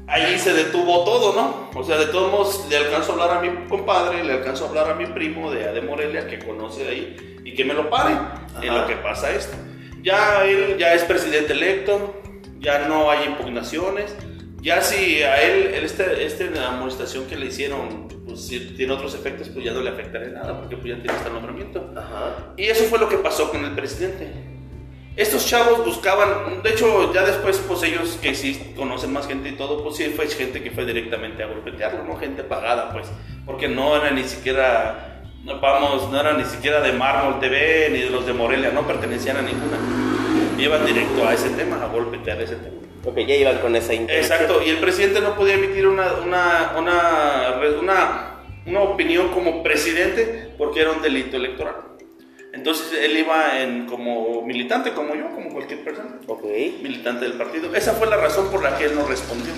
Ahí 0.08 0.40
se 0.40 0.54
detuvo 0.54 1.04
todo, 1.04 1.34
¿no? 1.36 1.70
O 1.80 1.84
sea, 1.84 1.98
de 1.98 2.08
todos 2.08 2.32
modos, 2.32 2.66
le 2.68 2.78
alcanzo 2.78 3.12
a 3.12 3.14
hablar 3.14 3.38
a 3.38 3.42
mi 3.42 3.68
compadre, 3.68 4.24
le 4.24 4.34
alcanzo 4.34 4.66
a 4.66 4.70
hablar 4.70 4.90
a 4.90 4.96
mi 4.96 5.06
primo 5.06 5.52
de 5.52 5.72
de 5.72 5.82
Morelia, 5.84 6.26
que 6.26 6.40
conoce 6.40 6.86
de 6.86 6.90
ahí, 6.90 7.42
y 7.46 7.54
que 7.54 7.64
me 7.64 7.76
lo 7.76 7.92
pare 7.92 8.16
en 8.60 8.74
lo 8.74 8.88
que 8.88 8.96
pasa 8.96 9.36
esto. 9.36 9.56
Ya 10.02 10.46
él 10.46 10.78
ya 10.80 10.96
es 10.96 11.04
presidente 11.04 11.54
electo, 11.54 12.24
ya 12.58 12.88
no 12.88 13.12
hay 13.12 13.26
impugnaciones, 13.28 14.16
ya 14.64 14.82
si 14.82 15.22
a 15.22 15.44
él, 15.44 15.76
este, 15.76 16.26
este, 16.26 16.50
amonestación 16.58 17.28
que 17.28 17.36
le 17.36 17.46
hicieron, 17.46 18.08
pues 18.34 18.48
si 18.48 18.60
tiene 18.76 18.94
otros 18.94 19.14
efectos, 19.14 19.48
pues 19.50 19.64
ya 19.64 19.72
no 19.74 19.82
le 19.82 19.92
afectará 19.92 20.28
nada, 20.28 20.60
porque 20.60 20.76
pues 20.76 20.88
ya 20.88 21.02
tiene 21.02 21.16
este 21.16 21.30
nombramiento. 21.30 21.94
Ajá. 21.96 22.54
Y 22.58 22.64
eso 22.64 22.86
fue 22.86 22.98
lo 22.98 23.08
que 23.08 23.18
pasó 23.18 23.52
con 23.52 23.64
el 23.64 23.72
presidente. 23.74 24.28
Estos 25.16 25.46
chavos 25.46 25.86
buscaban, 25.86 26.64
de 26.64 26.72
hecho, 26.72 27.14
ya 27.14 27.24
después, 27.24 27.64
pues 27.68 27.84
ellos 27.84 28.18
que 28.20 28.34
sí 28.34 28.74
conocen 28.76 29.14
más 29.14 29.28
gente 29.28 29.50
y 29.50 29.52
todo, 29.52 29.84
pues 29.84 29.98
sí 29.98 30.06
fue 30.06 30.28
gente 30.28 30.64
que 30.64 30.72
fue 30.72 30.84
directamente 30.86 31.44
a 31.44 31.48
golpetearlo, 31.48 32.04
no 32.04 32.18
gente 32.18 32.44
pagada, 32.44 32.92
pues, 32.92 33.08
porque 33.46 33.68
no 33.68 33.96
era 33.96 34.10
ni 34.10 34.24
siquiera, 34.24 35.22
vamos, 35.62 36.10
no 36.10 36.20
era 36.20 36.34
ni 36.34 36.46
siquiera 36.46 36.82
de 36.82 36.94
Mármol 36.94 37.40
TV 37.40 37.90
ni 37.92 38.00
de 38.00 38.10
los 38.10 38.26
de 38.26 38.34
Morelia, 38.34 38.72
no 38.72 38.88
pertenecían 38.88 39.38
a 39.38 39.44
ninguna. 39.44 39.78
Iban 40.58 40.84
directo 40.88 41.28
a 41.28 41.36
ese 41.36 41.52
tema, 41.52 41.84
a 41.84 41.88
golpetear 41.90 42.42
ese 42.42 42.56
tema. 42.56 42.78
Porque 43.04 43.26
ya 43.26 43.36
iban 43.36 43.58
con 43.60 43.76
esa 43.76 43.94
intención. 43.94 44.38
Exacto, 44.40 44.64
y 44.66 44.70
el 44.70 44.78
presidente 44.78 45.20
no 45.20 45.36
podía 45.36 45.56
emitir 45.56 45.86
una, 45.88 46.14
una, 46.26 46.72
una, 46.78 47.60
una, 47.82 48.36
una 48.66 48.82
opinión 48.82 49.30
como 49.30 49.62
presidente 49.62 50.52
porque 50.58 50.82
era 50.82 50.92
un 50.92 51.02
delito 51.02 51.36
electoral. 51.38 51.76
Entonces 52.54 52.94
él 53.02 53.18
iba 53.18 53.60
en, 53.62 53.88
como 53.88 54.44
militante, 54.44 54.94
como 54.94 55.16
yo, 55.16 55.30
como 55.32 55.50
cualquier 55.50 55.84
persona. 55.84 56.18
Ok. 56.28 56.44
Militante 56.82 57.26
del 57.26 57.34
partido. 57.34 57.74
Esa 57.76 57.94
fue 57.94 58.08
la 58.08 58.16
razón 58.18 58.50
por 58.52 58.62
la 58.64 58.78
que 58.78 58.86
él 58.86 58.96
no 58.96 59.06
respondió. 59.08 59.52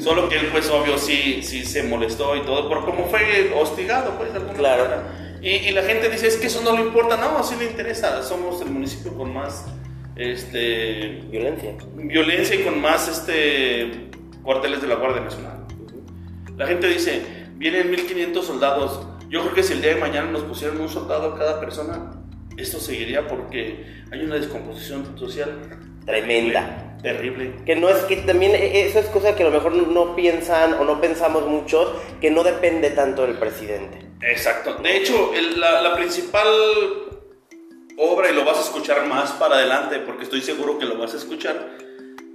Solo 0.00 0.28
que 0.28 0.36
él, 0.36 0.46
pues, 0.50 0.70
obvio, 0.70 0.96
sí, 0.96 1.42
sí 1.42 1.64
se 1.64 1.82
molestó 1.82 2.34
y 2.36 2.40
todo, 2.42 2.68
por 2.68 2.84
cómo 2.84 3.06
fue 3.08 3.52
hostigado, 3.54 4.12
pues, 4.16 4.32
de 4.32 4.38
alguna 4.38 4.56
Claro. 4.56 4.84
manera. 4.84 5.38
Y, 5.42 5.48
y 5.50 5.70
la 5.72 5.82
gente 5.82 6.08
dice, 6.08 6.28
es 6.28 6.36
que 6.36 6.46
eso 6.46 6.62
no 6.62 6.72
le 6.72 6.82
importa. 6.82 7.16
No, 7.16 7.42
sí 7.44 7.54
le 7.58 7.66
interesa. 7.66 8.22
Somos 8.22 8.60
el 8.62 8.70
municipio 8.70 9.12
con 9.14 9.32
más 9.34 9.66
este, 10.18 11.22
Violencia. 11.30 11.74
violencia 11.94 12.56
y 12.56 12.62
con 12.64 12.80
más 12.80 13.08
este, 13.08 14.10
cuarteles 14.42 14.82
de 14.82 14.88
la 14.88 14.96
Guardia 14.96 15.22
Nacional. 15.22 15.64
La 16.56 16.66
gente 16.66 16.88
dice, 16.88 17.22
vienen 17.54 17.90
1500 17.90 18.44
soldados. 18.44 19.06
Yo 19.30 19.42
creo 19.42 19.54
que 19.54 19.62
si 19.62 19.74
el 19.74 19.82
día 19.82 19.94
de 19.94 20.00
mañana 20.00 20.30
nos 20.30 20.42
pusieran 20.42 20.80
un 20.80 20.88
soldado 20.88 21.34
a 21.34 21.38
cada 21.38 21.60
persona, 21.60 22.12
esto 22.56 22.80
seguiría 22.80 23.28
porque 23.28 23.86
hay 24.10 24.20
una 24.20 24.34
descomposición 24.36 25.16
social 25.18 25.50
Tremenda. 26.04 26.96
Terrible. 27.02 27.52
Que 27.66 27.76
no 27.76 27.88
es 27.90 27.98
que 28.04 28.16
también 28.16 28.54
eh, 28.54 28.86
eso 28.86 28.98
es 28.98 29.06
cosa 29.06 29.36
que 29.36 29.42
a 29.44 29.46
lo 29.46 29.52
mejor 29.52 29.72
no 29.74 30.16
piensan 30.16 30.72
o 30.74 30.84
no 30.84 31.00
pensamos 31.00 31.46
muchos, 31.46 31.92
que 32.20 32.30
no 32.30 32.42
depende 32.42 32.90
tanto 32.90 33.22
del 33.26 33.36
presidente. 33.36 33.98
Exacto. 34.22 34.74
De 34.82 34.96
hecho, 34.96 35.32
el- 35.34 35.60
la, 35.60 35.80
la 35.82 35.94
principal 35.94 36.46
obra, 37.98 38.30
y 38.30 38.34
lo 38.34 38.44
vas 38.44 38.58
a 38.58 38.62
escuchar 38.62 39.06
más 39.06 39.32
para 39.32 39.56
adelante, 39.56 39.98
porque 39.98 40.24
estoy 40.24 40.40
seguro 40.40 40.78
que 40.78 40.86
lo 40.86 40.96
vas 40.96 41.14
a 41.14 41.16
escuchar, 41.16 41.76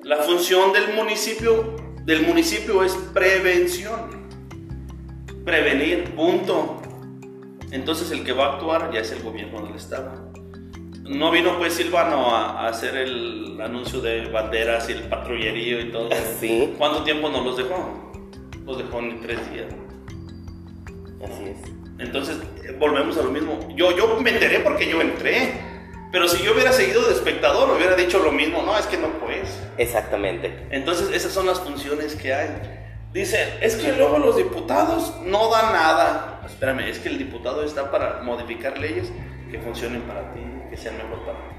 la 0.04 0.17
función 0.17 0.73
del 0.73 0.93
municipio, 0.93 1.76
del 2.04 2.28
municipio 2.28 2.84
es 2.84 2.93
prevención. 3.13 4.23
Prevenir, 5.45 6.13
punto. 6.15 6.82
Entonces 7.71 8.12
el 8.12 8.23
que 8.23 8.34
va 8.34 8.45
a 8.45 8.54
actuar 8.54 8.91
ya 8.93 8.99
es 8.99 9.12
el 9.12 9.23
gobierno 9.23 9.65
del 9.65 9.76
estado. 9.76 10.32
No 11.04 11.32
vino 11.32 11.58
pues 11.58 11.73
Silvano 11.73 12.36
a, 12.36 12.62
a 12.62 12.67
hacer 12.67 12.95
el 12.95 13.60
anuncio 13.62 13.99
de 13.99 14.28
banderas 14.28 14.89
y 14.89 14.93
el 14.93 15.04
patrullerío 15.04 15.80
y 15.80 15.91
todo. 15.91 16.10
Sí, 16.39 16.73
¿Cuánto 16.78 17.04
tiempo 17.04 17.30
nos 17.30 17.45
los 17.45 17.58
dejó? 17.58 18.12
Los 18.65 18.78
dejó 18.78 18.99
en 18.99 19.21
tres 19.21 19.39
días. 19.52 19.73
así 21.23 21.43
es. 21.45 21.83
Entonces, 22.00 22.38
volvemos 22.80 23.18
a 23.18 23.24
lo 23.24 23.32
mismo. 23.32 23.68
Yo, 23.76 23.96
yo 23.96 24.20
me 24.20 24.32
enteré 24.32 24.60
porque 24.60 24.90
yo 24.90 25.02
entré. 25.02 25.54
Pero 26.12 26.28
si 26.28 26.44
yo 26.44 26.54
hubiera 26.54 26.72
seguido 26.72 27.08
de 27.08 27.14
espectador, 27.14 27.76
hubiera 27.76 27.96
dicho 27.96 28.20
lo 28.20 28.32
mismo. 28.32 28.62
No, 28.62 28.78
es 28.78 28.86
que 28.86 28.98
no 28.98 29.08
puedes. 29.20 29.60
Exactamente. 29.78 30.68
Entonces, 30.70 31.10
esas 31.12 31.32
son 31.32 31.48
las 31.48 31.60
funciones 31.60 32.16
que 32.16 32.34
hay. 32.34 32.50
Dicen, 33.14 33.48
es 33.62 33.76
que 33.76 33.94
luego 33.94 34.18
los 34.18 34.38
diputados 34.38 35.22
no 35.24 35.50
dan 35.50 35.74
nada. 35.74 36.42
Espérame, 36.46 36.82
es 36.82 37.00
que 37.00 37.10
el 37.10 37.18
diputado 37.18 37.64
está 37.64 37.92
para 37.92 38.22
modificar 38.22 38.78
leyes 38.78 39.12
que 39.52 39.60
funcionen 39.60 40.02
para 40.02 40.34
ti, 40.34 40.42
que 40.70 40.78
sean 40.78 40.98
mejor 40.98 41.24
para 41.26 41.38
ti, 41.38 41.56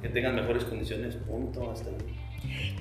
que 0.00 0.08
tengan 0.08 0.34
mejores 0.34 0.64
condiciones, 0.64 1.16
punto. 1.16 1.70
Hasta 1.70 1.90
ahí. 1.90 2.27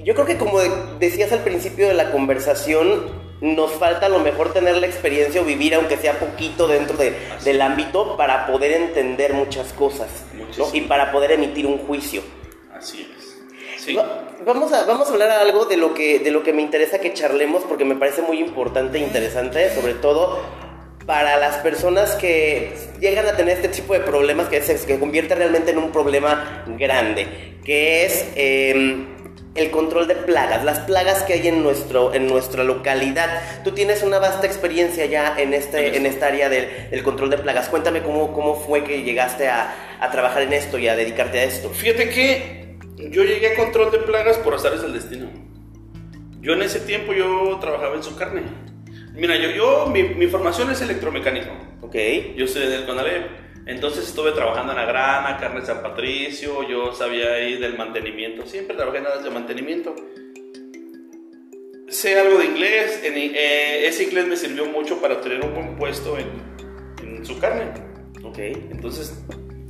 Yo 0.03 0.13
creo 0.13 0.25
que 0.25 0.37
como 0.37 0.59
de- 0.59 0.71
decías 0.99 1.31
al 1.31 1.39
principio 1.43 1.87
de 1.87 1.93
la 1.93 2.11
conversación, 2.11 3.27
nos 3.41 3.71
falta 3.73 4.07
a 4.07 4.09
lo 4.09 4.19
mejor 4.19 4.51
tener 4.53 4.77
la 4.77 4.87
experiencia 4.87 5.41
o 5.41 5.45
vivir, 5.45 5.75
aunque 5.75 5.97
sea 5.97 6.19
poquito 6.19 6.67
dentro 6.67 6.97
de- 6.97 7.13
del 7.43 7.61
ámbito, 7.61 8.17
para 8.17 8.47
poder 8.47 8.71
entender 8.71 9.33
muchas 9.33 9.73
cosas 9.73 10.07
¿no? 10.57 10.65
Y 10.73 10.81
para 10.81 11.11
poder 11.11 11.31
emitir 11.33 11.67
un 11.67 11.77
juicio. 11.79 12.21
Así 12.73 13.07
es. 13.17 13.37
Sí. 13.83 13.95
Va- 13.95 14.23
Vamos 14.45 14.71
a, 14.71 14.85
vamos 14.85 15.09
a 15.09 15.11
hablar 15.11 15.29
algo 15.31 15.65
de 15.65 15.75
lo, 15.77 15.93
que, 15.93 16.19
de 16.19 16.31
lo 16.31 16.41
que 16.41 16.53
me 16.53 16.61
interesa 16.61 16.99
que 16.99 17.13
charlemos 17.13 17.63
porque 17.63 17.83
me 17.85 17.95
parece 17.95 18.21
muy 18.21 18.39
importante 18.39 18.97
e 18.97 19.01
interesante, 19.01 19.73
sobre 19.75 19.93
todo 19.95 20.39
para 21.05 21.37
las 21.37 21.57
personas 21.57 22.15
que 22.15 22.73
llegan 22.99 23.25
a 23.27 23.35
tener 23.35 23.57
este 23.57 23.67
tipo 23.69 23.93
de 23.93 23.99
problemas 24.01 24.47
que 24.47 24.61
se 24.61 24.83
que 24.85 24.99
convierte 24.99 25.35
realmente 25.35 25.71
en 25.71 25.77
un 25.79 25.91
problema 25.91 26.63
grande, 26.77 27.57
que 27.63 28.05
es 28.05 28.27
eh, 28.35 29.05
el 29.57 29.71
control 29.71 30.07
de 30.07 30.15
plagas, 30.15 30.63
las 30.63 30.79
plagas 30.79 31.23
que 31.23 31.33
hay 31.33 31.47
en, 31.47 31.63
nuestro, 31.63 32.13
en 32.13 32.27
nuestra 32.27 32.63
localidad. 32.63 33.63
Tú 33.63 33.71
tienes 33.71 34.03
una 34.03 34.19
vasta 34.19 34.45
experiencia 34.45 35.05
ya 35.05 35.35
en, 35.37 35.53
este, 35.53 35.97
en 35.97 36.05
esta 36.05 36.27
área 36.27 36.49
del, 36.49 36.89
del 36.89 37.03
control 37.03 37.29
de 37.29 37.37
plagas. 37.37 37.67
Cuéntame 37.69 38.01
cómo, 38.03 38.33
cómo 38.33 38.55
fue 38.55 38.83
que 38.83 39.03
llegaste 39.03 39.47
a, 39.47 39.73
a 39.99 40.11
trabajar 40.11 40.43
en 40.43 40.53
esto 40.53 40.77
y 40.77 40.87
a 40.87 40.95
dedicarte 40.95 41.39
a 41.39 41.43
esto. 41.43 41.69
Fíjate 41.69 42.09
que 42.09 42.77
yo 42.97 43.23
llegué 43.23 43.53
a 43.53 43.55
control 43.55 43.91
de 43.91 43.99
plagas 43.99 44.37
por 44.37 44.53
azares 44.53 44.81
del 44.81 44.93
destino. 44.93 45.29
Yo 46.39 46.53
en 46.53 46.61
ese 46.61 46.79
tiempo 46.79 47.13
yo 47.13 47.57
trabajaba 47.59 47.95
en 47.95 48.03
su 48.03 48.15
carne. 48.15 48.43
Mira, 49.13 49.35
yo, 49.35 49.49
yo 49.51 49.87
mi, 49.87 50.03
mi 50.03 50.27
formación 50.27 50.69
es 50.71 50.81
electromecánico. 50.81 51.49
¿Ok? 51.81 51.95
Yo 52.35 52.47
soy 52.47 52.67
del 52.67 52.85
CONALEP. 52.85 53.46
Entonces 53.67 54.07
estuve 54.07 54.31
trabajando 54.31 54.71
en 54.71 54.77
la 54.77 54.85
grana, 54.85 55.37
carne 55.37 55.65
San 55.65 55.81
Patricio, 55.81 56.67
yo 56.67 56.93
sabía 56.93 57.33
ahí 57.33 57.57
del 57.57 57.77
mantenimiento. 57.77 58.45
Siempre 58.45 58.75
trabajé 58.75 58.99
en 58.99 59.07
áreas 59.07 59.23
de 59.23 59.29
mantenimiento. 59.29 59.93
Sé 61.89 62.19
algo 62.19 62.37
de 62.39 62.45
inglés. 62.45 63.01
en- 63.03 63.13
eh, 63.15 63.87
ese 63.87 64.03
inglés 64.03 64.27
me 64.27 64.35
sirvió 64.37 64.65
mucho 64.65 65.01
para 65.01 65.19
tener 65.21 65.43
un 65.43 65.53
buen 65.53 65.75
puesto 65.75 66.17
en, 66.17 66.27
en 67.03 67.25
su 67.25 67.39
carne. 67.39 67.71
Ok. 68.23 68.37
Entonces 68.39 69.13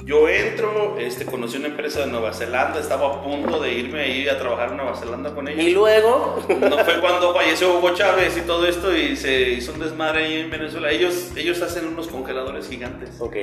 yo 0.07 0.29
entro, 0.29 0.97
este, 0.97 1.25
conocí 1.25 1.57
una 1.57 1.67
empresa 1.67 1.99
de 1.99 2.07
Nueva 2.07 2.31
Zelanda, 2.31 2.79
estaba 2.79 3.07
a 3.07 3.21
punto 3.21 3.59
de 3.59 3.73
irme 3.73 3.99
ahí 3.99 4.29
a 4.29 4.39
trabajar 4.39 4.69
en 4.71 4.77
Nueva 4.77 4.95
Zelanda 4.95 5.35
con 5.35 5.49
ellos. 5.49 5.61
Y 5.61 5.71
luego. 5.71 6.41
No 6.47 6.77
fue 6.85 7.01
cuando 7.01 7.33
falleció 7.33 7.77
Hugo 7.77 7.93
Chávez 7.93 8.37
y 8.37 8.41
todo 8.47 8.65
esto 8.65 8.95
y 8.95 9.17
se 9.17 9.49
hizo 9.49 9.73
un 9.73 9.79
desmadre 9.79 10.23
ahí 10.23 10.39
en 10.39 10.49
Venezuela. 10.49 10.89
Ellos, 10.91 11.33
ellos 11.35 11.61
hacen 11.61 11.87
unos 11.87 12.07
congeladores 12.07 12.69
gigantes. 12.69 13.19
ok. 13.19 13.35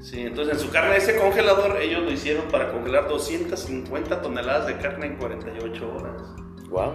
Sí, 0.00 0.22
entonces 0.22 0.54
en 0.54 0.60
su 0.60 0.70
carne, 0.70 0.96
ese 0.96 1.16
congelador, 1.16 1.80
ellos 1.80 2.02
lo 2.02 2.10
hicieron 2.10 2.46
para 2.50 2.72
congelar 2.72 3.08
250 3.08 4.20
toneladas 4.20 4.66
de 4.66 4.76
carne 4.76 5.06
en 5.06 5.16
48 5.18 5.94
horas. 5.94 6.22
Wow. 6.68 6.94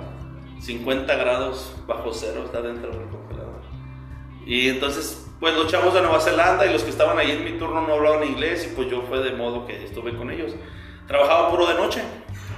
50 0.59 1.15
grados 1.15 1.73
bajo 1.87 2.13
cero 2.13 2.41
está 2.43 2.61
dentro 2.61 2.89
del 2.91 3.07
congelador. 3.07 3.61
Y 4.45 4.67
entonces, 4.67 5.22
pues 5.43 5.55
los 5.55 5.67
chavos 5.67 5.93
de 5.93 5.99
Nueva 5.99 6.21
Zelanda 6.21 6.65
y 6.65 6.71
los 6.71 6.83
que 6.83 6.89
estaban 6.89 7.19
ahí 7.19 7.31
en 7.31 7.43
mi 7.43 7.59
turno 7.59 7.81
no 7.81 7.95
hablaban 7.95 8.23
inglés 8.23 8.65
y 8.65 8.73
pues 8.73 8.89
yo 8.89 9.01
fue 9.09 9.19
de 9.19 9.31
modo 9.31 9.67
que 9.67 9.83
estuve 9.83 10.15
con 10.15 10.31
ellos. 10.31 10.53
Trabajaba 11.05 11.49
puro 11.49 11.65
de 11.65 11.73
noche, 11.73 12.01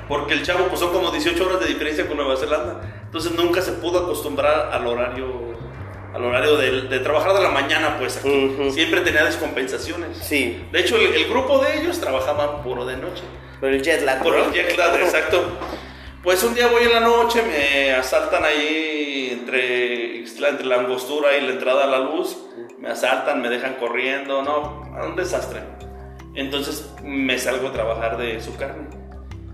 porque 0.08 0.34
el 0.34 0.44
chavo 0.44 0.68
pues 0.68 0.82
son 0.82 0.94
como 0.94 1.10
18 1.10 1.48
horas 1.48 1.62
de 1.62 1.66
diferencia 1.66 2.06
con 2.06 2.18
Nueva 2.18 2.38
Zelanda. 2.38 2.82
Entonces 3.04 3.32
nunca 3.32 3.64
se 3.64 3.72
pudo 3.72 4.02
acostumbrar 4.04 4.70
al 4.72 4.86
horario 4.86 5.26
al 6.14 6.26
horario 6.26 6.58
de, 6.58 6.82
de 6.84 7.00
trabajar 7.00 7.34
de 7.34 7.42
la 7.42 7.50
mañana 7.50 7.96
pues 7.98 8.18
aquí. 8.18 8.54
Ujú. 8.56 8.70
Siempre 8.70 9.02
tenía 9.02 9.26
descompensaciones. 9.26 10.20
Sí. 10.20 10.64
De 10.72 10.82
hecho, 10.82 10.96
el, 10.98 11.12
el 11.12 11.26
grupo 11.28 11.58
de 11.58 11.80
ellos 11.80 12.00
trabajaban 12.00 12.62
puro 12.62 12.86
de 12.86 12.98
noche. 12.98 13.24
Por 13.60 13.70
el 13.70 13.82
jet 13.82 14.04
lag. 14.04 14.22
Por 14.22 14.38
¿no? 14.38 14.46
el 14.46 14.52
jet 14.52 14.78
lag, 14.78 14.96
exacto. 15.02 15.42
Pues 16.22 16.44
un 16.44 16.54
día 16.54 16.68
voy 16.68 16.84
en 16.84 16.94
la 16.94 17.00
noche, 17.00 17.42
me 17.42 17.94
asaltan 17.94 18.46
ahí 18.46 19.30
entre, 19.32 20.20
entre 20.20 20.66
la 20.66 20.76
angostura 20.76 21.36
y 21.36 21.42
la 21.42 21.54
entrada 21.54 21.86
a 21.86 21.88
la 21.88 21.98
luz. 21.98 22.45
Me 22.86 22.92
asaltan, 22.92 23.42
me 23.42 23.50
dejan 23.50 23.74
corriendo, 23.80 24.44
no, 24.44 24.84
un 25.08 25.16
desastre. 25.16 25.62
Entonces 26.36 26.94
me 27.04 27.36
salgo 27.40 27.70
a 27.70 27.74
trabajar 27.74 28.16
de 28.16 28.40
su 28.40 28.56
carne. 28.58 28.86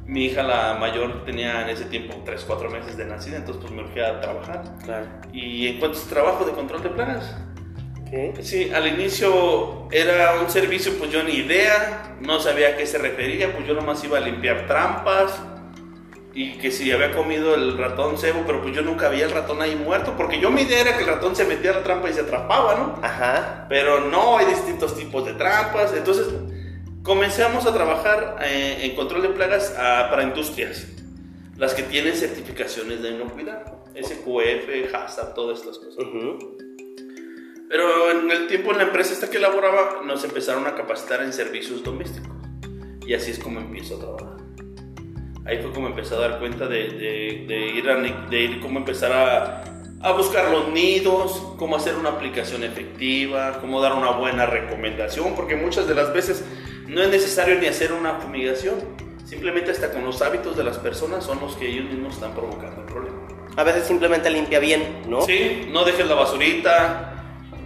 Mi 0.06 0.26
hija, 0.26 0.44
la 0.44 0.74
mayor, 0.74 1.24
tenía 1.24 1.62
en 1.62 1.70
ese 1.70 1.86
tiempo 1.86 2.22
3, 2.26 2.44
4 2.46 2.70
meses 2.70 2.98
de 2.98 3.06
nacida, 3.06 3.38
entonces 3.38 3.62
pues 3.62 3.74
me 3.74 3.84
urgía 3.84 4.10
a 4.10 4.20
trabajar. 4.20 4.64
Claro. 4.84 5.06
Y 5.32 5.66
encuentro 5.66 6.02
trabajo 6.10 6.44
de 6.44 6.52
control 6.52 6.84
de 6.84 6.90
plagas. 6.90 7.38
Sí, 8.42 8.70
al 8.76 8.88
inicio 8.88 9.88
era 9.92 10.42
un 10.42 10.50
servicio, 10.50 10.92
pues 11.00 11.10
yo 11.10 11.24
ni 11.24 11.36
idea, 11.36 12.18
no 12.20 12.42
sabía 12.42 12.72
a 12.72 12.76
qué 12.76 12.86
se 12.86 12.98
refería, 12.98 13.54
pues 13.54 13.66
yo 13.66 13.74
nomás 13.74 14.04
iba 14.04 14.18
a 14.18 14.22
limpiar 14.22 14.68
trampas 14.68 15.42
y 16.34 16.54
que 16.58 16.72
si 16.72 16.92
había 16.92 17.12
comido 17.12 17.56
el 17.56 17.78
ratón 17.78 18.18
cebo, 18.18 18.44
pero 18.46 18.62
pues 18.62 18.74
yo 18.74 18.82
nunca 18.82 19.10
veía 19.10 19.26
el 19.26 19.32
ratón 19.32 19.62
ahí 19.62 19.76
muerto, 19.76 20.14
porque 20.16 20.40
yo 20.40 20.50
mi 20.50 20.62
idea 20.62 20.82
era 20.82 20.98
que 20.98 21.04
el 21.04 21.10
ratón 21.10 21.36
se 21.36 21.44
metía 21.44 21.72
a 21.72 21.76
la 21.76 21.84
trampa 21.84 22.10
y 22.10 22.14
se 22.14 22.22
atrapaba, 22.22 22.76
¿no? 22.76 23.00
Ajá. 23.02 23.66
Pero 23.68 24.02
no, 24.02 24.38
hay 24.38 24.46
distintos 24.46 24.96
tipos 24.96 25.26
de 25.26 25.34
trampas, 25.34 25.94
entonces 25.94 26.28
comenzamos 27.04 27.66
a 27.66 27.74
trabajar 27.74 28.38
eh, 28.44 28.80
en 28.84 28.96
control 28.96 29.24
de 29.24 29.30
plagas 29.30 29.76
ah, 29.78 30.08
para 30.10 30.24
industrias, 30.24 30.88
las 31.58 31.74
que 31.74 31.84
tienen 31.84 32.16
certificaciones 32.16 33.02
de 33.02 33.10
inocuidad, 33.10 33.66
SQF, 33.96 34.94
HACCP, 34.94 35.34
todas 35.36 35.60
estas 35.60 35.80
cosas. 35.80 35.98
Ujú. 35.98 36.58
Pero 37.68 38.12
en 38.12 38.32
el 38.32 38.48
tiempo 38.48 38.72
en 38.72 38.78
la 38.78 38.84
empresa 38.84 39.14
esta 39.14 39.30
que 39.30 39.38
elaboraba 39.38 40.02
nos 40.06 40.24
empezaron 40.24 40.66
a 40.68 40.76
capacitar 40.76 41.22
en 41.24 41.32
servicios 41.32 41.84
domésticos. 41.84 42.32
Y 43.06 43.14
así 43.14 43.32
es 43.32 43.40
como 43.40 43.60
empiezo 43.60 43.96
a 43.96 44.00
trabajar. 44.00 44.41
Ahí 45.52 45.58
fue 45.62 45.72
como 45.74 45.88
empecé 45.88 46.16
a 46.16 46.20
dar 46.20 46.40
cuenta 46.40 46.66
de, 46.68 46.88
de- 46.92 47.46
de 47.46 47.68
ir, 47.76 47.90
a, 47.90 47.96
de 47.98 48.40
ir 48.42 48.60
cómo 48.62 48.80
empezar 48.80 49.12
a, 49.12 49.64
a 50.02 50.12
buscar 50.14 50.50
los 50.50 50.70
nidos, 50.70 51.44
cómo 51.58 51.76
hacer 51.76 51.96
una 51.96 52.10
aplicación 52.10 52.64
efectiva, 52.64 53.58
cómo 53.60 53.82
dar 53.82 53.92
una 53.94 54.12
buena 54.12 54.46
recomendación, 54.46 55.36
porque 55.36 55.58
muchas 55.58 55.90
de 55.90 55.96
las 55.96 56.14
veces 56.14 56.46
no 56.88 57.02
es 57.02 57.10
necesario 57.10 57.56
ni 57.60 57.68
hacer 57.68 57.92
una 57.92 58.14
fumigación. 58.14 58.76
Simplemente 59.26 59.72
hasta 59.72 59.92
con 59.92 60.06
los 60.06 60.22
hábitos 60.22 60.56
de 60.56 60.64
las 60.64 60.78
personas 60.78 61.26
son 61.26 61.40
los 61.42 61.56
que 61.58 61.68
ellos 61.68 61.86
mismos 61.86 62.14
están 62.16 62.34
provocando 62.34 62.82
el 62.82 62.88
problema. 62.88 63.18
A 63.58 63.64
veces 63.64 63.86
simplemente 63.86 64.30
limpia 64.30 64.60
bien, 64.60 65.02
¿no? 65.10 65.22
Sí, 65.24 65.68
no 65.70 65.84
dejes 65.84 66.08
la 66.08 66.16
basurita. 66.16 67.08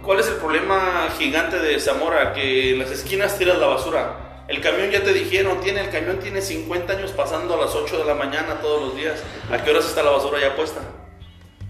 ¿Cuál 0.02 0.18
es 0.20 0.28
el 0.28 0.34
problema 0.36 1.08
gigante 1.18 1.58
de 1.60 1.78
Zamora? 1.78 2.32
Que 2.32 2.72
en 2.72 2.80
las 2.80 2.90
esquinas 2.90 3.38
tiras 3.38 3.58
la 3.58 3.66
basura. 3.68 4.25
El 4.48 4.60
camión 4.60 4.90
ya 4.90 5.02
te 5.02 5.12
dijeron, 5.12 5.60
tiene, 5.60 5.80
el 5.80 5.90
camión 5.90 6.18
tiene 6.20 6.40
50 6.40 6.92
años 6.92 7.10
pasando 7.12 7.54
a 7.54 7.64
las 7.64 7.74
8 7.74 7.98
de 7.98 8.04
la 8.04 8.14
mañana 8.14 8.60
todos 8.60 8.80
los 8.82 8.96
días. 8.96 9.22
¿A 9.50 9.58
qué 9.58 9.70
horas 9.70 9.86
está 9.86 10.02
la 10.02 10.10
basura 10.12 10.40
ya 10.40 10.54
puesta? 10.54 10.80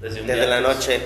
Desde, 0.00 0.20
un 0.20 0.26
Desde 0.26 0.46
la 0.46 0.58
antes. 0.58 0.76
noche. 0.76 1.00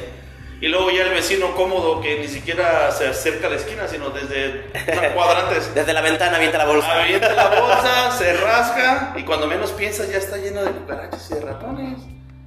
Y 0.61 0.69
luego 0.69 0.91
ya 0.91 1.05
el 1.05 1.11
vecino 1.15 1.55
cómodo 1.55 2.03
que 2.03 2.19
ni 2.19 2.29
siquiera 2.29 2.91
se 2.91 3.07
acerca 3.07 3.47
a 3.47 3.51
la 3.51 3.57
esquina, 3.57 3.89
sino 3.89 4.11
desde 4.11 4.67
una 4.93 5.09
cuadra 5.15 5.49
antes. 5.49 5.75
Desde 5.75 5.93
la 5.93 6.03
ventana 6.03 6.37
avienta 6.37 6.59
la 6.59 6.67
bolsa. 6.67 7.03
Avienta 7.03 7.33
la 7.35 7.49
bolsa, 7.61 8.11
se 8.19 8.33
rasca 8.35 9.15
y 9.17 9.23
cuando 9.23 9.47
menos 9.47 9.71
piensas 9.71 10.11
ya 10.11 10.19
está 10.19 10.37
lleno 10.37 10.63
de 10.63 10.71
cucarachas 10.73 11.31
y 11.31 11.35
de 11.35 11.41
ratones. 11.41 11.99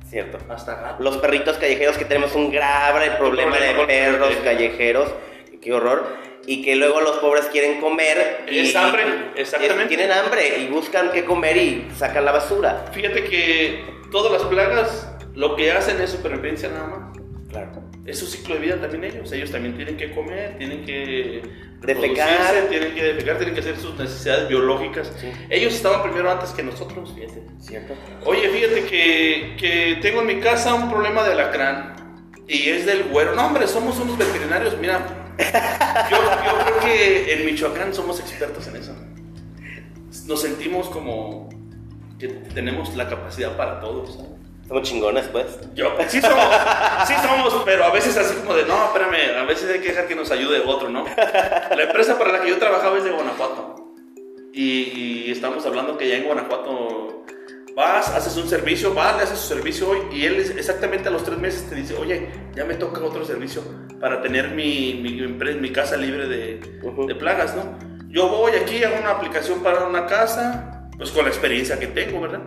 Cierto. 0.08 0.38
Hasta 0.48 0.76
gatos. 0.76 1.00
Los 1.00 1.18
perritos 1.18 1.58
callejeros 1.58 1.98
que 1.98 2.06
tenemos 2.06 2.36
un 2.36 2.52
grave 2.52 3.10
problema 3.12 3.58
de 3.58 3.74
problema, 3.74 3.88
perros 3.88 4.30
sí. 4.34 4.42
callejeros. 4.44 5.10
Qué 5.60 5.74
horror. 5.74 6.06
Y 6.46 6.62
que 6.62 6.76
luego 6.76 7.00
los 7.02 7.18
pobres 7.18 7.46
quieren 7.46 7.80
comer. 7.80 8.46
Y, 8.52 8.60
Es 8.60 8.76
hambre, 8.76 9.04
exactamente. 9.36 9.88
Tienen 9.88 10.12
hambre 10.12 10.60
y 10.60 10.68
buscan 10.68 11.12
qué 11.12 11.24
comer 11.24 11.58
y 11.58 11.88
sacan 11.98 12.26
la 12.26 12.32
basura. 12.32 12.86
Fíjate 12.91 13.24
que 13.24 13.84
todas 14.12 14.32
las 14.32 14.44
plagas 14.44 15.10
lo 15.36 15.56
que 15.56 15.72
hacen 15.72 16.02
es 16.02 16.12
supervivencia 16.12 16.70
nada 16.70 16.88
más. 16.88 17.18
Claro. 17.50 17.84
Es 18.06 18.20
su 18.20 18.26
ciclo 18.26 18.56
de 18.56 18.62
vida 18.62 18.82
también 18.82 19.04
ellos. 19.06 19.32
Ellos 19.32 19.52
también 19.52 19.76
tienen 19.76 19.96
que 19.96 20.12
comer, 20.12 20.58
tienen 20.58 20.86
que 20.86 21.44
Defecar. 21.82 22.68
tienen 22.70 22.96
que 22.96 23.04
defecar, 23.04 23.38
tienen 23.38 23.54
que 23.54 23.60
hacer 23.60 23.78
sus 23.78 23.98
necesidades 23.98 24.48
biológicas. 24.48 25.12
Sí. 25.20 25.30
Ellos 25.50 25.74
estaban 25.74 26.02
primero 26.02 26.32
antes 26.32 26.52
que 26.52 26.64
nosotros, 26.64 27.14
fíjate. 27.14 27.44
¿Cierto? 27.60 27.94
Oye, 28.26 28.50
fíjate 28.50 28.86
que, 28.86 29.56
que 29.60 30.00
tengo 30.02 30.22
en 30.22 30.28
mi 30.28 30.39
casa 30.39 30.74
un 30.74 30.89
problema 30.89 31.24
de 31.24 31.34
alacrán 31.34 31.94
y 32.48 32.70
es 32.70 32.86
del 32.86 33.04
güero. 33.06 33.36
No, 33.36 33.48
hombre, 33.48 33.68
somos 33.68 34.00
unos 34.00 34.18
veterinarios, 34.18 34.78
mira. 34.78 35.23
Yo, 36.10 36.18
yo 36.18 36.66
creo 36.66 36.80
que 36.80 37.34
en 37.34 37.46
Michoacán 37.46 37.94
somos 37.94 38.20
expertos 38.20 38.68
en 38.68 38.76
eso. 38.78 38.96
Nos 40.28 40.42
sentimos 40.42 40.88
como 40.90 41.50
que 42.20 42.28
tenemos 42.28 42.96
la 42.96 43.10
capacidad 43.10 43.56
para 43.58 43.80
todo, 43.80 44.06
¿sabes? 44.06 44.30
Somos 44.68 44.84
chingones, 44.84 45.26
pues. 45.28 45.46
Yo, 45.76 45.96
sí 46.08 46.22
somos, 46.22 46.46
sí 47.08 47.14
somos, 47.22 47.62
pero 47.66 47.84
a 47.84 47.92
veces 47.92 48.16
así 48.18 48.36
como 48.36 48.56
de, 48.56 48.66
no, 48.66 48.86
espérame, 48.86 49.38
a 49.38 49.44
veces 49.44 49.70
hay 49.70 49.80
que 49.82 49.90
dejar 49.90 50.08
que 50.08 50.16
nos 50.16 50.32
ayude 50.32 50.62
otro, 50.66 50.90
¿no? 50.90 51.04
La 51.06 51.84
empresa 51.84 52.18
para 52.18 52.32
la 52.32 52.42
que 52.42 52.50
yo 52.50 52.58
trabajaba 52.58 52.98
es 52.98 53.04
de 53.04 53.12
Guanajuato. 53.12 53.94
Y, 54.54 55.26
y 55.26 55.32
estamos 55.32 55.66
hablando 55.66 55.98
que 55.98 56.08
ya 56.08 56.16
en 56.16 56.26
Guanajuato 56.26 57.26
vas, 57.76 58.10
haces 58.10 58.38
un 58.38 58.48
servicio, 58.48 58.94
vas, 58.94 59.18
le 59.18 59.24
haces 59.24 59.40
su 59.40 59.48
servicio 59.48 59.90
hoy 59.90 60.00
y 60.12 60.26
él 60.26 60.36
exactamente 60.58 61.10
a 61.10 61.12
los 61.12 61.24
tres 61.24 61.40
meses 61.40 61.68
te 61.70 61.76
dice, 61.76 61.96
oye, 61.96 62.30
ya 62.56 62.64
me 62.66 62.76
toca 62.76 63.04
otro 63.04 63.26
servicio 63.26 63.64
para 64.04 64.22
tener 64.22 64.49
mi, 64.49 64.95
mi, 64.95 65.70
casa 65.70 65.95
libre 65.95 66.28
de, 66.28 67.16
plagas, 67.16 67.56
¿no? 67.56 67.80
Yo 68.10 68.28
voy 68.28 68.51
aquí, 68.51 68.84
hago 68.84 68.97
una 68.99 69.12
aplicación 69.12 69.64
para 69.64 69.86
una 69.86 70.08
casa, 70.08 70.89
pues 70.97 71.10
con 71.12 71.24
la 71.24 71.30
experiencia 71.30 71.80
que 71.80 71.88
tengo, 71.88 72.20
¿verdad? 72.20 72.41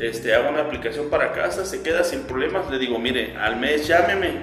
Este, 0.00 0.34
hago 0.34 0.48
una 0.48 0.62
aplicación 0.62 1.10
para 1.10 1.32
casa, 1.32 1.66
se 1.66 1.82
queda 1.82 2.02
sin 2.02 2.22
problemas, 2.22 2.70
le 2.70 2.78
digo, 2.78 2.98
mire, 2.98 3.36
al 3.36 3.56
mes 3.56 3.86
llámeme, 3.86 4.40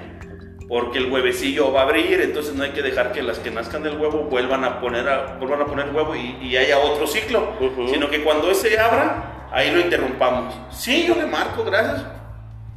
porque 0.68 0.98
el 0.98 1.10
huevecillo 1.10 1.72
va 1.72 1.80
a 1.80 1.84
abrir, 1.86 2.20
entonces 2.20 2.54
no 2.54 2.62
hay 2.62 2.70
que 2.70 2.82
dejar 2.82 3.10
que 3.10 3.24
las 3.24 3.40
que 3.40 3.50
nazcan 3.50 3.82
del 3.82 3.98
huevo 3.98 4.28
vuelvan 4.30 4.62
a 4.62 4.80
poner, 4.80 5.08
a, 5.08 5.38
vuelvan 5.38 5.62
a 5.62 5.66
poner 5.66 5.90
huevo 5.92 6.14
y, 6.14 6.36
y 6.40 6.56
haya 6.56 6.78
otro 6.78 7.08
ciclo, 7.08 7.52
sino 7.92 8.08
que 8.08 8.22
cuando 8.22 8.48
ese 8.48 8.78
abra, 8.78 9.48
ahí 9.50 9.72
lo 9.72 9.80
interrumpamos. 9.80 10.54
Sí, 10.70 11.04
yo 11.08 11.16
le 11.16 11.26
marco, 11.26 11.64
gracias. 11.64 12.19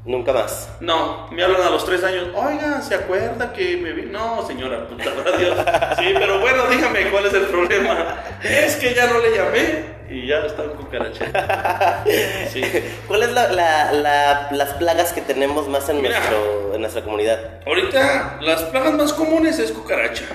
Nunca 0.05 0.33
más. 0.33 0.69
No, 0.81 1.29
me 1.31 1.43
hablan 1.43 1.61
a 1.61 1.69
los 1.69 1.85
tres 1.85 2.03
años. 2.03 2.27
Oiga, 2.35 2.81
¿se 2.81 2.93
acuerda 2.95 3.53
que 3.53 3.77
me 3.77 3.93
vi? 3.93 4.01
No, 4.03 4.45
señora, 4.45 4.85
pues, 4.87 5.05
la 5.05 5.13
verdad, 5.13 5.37
Dios. 5.39 5.57
Sí, 5.97 6.13
pero 6.19 6.39
bueno, 6.41 6.67
dígame 6.67 7.09
cuál 7.09 7.25
es 7.27 7.33
el 7.33 7.43
problema. 7.43 8.21
Es 8.43 8.75
que 8.75 8.93
ya 8.93 9.07
no 9.07 9.19
le 9.19 9.33
llamé 9.33 9.93
y 10.09 10.27
ya 10.27 10.39
está 10.39 10.63
en 10.65 10.71
cucaracha. 10.71 12.03
Sí. 12.51 12.61
¿Cuál 13.07 13.23
es 13.23 13.31
la, 13.31 13.47
la- 13.53 13.91
la- 13.93 14.47
las 14.51 14.73
plagas 14.73 15.13
que 15.13 15.21
tenemos 15.21 15.69
más 15.69 15.87
en, 15.87 16.01
Mira. 16.01 16.17
nuestro, 16.19 16.75
en 16.75 16.81
nuestra 16.81 17.01
comunidad? 17.03 17.61
Ahorita, 17.65 18.39
las 18.41 18.61
plagas 18.63 18.93
más 18.95 19.13
comunes 19.13 19.57
es 19.59 19.71
cucaracha. 19.71 20.25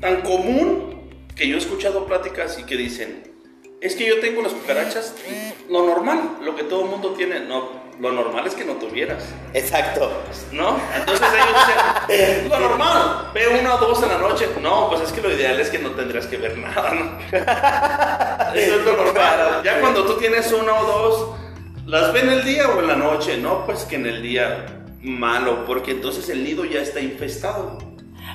Tan 0.00 0.22
común 0.22 1.08
que 1.36 1.46
yo 1.46 1.54
he 1.54 1.58
escuchado 1.58 2.04
pláticas 2.06 2.58
y 2.58 2.64
que 2.64 2.76
dicen, 2.76 3.30
es 3.80 3.94
que 3.94 4.06
yo 4.08 4.18
tengo 4.18 4.42
las 4.42 4.52
cucarachas, 4.52 5.14
lo 5.70 5.86
normal, 5.86 6.38
lo 6.44 6.56
que 6.56 6.64
todo 6.64 6.82
el 6.82 6.90
mundo 6.90 7.10
tiene. 7.10 7.38
No, 7.40 7.81
lo 8.00 8.12
normal 8.12 8.46
es 8.46 8.54
que 8.54 8.64
no 8.64 8.74
tuvieras. 8.74 9.24
Exacto. 9.54 10.10
¿No? 10.52 10.78
Entonces 10.96 11.26
ellos 11.32 11.56
dicen, 12.08 12.48
lo 12.48 12.58
normal, 12.60 13.30
ve 13.34 13.48
una 13.60 13.74
o 13.74 13.78
dos 13.78 14.02
en 14.02 14.08
la 14.08 14.18
noche. 14.18 14.48
No, 14.60 14.88
pues 14.88 15.02
es 15.02 15.12
que 15.12 15.20
lo 15.20 15.30
ideal 15.30 15.60
es 15.60 15.70
que 15.70 15.78
no 15.78 15.90
tendrías 15.90 16.26
que 16.26 16.36
ver 16.36 16.58
nada, 16.58 16.92
¿no? 16.94 17.18
Eso 18.54 18.76
es 18.76 18.84
lo 18.84 18.96
normal. 18.96 19.62
Ya 19.64 19.80
cuando 19.80 20.04
tú 20.04 20.14
tienes 20.14 20.50
una 20.52 20.74
o 20.74 20.84
dos, 20.84 21.30
¿las 21.86 22.12
ve 22.12 22.20
en 22.20 22.30
el 22.30 22.44
día 22.44 22.68
o 22.68 22.80
en 22.80 22.88
la 22.88 22.96
noche? 22.96 23.36
No, 23.36 23.64
pues 23.66 23.84
que 23.84 23.96
en 23.96 24.06
el 24.06 24.22
día 24.22 24.66
malo, 25.00 25.64
porque 25.66 25.92
entonces 25.92 26.28
el 26.28 26.44
nido 26.44 26.64
ya 26.64 26.80
está 26.80 27.00
infestado. 27.00 27.78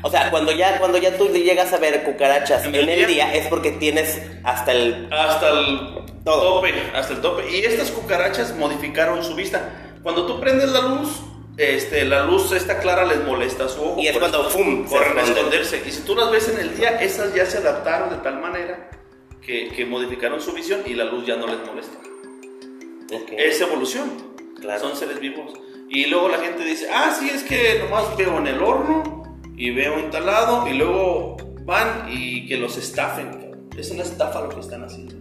O 0.03 0.09
sea, 0.11 0.29
cuando 0.31 0.51
ya, 0.51 0.79
cuando 0.79 0.97
ya 0.97 1.17
tú 1.17 1.27
llegas 1.29 1.73
a 1.73 1.77
ver 1.77 2.03
cucarachas 2.03 2.65
En 2.65 2.75
en, 2.75 2.81
el 2.81 2.89
el 2.89 2.97
día. 2.97 3.07
día 3.07 3.33
es 3.35 3.47
porque 3.47 3.71
tienes 3.71 4.21
hasta 4.43 4.71
el... 4.71 5.07
Hasta 5.11 5.49
el 5.49 5.79
Todo. 6.23 6.55
tope, 6.55 6.73
hasta 6.95 7.13
el 7.13 7.21
tope. 7.21 7.49
Y 7.49 7.65
estas 7.65 7.91
cucarachas 7.91 8.55
modificaron 8.55 9.23
su 9.23 9.35
vista. 9.35 9.69
Cuando 10.03 10.25
tú 10.25 10.39
prendes 10.39 10.69
la 10.69 10.81
luz, 10.81 11.09
este, 11.57 12.05
la 12.05 12.23
luz 12.23 12.51
esta 12.51 12.79
clara 12.79 13.05
les 13.05 13.23
molesta 13.25 13.67
su 13.67 13.81
ojo. 13.81 13.99
Y 14.01 14.07
es 14.07 14.17
cuando, 14.17 14.49
¡fum!, 14.49 14.85
corren 14.85 15.17
a 15.17 15.23
esconderse. 15.23 15.81
Y 15.85 15.91
si 15.91 16.01
tú 16.01 16.15
las 16.15 16.29
ves 16.31 16.49
en 16.49 16.59
el 16.59 16.77
día, 16.77 17.01
esas 17.01 17.33
ya 17.33 17.45
se 17.45 17.57
adaptaron 17.57 18.09
de 18.11 18.17
tal 18.17 18.39
manera 18.39 18.89
que, 19.41 19.69
que 19.69 19.85
modificaron 19.85 20.39
su 20.41 20.51
visión 20.53 20.81
y 20.85 20.93
la 20.93 21.05
luz 21.05 21.25
ya 21.25 21.35
no 21.37 21.47
les 21.47 21.57
molesta. 21.65 21.97
Ok, 23.13 23.31
Es 23.37 23.59
evolución. 23.61 24.11
Claro. 24.61 24.79
Son 24.81 24.95
seres 24.97 25.19
vivos. 25.19 25.53
Y 25.89 26.07
luego 26.07 26.27
la 26.29 26.39
gente 26.39 26.63
dice, 26.65 26.89
ah, 26.93 27.15
sí, 27.17 27.29
es 27.29 27.43
que 27.43 27.79
nomás 27.79 28.15
veo 28.17 28.37
en 28.39 28.47
el 28.47 28.61
horno 28.61 29.23
y 29.58 29.72
veo 29.72 29.99
instalado 29.99 30.68
y 30.70 30.74
luego 30.74 31.36
van 31.66 32.05
y 32.10 32.45
que 32.47 32.58
los 32.58 32.78
estafen. 32.78 33.28
cabrón. 33.32 33.70
Es 33.78 33.91
una 33.91 34.03
estafa 34.03 34.41
lo 34.41 34.49
que 34.49 34.60
están 34.62 34.84
haciendo. 34.84 35.16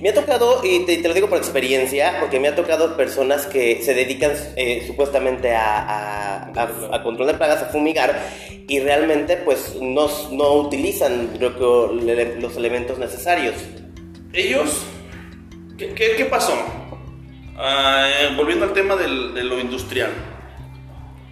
Me 0.00 0.10
ha 0.10 0.14
tocado, 0.14 0.60
y 0.64 0.86
te, 0.86 0.96
te 0.98 1.08
lo 1.08 1.12
digo 1.14 1.28
por 1.28 1.38
experiencia, 1.38 2.18
porque 2.20 2.38
me 2.38 2.46
ha 2.48 2.54
tocado 2.54 2.96
personas 2.96 3.46
que 3.46 3.82
se 3.82 3.94
dedican 3.94 4.30
eh, 4.56 4.84
supuestamente 4.86 5.52
a, 5.54 5.78
a, 5.80 6.36
a- 6.54 6.96
a 6.96 7.02
control 7.02 7.26
de 7.26 7.34
plagas, 7.34 7.62
a 7.62 7.66
fumigar, 7.66 8.22
y 8.68 8.78
realmente 8.78 9.36
pues 9.38 9.76
no, 9.80 10.08
no 10.30 10.52
utilizan 10.54 11.30
lo 11.40 11.54
que- 11.56 12.36
los 12.40 12.56
elementos 12.56 12.98
necesarios. 12.98 13.54
Ellos, 14.32 14.84
¿qué, 15.76 15.88
qué- 15.94 16.14
qué 16.16 16.24
pasó? 16.26 16.54
Eh, 17.60 18.34
volviendo 18.36 18.64
al 18.66 18.72
tema 18.72 18.94
del- 18.96 19.34
de 19.34 19.42
lo 19.44 19.58
industrial. 19.60 20.10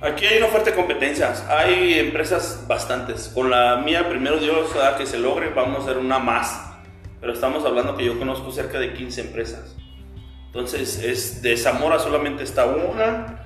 Aquí 0.02 0.24
hay 0.24 0.38
una 0.38 0.46
fuerte 0.46 0.72
competencia. 0.72 1.34
Hay 1.50 1.98
empresas 1.98 2.64
bastantes. 2.66 3.28
Con 3.34 3.50
la 3.50 3.76
mía, 3.76 4.08
primero 4.08 4.38
Dios, 4.38 4.74
a 4.76 4.96
que 4.96 5.04
se 5.04 5.18
logre, 5.18 5.50
vamos 5.50 5.80
a 5.80 5.82
hacer 5.82 5.98
una 5.98 6.18
más. 6.18 6.72
Pero 7.20 7.34
estamos 7.34 7.66
hablando 7.66 7.94
que 7.98 8.06
yo 8.06 8.18
conozco 8.18 8.50
cerca 8.50 8.78
de 8.78 8.94
15 8.94 9.20
empresas. 9.20 9.76
Entonces, 10.46 11.02
es 11.04 11.42
de 11.42 11.54
Zamora 11.58 11.98
solamente 11.98 12.44
está 12.44 12.64
una. 12.64 13.44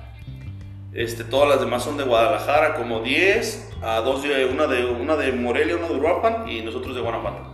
Este, 0.93 1.25
todas 1.25 1.49
las 1.49 1.59
demás 1.59 1.83
son 1.83 1.97
de 1.97 2.05
Guadalajara, 2.05 2.75
como 2.75 3.01
10. 3.01 3.71
A 3.81 3.99
dos 3.99 4.23
de, 4.23 4.45
una, 4.45 4.65
de, 4.67 4.85
una 4.85 5.17
de 5.17 5.33
Morelia, 5.33 5.75
una 5.75 5.89
de 5.89 5.95
Uruapan 5.95 6.47
y 6.47 6.61
nosotros 6.61 6.95
de 6.95 7.01
Guanajuato. 7.01 7.53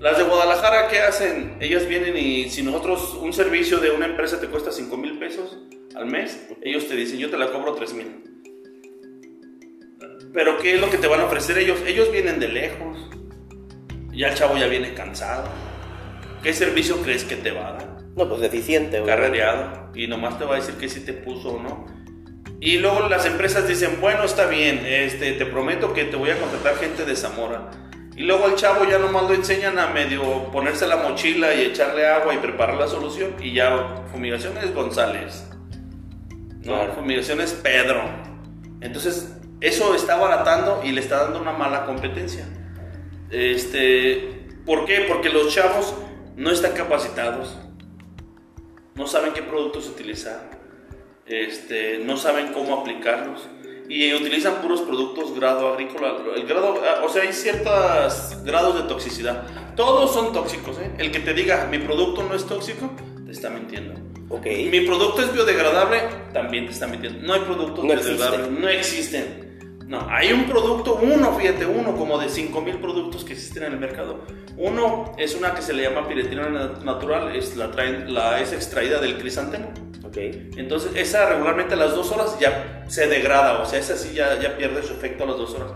Las 0.00 0.18
de 0.18 0.24
Guadalajara, 0.24 0.88
¿qué 0.88 0.98
hacen? 0.98 1.56
Ellas 1.60 1.86
vienen 1.86 2.16
y 2.16 2.50
si 2.50 2.64
nosotros 2.64 3.14
un 3.14 3.32
servicio 3.32 3.78
de 3.78 3.92
una 3.92 4.06
empresa 4.06 4.40
te 4.40 4.48
cuesta 4.48 4.72
5 4.72 4.96
mil 4.96 5.20
pesos 5.20 5.56
al 5.94 6.06
mes, 6.06 6.48
ellos 6.62 6.88
te 6.88 6.96
dicen, 6.96 7.18
yo 7.18 7.30
te 7.30 7.38
la 7.38 7.50
cobro 7.50 7.74
3 7.74 7.94
mil. 7.94 8.32
Pero 10.32 10.58
¿qué 10.58 10.74
es 10.74 10.80
lo 10.80 10.90
que 10.90 10.96
te 10.96 11.06
van 11.06 11.20
a 11.20 11.24
ofrecer 11.26 11.58
ellos? 11.58 11.80
Ellos 11.86 12.10
vienen 12.10 12.40
de 12.40 12.48
lejos. 12.48 12.98
Ya 14.12 14.28
el 14.28 14.34
chavo 14.34 14.56
ya 14.56 14.66
viene 14.66 14.94
cansado. 14.94 15.44
¿Qué 16.42 16.52
servicio 16.54 16.96
crees 17.02 17.24
que 17.24 17.36
te 17.36 17.50
va 17.50 17.68
a 17.68 17.72
dar? 17.72 17.96
No, 18.16 18.28
pues 18.28 18.40
deficiente. 18.40 19.00
güey. 19.00 19.06
Carrereado. 19.06 19.90
Y 19.94 20.06
nomás 20.06 20.38
te 20.38 20.44
va 20.44 20.54
a 20.54 20.58
decir 20.58 20.74
que 20.76 20.88
si 20.88 21.00
te 21.00 21.12
puso 21.12 21.50
o 21.50 21.62
no. 21.62 21.86
Y 22.60 22.78
luego 22.78 23.08
las 23.08 23.26
empresas 23.26 23.66
dicen, 23.66 23.98
bueno, 24.00 24.22
está 24.22 24.46
bien, 24.46 24.82
este, 24.86 25.32
te 25.32 25.46
prometo 25.46 25.92
que 25.92 26.04
te 26.04 26.14
voy 26.16 26.30
a 26.30 26.38
contratar 26.38 26.76
gente 26.76 27.04
de 27.04 27.16
Zamora. 27.16 27.70
Y 28.16 28.22
luego 28.22 28.44
al 28.44 28.54
chavo 28.54 28.84
ya 28.88 28.98
nomás 28.98 29.24
lo 29.24 29.34
enseñan 29.34 29.78
a 29.78 29.88
medio 29.88 30.50
ponerse 30.52 30.86
la 30.86 30.96
mochila 30.96 31.54
y 31.54 31.62
echarle 31.62 32.06
agua 32.06 32.34
y 32.34 32.38
preparar 32.38 32.76
la 32.76 32.86
solución. 32.86 33.34
Y 33.40 33.52
ya 33.52 34.04
fumigaciones 34.12 34.72
González. 34.72 35.51
No, 36.64 36.74
Claro. 36.74 36.92
fumigaciones 36.94 37.52
Pedro. 37.52 38.02
Entonces, 38.80 39.32
eso 39.60 39.94
está 39.94 40.14
abaratando 40.14 40.82
y 40.84 40.92
le 40.92 41.00
está 41.00 41.24
dando 41.24 41.40
una 41.40 41.52
mala 41.52 41.86
competencia. 41.86 42.46
Este, 43.30 44.46
¿Por 44.66 44.84
qué? 44.84 45.06
Porque 45.08 45.28
los 45.28 45.52
chavos 45.54 45.94
no 46.36 46.50
están 46.50 46.72
capacitados, 46.72 47.56
no 48.94 49.06
saben 49.06 49.32
qué 49.32 49.42
productos 49.42 49.88
utilizar, 49.88 50.50
este, 51.26 51.98
no 51.98 52.16
saben 52.16 52.52
cómo 52.52 52.80
aplicarlos 52.80 53.48
y 53.88 54.14
utilizan 54.14 54.56
puros 54.62 54.82
productos 54.82 55.34
grado 55.34 55.72
agrícola. 55.72 56.16
El 56.36 56.46
grado, 56.46 56.80
o 57.02 57.08
sea, 57.08 57.22
hay 57.22 57.32
ciertos 57.32 58.42
grados 58.44 58.82
de 58.82 58.88
toxicidad. 58.88 59.44
Todos 59.76 60.12
son 60.12 60.32
tóxicos. 60.32 60.78
¿eh? 60.78 60.92
El 60.98 61.10
que 61.10 61.20
te 61.20 61.34
diga 61.34 61.66
mi 61.70 61.78
producto 61.78 62.22
no 62.22 62.34
es 62.34 62.46
tóxico, 62.46 62.90
te 63.24 63.32
está 63.32 63.50
mintiendo. 63.50 64.11
Ok. 64.32 64.46
Mi 64.70 64.80
producto 64.80 65.22
es 65.22 65.32
biodegradable, 65.32 66.00
también 66.32 66.66
te 66.66 66.72
está 66.72 66.86
mintiendo. 66.86 67.20
No 67.26 67.34
hay 67.34 67.40
productos 67.40 67.84
No 67.84 67.94
biodegradables, 67.94 68.50
no 68.50 68.68
existen. 68.68 69.42
No, 69.86 70.06
hay 70.08 70.32
un 70.32 70.44
producto, 70.46 70.98
uno, 71.02 71.34
fíjate, 71.38 71.66
uno 71.66 71.94
como 71.96 72.16
de 72.18 72.30
5000 72.30 72.76
productos 72.78 73.24
que 73.24 73.34
existen 73.34 73.64
en 73.64 73.74
el 73.74 73.78
mercado. 73.78 74.20
Uno 74.56 75.12
es 75.18 75.34
una 75.34 75.54
que 75.54 75.60
se 75.60 75.74
le 75.74 75.82
llama 75.82 76.08
piretina 76.08 76.48
na- 76.48 76.72
natural, 76.82 77.36
es, 77.36 77.56
la, 77.56 77.70
traen, 77.70 78.14
la 78.14 78.40
es 78.40 78.52
extraída 78.54 79.00
del 79.00 79.18
crisantemo. 79.18 79.70
Ok. 80.02 80.16
Entonces, 80.56 80.92
esa 80.94 81.26
regularmente 81.28 81.74
a 81.74 81.76
las 81.76 81.94
dos 81.94 82.10
horas 82.10 82.38
ya 82.40 82.84
se 82.88 83.06
degrada, 83.06 83.60
o 83.60 83.66
sea, 83.66 83.78
esa 83.78 83.96
sí 83.98 84.14
ya, 84.14 84.40
ya 84.40 84.56
pierde 84.56 84.82
su 84.82 84.94
efecto 84.94 85.24
a 85.24 85.26
las 85.26 85.36
dos 85.36 85.54
horas. 85.54 85.72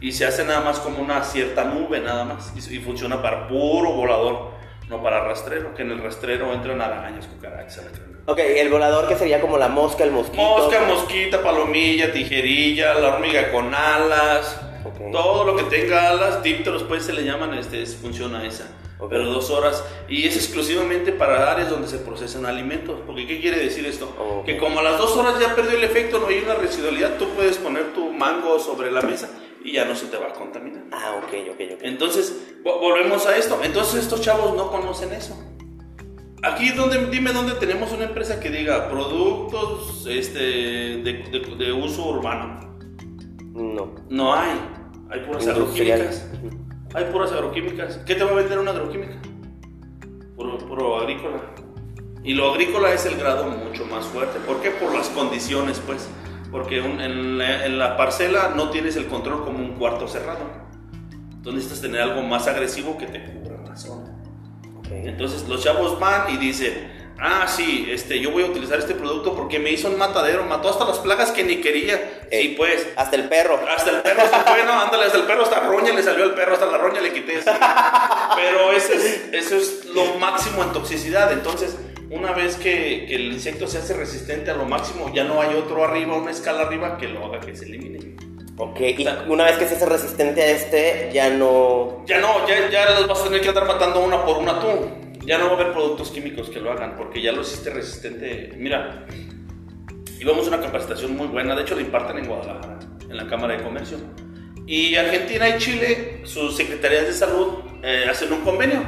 Y 0.00 0.12
se 0.12 0.26
hace 0.26 0.44
nada 0.44 0.62
más 0.62 0.80
como 0.80 1.00
una 1.00 1.22
cierta 1.22 1.64
nube, 1.64 2.00
nada 2.00 2.24
más. 2.24 2.52
Y, 2.56 2.76
y 2.76 2.78
funciona 2.80 3.22
para 3.22 3.46
puro 3.46 3.92
volador, 3.92 4.50
no 4.90 5.02
para 5.02 5.20
rastrero, 5.24 5.74
que 5.74 5.82
en 5.82 5.92
el 5.92 6.02
rastrero 6.02 6.52
entran 6.52 6.82
arañas, 6.82 7.26
cucarachas. 7.26 7.80
Ok, 8.26 8.38
el 8.40 8.68
volador 8.68 9.08
que 9.08 9.16
sería 9.16 9.40
como 9.40 9.56
la 9.56 9.68
mosca, 9.68 10.04
el 10.04 10.10
mosquito. 10.10 10.42
Mosca, 10.42 10.80
mosquita, 10.86 11.42
palomilla, 11.42 12.12
tijerilla, 12.12 12.94
la 12.94 13.14
hormiga 13.14 13.50
con 13.52 13.72
alas, 13.74 14.60
todo 15.12 15.44
lo 15.44 15.56
que 15.56 15.62
tenga 15.64 16.10
alas, 16.10 16.42
dípteros 16.42 16.82
pues 16.82 17.04
se 17.04 17.12
le 17.12 17.24
llaman, 17.24 17.54
este, 17.54 17.82
es- 17.82 17.96
funciona 17.96 18.44
esa. 18.46 18.64
Ok. 18.98 19.08
Pero 19.08 19.24
dos 19.30 19.48
horas. 19.50 19.82
Y 20.08 20.26
es 20.26 20.36
exclusivamente 20.36 21.12
para 21.12 21.50
áreas 21.50 21.70
donde 21.70 21.88
se 21.88 21.96
procesan 21.98 22.44
alimentos. 22.44 22.98
Porque 23.06 23.26
¿qué 23.26 23.40
quiere 23.40 23.56
decir 23.58 23.86
esto? 23.86 24.42
Que 24.44 24.58
como 24.58 24.80
a 24.80 24.82
las 24.82 24.98
dos 24.98 25.16
horas 25.16 25.40
ya 25.40 25.54
perdió 25.54 25.78
el 25.78 25.84
efecto, 25.84 26.18
no 26.18 26.26
hay 26.26 26.40
una 26.40 26.54
residualidad, 26.56 27.14
tú 27.18 27.28
puedes 27.30 27.56
poner 27.56 27.94
tu 27.94 28.12
mango 28.12 28.58
sobre 28.58 28.90
la 28.92 29.00
mesa 29.00 29.30
y 29.64 29.72
ya 29.72 29.84
no 29.84 29.94
se 29.94 30.06
te 30.06 30.16
va 30.16 30.28
a 30.28 30.32
contaminar. 30.32 30.84
Ah, 30.92 31.14
ok, 31.18 31.32
ok, 31.52 31.60
ok. 31.74 31.78
Entonces, 31.82 32.56
vo- 32.64 32.80
volvemos 32.80 33.26
a 33.26 33.36
esto. 33.36 33.58
Entonces 33.62 34.02
estos 34.02 34.20
chavos 34.20 34.56
no 34.56 34.70
conocen 34.70 35.12
eso. 35.12 35.36
Aquí, 36.42 36.70
donde, 36.70 37.06
dime 37.10 37.32
dónde 37.32 37.52
tenemos 37.54 37.92
una 37.92 38.04
empresa 38.04 38.40
que 38.40 38.48
diga 38.50 38.88
productos 38.88 40.06
este, 40.08 40.38
de, 40.38 41.12
de- 41.30 41.54
de 41.64 41.72
uso 41.72 42.06
urbano. 42.08 42.60
No. 43.52 43.94
No 44.08 44.34
hay. 44.34 44.58
Hay 45.10 45.20
puras 45.20 45.46
agroquímicas. 45.46 46.26
Hay 46.94 47.04
puras 47.12 47.32
agroquímicas. 47.32 47.98
¿Qué 48.06 48.14
te 48.14 48.24
va 48.24 48.30
a 48.30 48.34
vender 48.34 48.58
una 48.58 48.70
agroquímica? 48.70 49.20
Puro, 50.36 50.56
puro 50.58 50.98
agrícola. 50.98 51.42
Y 52.24 52.34
lo 52.34 52.50
agrícola 52.50 52.92
es 52.94 53.04
el 53.06 53.16
grado 53.16 53.44
mucho 53.48 53.84
más 53.86 54.06
fuerte. 54.06 54.38
¿Por 54.40 54.60
qué? 54.62 54.70
Por 54.70 54.94
las 54.94 55.08
condiciones, 55.10 55.80
pues. 55.86 56.08
Porque 56.50 56.80
un- 56.80 57.00
en, 57.00 57.38
la, 57.38 57.64
en 57.66 57.78
la 57.78 57.96
parcela 57.96 58.52
no 58.56 58.70
tienes 58.70 58.96
el 58.96 59.06
control 59.06 59.44
como 59.44 59.58
un 59.58 59.74
cuarto 59.76 60.08
cerrado. 60.08 60.40
Entonces 61.32 61.54
necesitas 61.64 61.80
tener 61.82 62.00
algo 62.02 62.22
más 62.22 62.46
agresivo 62.48 62.98
que 62.98 63.06
te 63.06 63.22
cubra 63.24 63.56
la 63.66 63.76
zona. 63.76 64.10
Ok. 64.78 64.88
Entonces 64.90 65.48
los 65.48 65.62
chavos 65.62 65.98
van 66.00 66.34
y 66.34 66.36
dicen, 66.38 67.14
ah, 67.20 67.46
sí, 67.48 67.86
este, 67.90 68.18
yo 68.20 68.30
voy 68.32 68.42
a 68.42 68.46
utilizar 68.46 68.78
este 68.78 68.94
producto 68.94 69.34
porque 69.34 69.58
me 69.58 69.70
hizo 69.70 69.88
un 69.88 69.96
matadero, 69.96 70.44
mató 70.44 70.68
hasta 70.68 70.84
las 70.84 70.98
plagas 70.98 71.30
que 71.30 71.44
ni 71.44 71.56
quería. 71.60 71.96
Sí, 72.30 72.36
Ey. 72.36 72.54
pues. 72.56 72.88
Hasta 72.96 73.16
el 73.16 73.28
perro. 73.28 73.58
Hasta 73.74 73.90
el 73.90 74.02
perro 74.02 74.22
se 74.22 74.36
fue, 74.50 74.64
no, 74.66 74.72
ándale, 74.80 75.04
hasta 75.04 75.18
el 75.18 75.24
perro, 75.24 75.42
hasta 75.44 75.60
roña 75.60 75.92
le 75.94 76.02
salió 76.02 76.24
al 76.24 76.34
perro, 76.34 76.54
hasta 76.54 76.66
la 76.66 76.78
roña 76.78 77.00
le 77.00 77.12
quité. 77.12 77.40
Pero 78.36 78.72
ese 78.72 78.94
es, 78.96 79.28
eso 79.32 79.56
es 79.56 79.84
lo 79.86 80.18
máximo 80.18 80.62
en 80.64 80.72
toxicidad. 80.72 81.32
Entonces, 81.32 81.76
una 82.10 82.32
vez 82.32 82.56
que, 82.56 83.06
que 83.06 83.14
el 83.14 83.32
insecto 83.32 83.66
se 83.66 83.78
hace 83.78 83.94
resistente 83.94 84.50
a 84.50 84.54
lo 84.54 84.64
máximo, 84.64 85.12
ya 85.14 85.24
no 85.24 85.40
hay 85.40 85.54
otro 85.54 85.84
arriba, 85.84 86.16
una 86.16 86.30
escala 86.30 86.62
arriba 86.62 86.98
que 86.98 87.08
lo 87.08 87.24
haga 87.24 87.40
que 87.40 87.56
se 87.56 87.66
elimine. 87.66 88.16
Ok, 88.56 88.78
y 88.80 89.06
una 89.28 89.44
vez 89.44 89.56
que 89.56 89.66
se 89.66 89.76
hace 89.76 89.86
resistente 89.86 90.42
a 90.42 90.50
este, 90.50 91.10
ya 91.14 91.30
no. 91.30 92.04
Ya 92.06 92.20
no, 92.20 92.46
ya, 92.46 92.68
ya 92.68 92.90
los 92.90 93.08
vas 93.08 93.20
a 93.20 93.24
tener 93.24 93.40
que 93.40 93.48
andar 93.48 93.66
matando 93.66 94.00
una 94.00 94.22
por 94.22 94.36
una 94.36 94.60
tú. 94.60 94.66
Ya 95.24 95.38
no 95.38 95.46
va 95.46 95.52
a 95.52 95.54
haber 95.54 95.72
productos 95.72 96.10
químicos 96.10 96.50
que 96.50 96.60
lo 96.60 96.70
hagan, 96.70 96.94
porque 96.96 97.22
ya 97.22 97.32
lo 97.32 97.40
hiciste 97.40 97.70
resistente. 97.70 98.52
Mira, 98.58 99.06
íbamos 100.20 100.44
a 100.46 100.48
una 100.48 100.60
capacitación 100.60 101.16
muy 101.16 101.28
buena, 101.28 101.54
de 101.54 101.62
hecho 101.62 101.74
la 101.74 101.80
imparten 101.80 102.18
en 102.18 102.26
Guadalajara, 102.26 102.80
en 103.08 103.16
la 103.16 103.26
Cámara 103.28 103.56
de 103.56 103.62
Comercio. 103.62 103.96
Y 104.66 104.94
Argentina 104.96 105.48
y 105.48 105.58
Chile, 105.58 106.20
sus 106.24 106.54
secretarías 106.54 107.06
de 107.06 107.12
salud 107.14 107.60
eh, 107.82 108.04
hacen 108.10 108.30
un 108.30 108.42
convenio. 108.42 108.82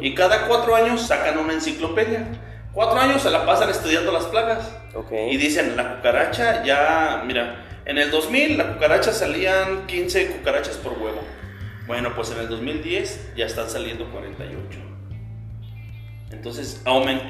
Y 0.00 0.14
cada 0.14 0.46
cuatro 0.46 0.74
años 0.74 1.06
sacan 1.06 1.38
una 1.38 1.52
enciclopedia. 1.52 2.47
Cuatro 2.78 3.00
años 3.00 3.22
se 3.22 3.30
la 3.32 3.44
pasan 3.44 3.70
estudiando 3.70 4.12
las 4.12 4.26
plagas. 4.26 4.72
Ok. 4.94 5.10
Y 5.32 5.36
dicen, 5.36 5.76
la 5.76 5.96
cucaracha 5.96 6.62
ya, 6.62 7.24
mira, 7.26 7.66
en 7.84 7.98
el 7.98 8.12
2000 8.12 8.56
la 8.56 8.72
cucaracha 8.72 9.12
salían 9.12 9.88
15 9.88 10.28
cucarachas 10.28 10.76
por 10.76 10.92
huevo. 10.92 11.20
Bueno, 11.88 12.14
pues 12.14 12.30
en 12.30 12.38
el 12.38 12.48
2010 12.48 13.32
ya 13.34 13.46
están 13.46 13.68
saliendo 13.68 14.08
48. 14.12 14.78
Entonces, 16.30 16.80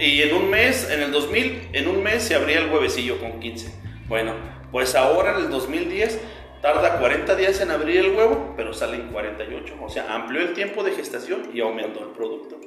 y 0.00 0.20
en 0.20 0.34
un 0.34 0.50
mes, 0.50 0.90
en 0.90 1.00
el 1.00 1.12
2000, 1.12 1.70
en 1.72 1.88
un 1.88 2.02
mes 2.02 2.24
se 2.24 2.34
abría 2.34 2.58
el 2.58 2.70
huevecillo 2.70 3.18
con 3.18 3.40
15. 3.40 3.72
Bueno, 4.06 4.34
pues 4.70 4.94
ahora 4.94 5.30
en 5.38 5.44
el 5.44 5.50
2010 5.50 6.20
tarda 6.60 6.98
40 6.98 7.36
días 7.36 7.58
en 7.62 7.70
abrir 7.70 7.96
el 7.96 8.10
huevo, 8.10 8.52
pero 8.54 8.74
sale 8.74 8.96
en 8.96 9.08
48. 9.08 9.76
O 9.80 9.88
sea, 9.88 10.14
amplió 10.14 10.42
el 10.42 10.52
tiempo 10.52 10.84
de 10.84 10.92
gestación 10.92 11.48
y 11.54 11.62
aumentó 11.62 12.00
el 12.00 12.10
producto. 12.10 12.60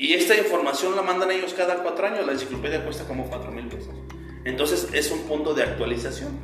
Y 0.00 0.14
esta 0.14 0.34
información 0.34 0.96
la 0.96 1.02
mandan 1.02 1.30
ellos 1.30 1.52
cada 1.52 1.82
cuatro 1.82 2.06
años. 2.06 2.24
La 2.24 2.32
enciclopedia 2.32 2.82
cuesta 2.82 3.04
como 3.04 3.28
4 3.28 3.52
mil 3.52 3.66
pesos. 3.66 3.94
Entonces 4.46 4.88
es 4.94 5.10
un 5.10 5.24
punto 5.24 5.52
de 5.52 5.62
actualización. 5.62 6.38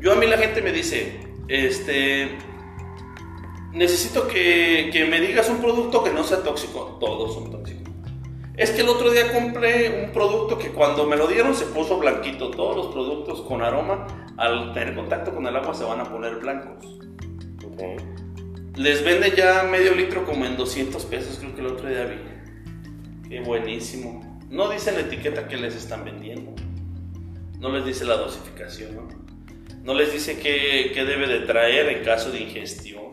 Yo 0.00 0.12
a 0.12 0.16
mí 0.16 0.26
la 0.26 0.36
gente 0.36 0.60
me 0.60 0.70
dice, 0.70 1.18
este, 1.48 2.36
necesito 3.72 4.28
que, 4.28 4.90
que 4.92 5.06
me 5.06 5.18
digas 5.18 5.48
un 5.48 5.62
producto 5.62 6.04
que 6.04 6.10
no 6.10 6.24
sea 6.24 6.42
tóxico. 6.42 6.98
Todos 7.00 7.32
son 7.32 7.50
tóxicos. 7.50 7.88
Es 8.54 8.70
que 8.72 8.82
el 8.82 8.88
otro 8.90 9.10
día 9.10 9.32
compré 9.32 10.04
un 10.04 10.12
producto 10.12 10.58
que 10.58 10.68
cuando 10.68 11.06
me 11.06 11.16
lo 11.16 11.26
dieron 11.26 11.54
se 11.54 11.64
puso 11.64 11.96
blanquito. 11.96 12.50
Todos 12.50 12.76
los 12.76 12.88
productos 12.88 13.40
con 13.48 13.62
aroma, 13.62 14.06
al 14.36 14.74
tener 14.74 14.94
contacto 14.94 15.34
con 15.34 15.46
el 15.46 15.56
agua, 15.56 15.72
se 15.72 15.84
van 15.84 16.00
a 16.00 16.04
poner 16.04 16.36
blancos. 16.36 16.84
Les 18.76 19.02
vende 19.02 19.32
ya 19.34 19.62
medio 19.62 19.94
litro 19.94 20.26
como 20.26 20.44
en 20.44 20.58
200 20.58 21.02
pesos, 21.06 21.38
creo 21.38 21.54
que 21.54 21.60
el 21.62 21.66
otro 21.68 21.88
día 21.88 22.04
vi. 22.04 22.33
Qué 23.34 23.40
buenísimo. 23.40 24.38
No 24.48 24.70
dice 24.70 24.92
la 24.92 25.00
etiqueta 25.00 25.48
que 25.48 25.56
les 25.56 25.74
están 25.74 26.04
vendiendo. 26.04 26.54
No 27.58 27.68
les 27.70 27.84
dice 27.84 28.04
la 28.04 28.16
dosificación, 28.16 28.94
¿no? 28.94 29.08
No 29.82 29.92
les 29.92 30.12
dice 30.12 30.38
qué, 30.38 30.92
qué 30.94 31.04
debe 31.04 31.26
de 31.26 31.40
traer 31.40 31.88
en 31.88 32.04
caso 32.04 32.30
de 32.30 32.38
ingestión. 32.38 33.12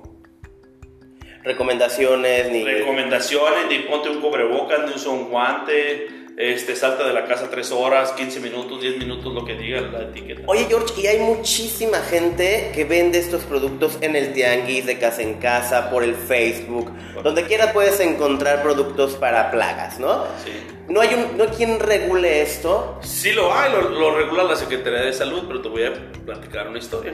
Recomendaciones, 1.44 2.52
ni... 2.52 2.64
Recomendaciones, 2.64 3.66
ni 3.68 3.80
ponte 3.80 4.10
un 4.10 4.22
cubrebocas, 4.22 4.88
ni 4.88 4.94
usa 4.94 5.12
un 5.12 5.32
guante, 5.32 6.08
este, 6.38 6.76
salta 6.76 7.06
de 7.08 7.14
la 7.14 7.26
casa 7.26 7.50
3 7.50 7.72
horas, 7.72 8.14
15 8.14 8.40
minutos, 8.40 8.82
10 8.82 8.98
minutos, 8.98 9.34
lo 9.34 9.46
que 9.46 9.56
diga 9.56 9.82
la 9.82 10.04
etiqueta. 10.04 10.42
Oye, 10.48 10.66
George, 10.68 11.00
y 11.02 11.08
hay 11.08 11.20
muchísima 11.20 11.98
gente 12.00 12.72
que 12.74 12.84
vende 12.86 13.20
estos 13.20 13.44
productos 13.44 13.98
en 14.02 14.16
el 14.16 14.34
tianguis, 14.34 14.86
de 14.86 14.98
casa 14.98 15.22
en 15.22 15.36
casa, 15.36 15.90
por 15.90 16.04
el 16.04 16.16
Facebook, 16.16 16.92
donde 17.24 17.44
quiera 17.44 17.74
puedes 17.74 18.00
encontrar 18.00 18.64
productos 18.64 19.14
para 19.16 19.52
plagas, 19.52 20.00
¿no? 20.00 20.24
Sí. 20.44 20.52
¿No 20.90 21.00
hay, 21.02 21.14
un, 21.14 21.38
¿No 21.38 21.44
hay 21.46 21.50
quien 21.52 21.80
regule 21.80 22.42
esto? 22.42 23.00
Sí 23.02 23.32
lo 23.34 23.54
hay, 23.54 23.72
lo, 23.72 23.90
lo 23.90 24.16
regula 24.16 24.44
la 24.44 24.56
Secretaría 24.56 25.02
de 25.02 25.14
Salud, 25.14 25.44
pero 25.48 25.62
te 25.62 25.70
voy 25.70 25.84
a 25.84 25.94
platicar 26.26 26.68
una 26.68 26.80
historia. 26.80 27.14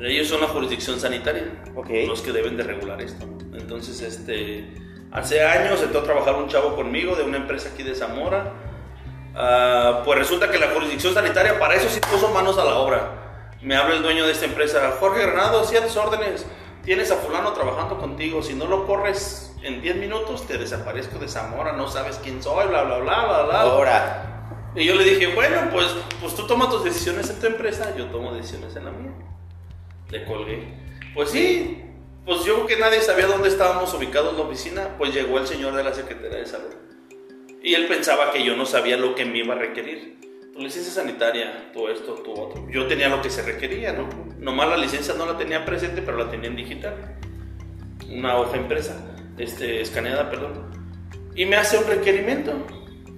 Ellos 0.00 0.26
son 0.26 0.40
la 0.40 0.48
jurisdicción 0.48 0.98
sanitaria, 0.98 1.62
Ok. 1.76 1.88
los 2.08 2.22
que 2.22 2.32
deben 2.32 2.56
de 2.56 2.64
regular 2.64 3.00
esto. 3.00 3.24
Entonces, 3.54 4.00
este, 4.02 4.64
hace 5.12 5.44
años 5.44 5.82
entró 5.82 6.00
a 6.00 6.04
trabajar 6.04 6.36
un 6.36 6.48
chavo 6.48 6.74
conmigo 6.74 7.14
de 7.14 7.22
una 7.22 7.36
empresa 7.36 7.70
aquí 7.72 7.82
de 7.82 7.94
Zamora. 7.94 8.52
Ah, 9.34 10.02
pues 10.04 10.18
resulta 10.18 10.50
que 10.50 10.58
la 10.58 10.68
jurisdicción 10.68 11.14
sanitaria 11.14 11.58
para 11.58 11.74
eso 11.74 11.88
sí 11.88 12.00
puso 12.00 12.28
manos 12.30 12.58
a 12.58 12.64
la 12.64 12.76
obra. 12.76 13.18
Me 13.60 13.76
habla 13.76 13.94
el 13.94 14.02
dueño 14.02 14.26
de 14.26 14.32
esta 14.32 14.46
empresa, 14.46 14.96
Jorge 14.98 15.22
Granado, 15.22 15.64
sí 15.64 15.76
a 15.76 15.84
tus 15.84 15.96
órdenes. 15.96 16.46
Tienes 16.84 17.12
a 17.12 17.16
fulano 17.16 17.52
trabajando 17.52 17.98
contigo, 17.98 18.42
si 18.42 18.54
no 18.54 18.66
lo 18.66 18.86
corres 18.86 19.52
en 19.62 19.80
10 19.80 19.96
minutos 19.96 20.46
te 20.46 20.58
desaparezco 20.58 21.18
de 21.18 21.28
Zamora, 21.28 21.72
no 21.72 21.88
sabes 21.88 22.18
quién 22.22 22.42
soy, 22.42 22.66
bla, 22.66 22.82
bla, 22.82 22.98
bla, 22.98 23.24
bla, 23.24 23.42
bla. 23.44 23.60
Ahora, 23.60 24.28
Y 24.74 24.86
yo 24.86 24.94
le 24.94 25.04
dije, 25.04 25.26
bueno, 25.34 25.68
pues, 25.70 25.94
pues 26.20 26.34
tú 26.34 26.46
tomas 26.46 26.70
tus 26.70 26.82
decisiones 26.82 27.28
en 27.28 27.38
tu 27.38 27.46
empresa, 27.46 27.94
yo 27.96 28.06
tomo 28.06 28.32
decisiones 28.32 28.74
en 28.74 28.86
la 28.86 28.90
mía. 28.90 29.12
Le 30.08 30.24
colgué. 30.24 30.74
Pues 31.14 31.30
sí, 31.30 31.81
pues 32.24 32.44
yo 32.44 32.66
que 32.66 32.76
nadie 32.76 33.00
sabía 33.00 33.26
dónde 33.26 33.48
estábamos 33.48 33.92
ubicados 33.94 34.32
en 34.32 34.38
la 34.38 34.44
oficina, 34.44 34.88
pues 34.96 35.12
llegó 35.12 35.38
el 35.38 35.46
señor 35.46 35.74
de 35.74 35.82
la 35.82 35.92
Secretaría 35.92 36.38
de 36.38 36.46
Salud. 36.46 36.72
Y 37.62 37.74
él 37.74 37.86
pensaba 37.86 38.32
que 38.32 38.44
yo 38.44 38.56
no 38.56 38.66
sabía 38.66 38.96
lo 38.96 39.14
que 39.14 39.24
me 39.24 39.38
iba 39.38 39.54
a 39.54 39.58
requerir. 39.58 40.20
Tu 40.52 40.60
licencia 40.60 40.92
sanitaria, 40.92 41.70
todo 41.72 41.90
esto, 41.90 42.14
tu 42.14 42.32
otro. 42.32 42.68
Yo 42.70 42.86
tenía 42.86 43.08
lo 43.08 43.22
que 43.22 43.30
se 43.30 43.42
requería, 43.42 43.92
¿no? 43.92 44.08
Nomás 44.38 44.68
la 44.68 44.76
licencia 44.76 45.14
no 45.14 45.26
la 45.26 45.38
tenía 45.38 45.64
presente, 45.64 46.02
pero 46.02 46.18
la 46.18 46.28
tenía 46.28 46.50
en 46.50 46.56
digital. 46.56 47.16
Una 48.08 48.36
hoja 48.36 48.56
impresa, 48.56 49.16
este, 49.38 49.80
escaneada, 49.80 50.28
perdón. 50.28 50.70
Y 51.34 51.46
me 51.46 51.56
hace 51.56 51.78
un 51.78 51.86
requerimiento, 51.86 52.66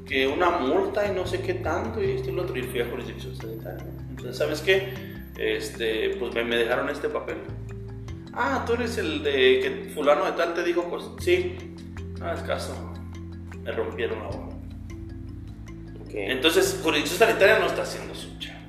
que 0.06 0.26
una 0.26 0.50
multa 0.50 1.06
y 1.06 1.14
no 1.14 1.26
sé 1.26 1.40
qué 1.40 1.54
tanto, 1.54 2.02
y 2.02 2.12
esto 2.12 2.30
y 2.30 2.34
lo 2.34 2.42
otro. 2.42 2.56
Y 2.56 2.62
fui 2.62 2.80
a 2.80 2.86
jurisdicción 2.86 3.34
sanitaria. 3.34 3.86
Entonces, 4.10 4.36
¿sabes 4.36 4.60
qué? 4.60 4.94
Este, 5.36 6.10
pues 6.18 6.34
me, 6.34 6.44
me 6.44 6.56
dejaron 6.56 6.88
este 6.88 7.08
papel. 7.08 7.38
Ah, 8.36 8.64
tú 8.66 8.74
eres 8.74 8.98
el 8.98 9.22
de 9.22 9.60
que 9.60 9.90
fulano 9.94 10.24
de 10.24 10.32
tal 10.32 10.54
te 10.54 10.64
dijo, 10.64 10.88
pues 10.90 11.04
sí. 11.18 11.56
Ah, 12.20 12.32
es 12.34 12.42
caso. 12.42 12.74
Me 13.62 13.70
rompieron 13.70 14.18
la 14.18 14.28
hoja. 14.28 14.48
ok. 16.02 16.10
Entonces, 16.12 16.80
jurisdicción 16.82 17.28
sanitaria 17.28 17.58
no 17.58 17.66
está 17.66 17.82
haciendo 17.82 18.14
su 18.14 18.36
chamba. 18.38 18.60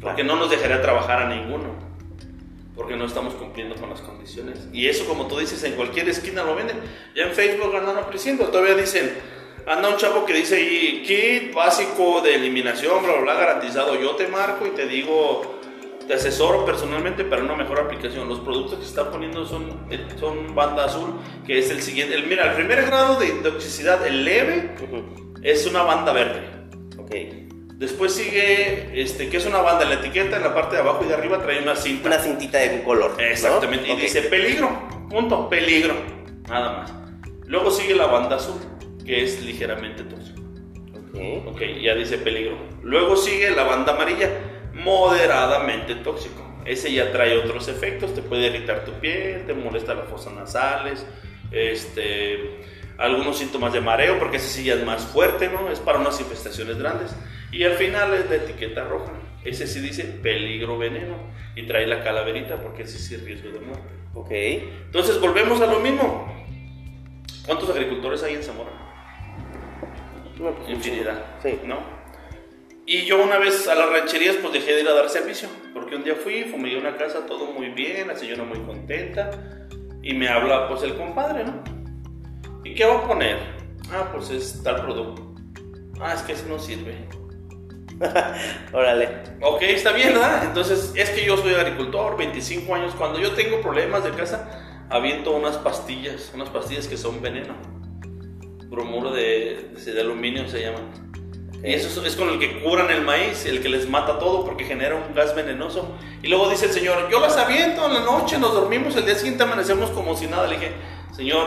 Porque 0.00 0.24
no 0.24 0.36
nos 0.36 0.50
dejaría 0.50 0.82
trabajar 0.82 1.22
a 1.22 1.28
ninguno. 1.28 1.74
Porque 2.74 2.96
no 2.96 3.04
estamos 3.04 3.34
cumpliendo 3.34 3.76
con 3.76 3.90
las 3.90 4.00
condiciones. 4.00 4.68
Y 4.72 4.88
eso, 4.88 5.06
como 5.06 5.28
tú 5.28 5.38
dices, 5.38 5.62
en 5.62 5.74
cualquier 5.74 6.08
esquina 6.08 6.42
lo 6.42 6.56
venden. 6.56 6.80
Ya 7.14 7.24
en 7.24 7.32
Facebook 7.32 7.74
andan 7.76 7.98
ofreciendo. 7.98 8.46
Todavía 8.46 8.74
dicen, 8.74 9.12
anda 9.66 9.88
un 9.88 9.96
chavo 9.98 10.24
que 10.24 10.34
dice 10.34 10.56
ahí, 10.56 11.02
kit 11.06 11.54
básico 11.54 12.20
de 12.22 12.34
eliminación, 12.34 13.02
bla, 13.04 13.12
bla, 13.12 13.22
bla, 13.22 13.34
garantizado. 13.34 14.00
Yo 14.00 14.16
te 14.16 14.26
marco 14.26 14.66
y 14.66 14.70
te 14.70 14.86
digo, 14.86 15.60
te 16.06 16.14
asesoro 16.14 16.64
personalmente 16.64 17.24
para 17.24 17.42
una 17.42 17.54
mejor 17.54 17.80
aplicación. 17.80 18.28
Los 18.28 18.40
productos 18.40 18.78
que 18.78 18.84
se 18.84 18.90
están 18.90 19.10
poniendo 19.10 19.44
son, 19.46 19.86
son 20.18 20.54
banda 20.54 20.84
azul, 20.84 21.14
que 21.46 21.58
es 21.58 21.70
el 21.70 21.82
siguiente. 21.82 22.14
El, 22.14 22.26
mira, 22.26 22.50
el 22.50 22.56
primer 22.56 22.84
grado 22.86 23.18
de 23.18 23.28
toxicidad, 23.42 24.06
el 24.06 24.24
leve, 24.24 24.74
es 25.42 25.66
una 25.66 25.82
banda 25.82 26.12
verde. 26.12 26.42
Ok. 26.98 27.10
Después 27.74 28.14
sigue, 28.14 28.90
este, 29.00 29.28
que 29.28 29.38
es 29.38 29.46
una 29.46 29.58
banda 29.60 29.82
en 29.82 29.88
la 29.90 29.94
etiqueta, 29.96 30.36
en 30.36 30.42
la 30.44 30.54
parte 30.54 30.76
de 30.76 30.82
abajo 30.82 31.02
y 31.04 31.08
de 31.08 31.14
arriba 31.14 31.42
trae 31.42 31.60
una 31.62 31.74
cinta. 31.74 32.08
Una 32.08 32.18
cintita 32.18 32.58
de 32.58 32.76
un 32.76 32.82
color. 32.82 33.12
¿no? 33.16 33.20
Exactamente, 33.24 33.88
y 33.88 33.92
Ok. 33.92 33.98
dice 34.00 34.22
peligro, 34.22 34.70
punto, 35.10 35.48
peligro, 35.48 35.94
nada 36.48 36.72
más. 36.78 36.94
Luego 37.46 37.70
sigue 37.70 37.94
la 37.96 38.06
banda 38.06 38.36
azul, 38.36 38.60
que 39.04 39.24
es 39.24 39.42
ligeramente 39.42 40.04
tóxico. 40.04 40.40
Ok. 40.94 41.48
Ok, 41.54 41.60
ya 41.82 41.94
dice 41.94 42.18
peligro. 42.18 42.56
Luego 42.82 43.16
sigue 43.16 43.50
la 43.50 43.64
banda 43.64 43.94
amarilla, 43.94 44.30
moderadamente 44.82 45.94
tóxico. 45.96 46.42
Ese 46.64 46.92
ya 46.92 47.10
trae 47.10 47.36
otros 47.38 47.68
efectos, 47.68 48.14
te 48.14 48.22
puede 48.22 48.46
irritar 48.46 48.84
tu 48.84 48.92
piel, 48.92 49.46
te 49.46 49.54
molesta 49.54 49.94
las 49.94 50.08
fosas 50.08 50.32
nasales, 50.34 51.04
este, 51.50 52.60
algunos 52.98 53.36
síntomas 53.36 53.72
de 53.72 53.80
mareo, 53.80 54.18
porque 54.18 54.36
ese 54.36 54.48
sí 54.48 54.64
ya 54.64 54.74
es 54.74 54.84
más 54.84 55.04
fuerte, 55.04 55.48
¿no? 55.48 55.70
Es 55.70 55.80
para 55.80 55.98
unas 55.98 56.20
infestaciones 56.20 56.78
grandes. 56.78 57.14
Y 57.50 57.64
al 57.64 57.74
final 57.74 58.14
es 58.14 58.30
la 58.30 58.36
etiqueta 58.36 58.84
roja. 58.84 59.12
Ese 59.44 59.66
sí 59.66 59.80
dice 59.80 60.04
peligro 60.04 60.78
veneno 60.78 61.16
y 61.56 61.66
trae 61.66 61.86
la 61.86 62.02
calaverita 62.04 62.56
porque 62.62 62.84
ese 62.84 62.98
sí 62.98 63.14
es 63.14 63.24
riesgo 63.24 63.50
de 63.50 63.60
muerte. 63.60 63.94
Ok. 64.14 64.30
Entonces 64.30 65.20
volvemos 65.20 65.60
a 65.60 65.66
lo 65.66 65.80
mismo. 65.80 66.32
¿Cuántos 67.44 67.68
agricultores 67.70 68.22
hay 68.22 68.34
en 68.34 68.42
Zamora? 68.42 68.70
No, 70.38 70.54
pues, 70.54 70.70
Infinidad. 70.70 71.24
Sí. 71.42 71.58
¿No? 71.64 72.01
Y 72.86 73.04
yo 73.04 73.22
una 73.22 73.38
vez 73.38 73.68
a 73.68 73.74
las 73.74 73.90
rancherías 73.90 74.36
pues 74.36 74.52
dejé 74.52 74.74
de 74.74 74.80
ir 74.82 74.88
a 74.88 74.92
dar 74.92 75.08
servicio, 75.08 75.48
porque 75.72 75.94
un 75.94 76.02
día 76.02 76.16
fui, 76.16 76.42
fumé 76.44 76.76
una 76.76 76.96
casa, 76.96 77.26
todo 77.26 77.52
muy 77.52 77.68
bien, 77.68 78.08
la 78.08 78.16
señora 78.16 78.42
muy 78.42 78.58
contenta, 78.60 79.30
y 80.02 80.14
me 80.14 80.28
habla 80.28 80.68
pues 80.68 80.82
el 80.82 80.96
compadre, 80.96 81.44
¿no? 81.44 81.62
¿Y 82.64 82.74
qué 82.74 82.84
va 82.84 82.96
a 82.96 83.06
poner? 83.06 83.38
Ah, 83.92 84.10
pues 84.12 84.30
es 84.30 84.62
tal 84.62 84.82
producto. 84.82 85.34
Ah, 86.00 86.14
es 86.14 86.22
que 86.22 86.32
ese 86.32 86.48
no 86.48 86.58
sirve. 86.58 86.96
Órale. 88.72 89.08
Ok, 89.40 89.62
está 89.62 89.92
bien, 89.92 90.14
¿verdad? 90.14 90.44
Entonces, 90.44 90.92
es 90.96 91.10
que 91.10 91.24
yo 91.24 91.36
soy 91.36 91.54
agricultor, 91.54 92.16
25 92.16 92.74
años, 92.74 92.94
cuando 92.96 93.20
yo 93.20 93.32
tengo 93.32 93.60
problemas 93.60 94.02
de 94.02 94.10
casa, 94.10 94.86
aviento 94.90 95.32
unas 95.32 95.56
pastillas, 95.58 96.32
unas 96.34 96.50
pastillas 96.50 96.88
que 96.88 96.96
son 96.96 97.22
veneno. 97.22 97.54
Bromuro 98.68 99.12
de, 99.12 99.70
de 99.84 100.00
aluminio 100.00 100.48
se 100.48 100.62
llaman. 100.62 101.11
Y 101.64 101.74
eso 101.74 102.04
es, 102.04 102.16
con 102.16 102.28
el 102.28 102.40
que 102.40 102.60
curan 102.60 102.90
el 102.90 103.02
maíz, 103.02 103.46
el 103.46 103.62
que 103.62 103.68
les 103.68 103.88
mata 103.88 104.18
todo 104.18 104.44
porque 104.44 104.64
genera 104.64 104.96
un 104.96 105.14
gas 105.14 105.34
venenoso. 105.34 105.96
Y 106.20 106.26
luego 106.28 106.50
dice 106.50 106.66
el 106.66 106.72
señor, 106.72 107.08
yo 107.08 107.20
las 107.20 107.36
aviento 107.36 107.86
en 107.86 107.94
la 107.94 108.00
noche, 108.00 108.38
nos 108.38 108.52
dormimos, 108.52 108.96
el 108.96 109.06
día 109.06 109.14
siguiente 109.14 109.44
amanecemos 109.44 109.90
como 109.90 110.16
si 110.16 110.26
nada. 110.26 110.48
Le 110.48 110.56
dije, 110.56 110.72
señor, 111.14 111.46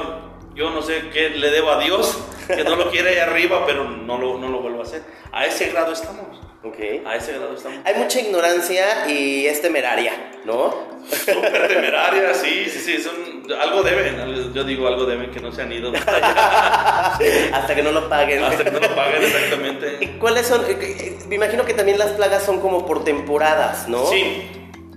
yo 0.55 0.69
no 0.69 0.81
sé 0.81 1.09
qué 1.11 1.31
le 1.31 1.51
debo 1.51 1.71
a 1.71 1.83
Dios, 1.83 2.17
que 2.47 2.63
no 2.63 2.77
lo 2.77 2.89
quiere 2.91 3.09
ahí 3.09 3.17
arriba, 3.17 3.65
pero 3.65 3.89
no 3.89 4.17
lo, 4.17 4.37
no 4.37 4.47
lo 4.47 4.61
vuelvo 4.61 4.79
a 4.79 4.83
hacer. 4.83 5.03
A 5.33 5.45
ese 5.45 5.69
grado 5.69 5.91
estamos. 5.91 6.44
Ok. 6.65 7.05
A 7.05 7.15
ese 7.15 7.33
grado 7.33 7.53
estamos. 7.55 7.77
Hay 7.85 7.95
mucha 7.95 8.19
ignorancia 8.19 9.07
y 9.07 9.45
es 9.45 9.61
temeraria, 9.61 10.13
¿no? 10.45 10.95
Súper 11.05 11.67
temeraria, 11.67 12.33
sí, 12.33 12.65
sí, 12.67 12.79
sí, 12.79 12.97
son, 13.03 13.13
algo 13.61 13.83
deben, 13.83 14.51
yo 14.51 14.63
digo 14.63 14.87
algo 14.87 15.05
deben 15.05 15.29
que 15.29 15.39
no 15.39 15.51
se 15.51 15.61
han 15.61 15.71
ido 15.71 15.93
hasta 15.95 16.15
allá, 17.19 17.55
Hasta 17.55 17.75
que 17.75 17.83
no 17.83 17.91
lo 17.91 18.09
paguen. 18.09 18.43
hasta 18.43 18.63
que 18.63 18.71
no 18.71 18.79
lo 18.79 18.95
paguen 18.95 19.21
exactamente. 19.21 19.97
¿Y 20.01 20.07
¿Cuáles 20.17 20.47
son? 20.47 20.61
Eh, 20.65 20.75
eh, 20.79 21.17
Me 21.27 21.35
imagino 21.35 21.63
que 21.65 21.75
también 21.75 21.99
las 21.99 22.13
plagas 22.13 22.43
son 22.43 22.59
como 22.59 22.87
por 22.87 23.03
temporadas, 23.03 23.87
¿no? 23.87 24.03
Sí, 24.07 24.49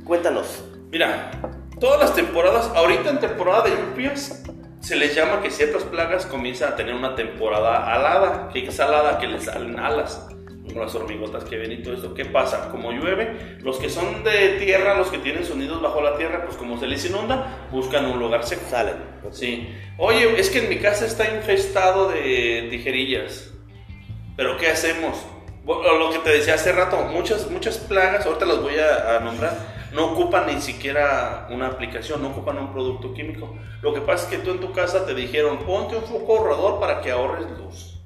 Cuéntanos. 0.04 0.64
mira, 0.90 1.30
todas 1.78 2.00
las 2.00 2.14
temporadas, 2.14 2.70
ahorita 2.74 3.10
en 3.10 3.20
temporada 3.20 3.64
de 3.64 3.70
lluvias, 3.72 4.42
se 4.80 4.96
les 4.96 5.14
llama 5.14 5.42
que 5.42 5.50
ciertas 5.50 5.82
plagas 5.84 6.24
comienzan 6.24 6.72
a 6.72 6.76
tener 6.76 6.94
una 6.94 7.14
temporada 7.14 7.92
alada, 7.92 8.48
que 8.50 8.66
es 8.66 8.80
alada, 8.80 9.18
que 9.18 9.26
les 9.26 9.44
salen 9.44 9.78
alas. 9.78 10.26
Como 10.68 10.84
las 10.84 10.94
hormigotas 10.94 11.44
que 11.44 11.56
ven 11.56 11.72
y 11.72 11.82
todo 11.82 11.94
esto. 11.94 12.14
¿Qué 12.14 12.24
pasa? 12.24 12.70
Como 12.70 12.92
llueve, 12.92 13.58
los 13.60 13.78
que 13.78 13.88
son 13.90 14.22
de 14.22 14.56
tierra, 14.60 14.96
los 14.96 15.08
que 15.08 15.18
tienen 15.18 15.44
sonidos 15.44 15.82
bajo 15.82 16.00
la 16.00 16.16
tierra, 16.16 16.44
pues 16.44 16.56
como 16.56 16.78
se 16.78 16.86
les 16.86 17.04
inunda, 17.04 17.66
buscan 17.72 18.06
un 18.06 18.18
lugar 18.18 18.44
seco. 18.44 18.62
Salen. 18.68 18.96
Sí. 19.30 19.68
Oye, 19.96 20.38
es 20.38 20.50
que 20.50 20.58
en 20.58 20.68
mi 20.68 20.76
casa 20.78 21.06
está 21.06 21.34
infestado 21.34 22.10
de 22.10 22.68
tijerillas. 22.70 23.52
¿Pero 24.36 24.56
qué 24.56 24.68
hacemos? 24.68 25.16
Bueno, 25.64 25.98
lo 25.98 26.10
que 26.10 26.18
te 26.20 26.30
decía 26.30 26.54
hace 26.54 26.72
rato, 26.72 26.96
muchas, 27.04 27.50
muchas 27.50 27.78
plagas, 27.78 28.24
ahorita 28.24 28.46
las 28.46 28.62
voy 28.62 28.78
a, 28.78 29.16
a 29.16 29.20
nombrar, 29.20 29.54
no 29.92 30.12
ocupan 30.12 30.46
ni 30.46 30.60
siquiera 30.60 31.48
una 31.50 31.66
aplicación, 31.66 32.22
no 32.22 32.28
ocupan 32.28 32.58
un 32.58 32.72
producto 32.72 33.12
químico. 33.12 33.54
Lo 33.82 33.92
que 33.92 34.00
pasa 34.00 34.24
es 34.24 34.30
que 34.30 34.44
tú 34.44 34.50
en 34.50 34.60
tu 34.60 34.72
casa 34.72 35.04
te 35.04 35.14
dijeron, 35.14 35.58
ponte 35.58 35.96
un 35.96 36.04
foco 36.04 36.38
ahorrador 36.38 36.80
para 36.80 37.00
que 37.00 37.10
ahorres 37.10 37.46
luz. 37.58 37.97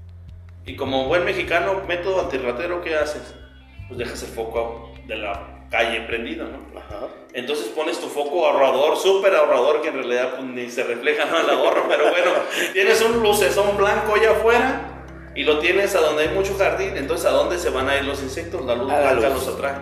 Y 0.64 0.76
como 0.76 1.06
buen 1.06 1.24
mexicano, 1.24 1.82
método 1.88 2.20
antirratero, 2.20 2.82
¿qué 2.82 2.94
haces? 2.94 3.34
Pues 3.88 3.98
dejas 3.98 4.22
el 4.22 4.28
foco 4.28 4.92
de 5.06 5.16
la 5.16 5.66
calle 5.70 6.02
prendido, 6.02 6.46
¿no? 6.46 6.78
Ajá. 6.78 7.08
Entonces 7.32 7.66
pones 7.68 7.98
tu 7.98 8.06
foco 8.08 8.46
ahorrador, 8.46 8.96
súper 8.96 9.34
ahorrador, 9.34 9.82
que 9.82 9.88
en 9.88 9.94
realidad 9.94 10.34
pues, 10.36 10.44
ni 10.44 10.70
se 10.70 10.84
refleja 10.84 11.24
¿no? 11.24 11.40
el 11.40 11.50
ahorro, 11.50 11.86
pero 11.88 12.10
bueno, 12.10 12.30
tienes 12.72 13.00
un 13.02 13.22
lucesón 13.22 13.76
blanco 13.76 14.14
allá 14.14 14.32
afuera 14.32 15.04
y 15.34 15.44
lo 15.44 15.58
tienes 15.58 15.94
a 15.96 16.00
donde 16.00 16.24
hay 16.24 16.34
mucho 16.34 16.56
jardín, 16.58 16.96
entonces 16.96 17.26
¿a 17.26 17.30
dónde 17.30 17.58
se 17.58 17.70
van 17.70 17.88
a 17.88 17.96
ir 17.96 18.04
los 18.04 18.22
insectos? 18.22 18.64
La 18.66 18.74
luz 18.74 18.92
A 18.92 19.00
la 19.00 19.12
blanca 19.14 19.28
luz. 19.30 19.46
los 19.46 19.54
atrae. 19.54 19.74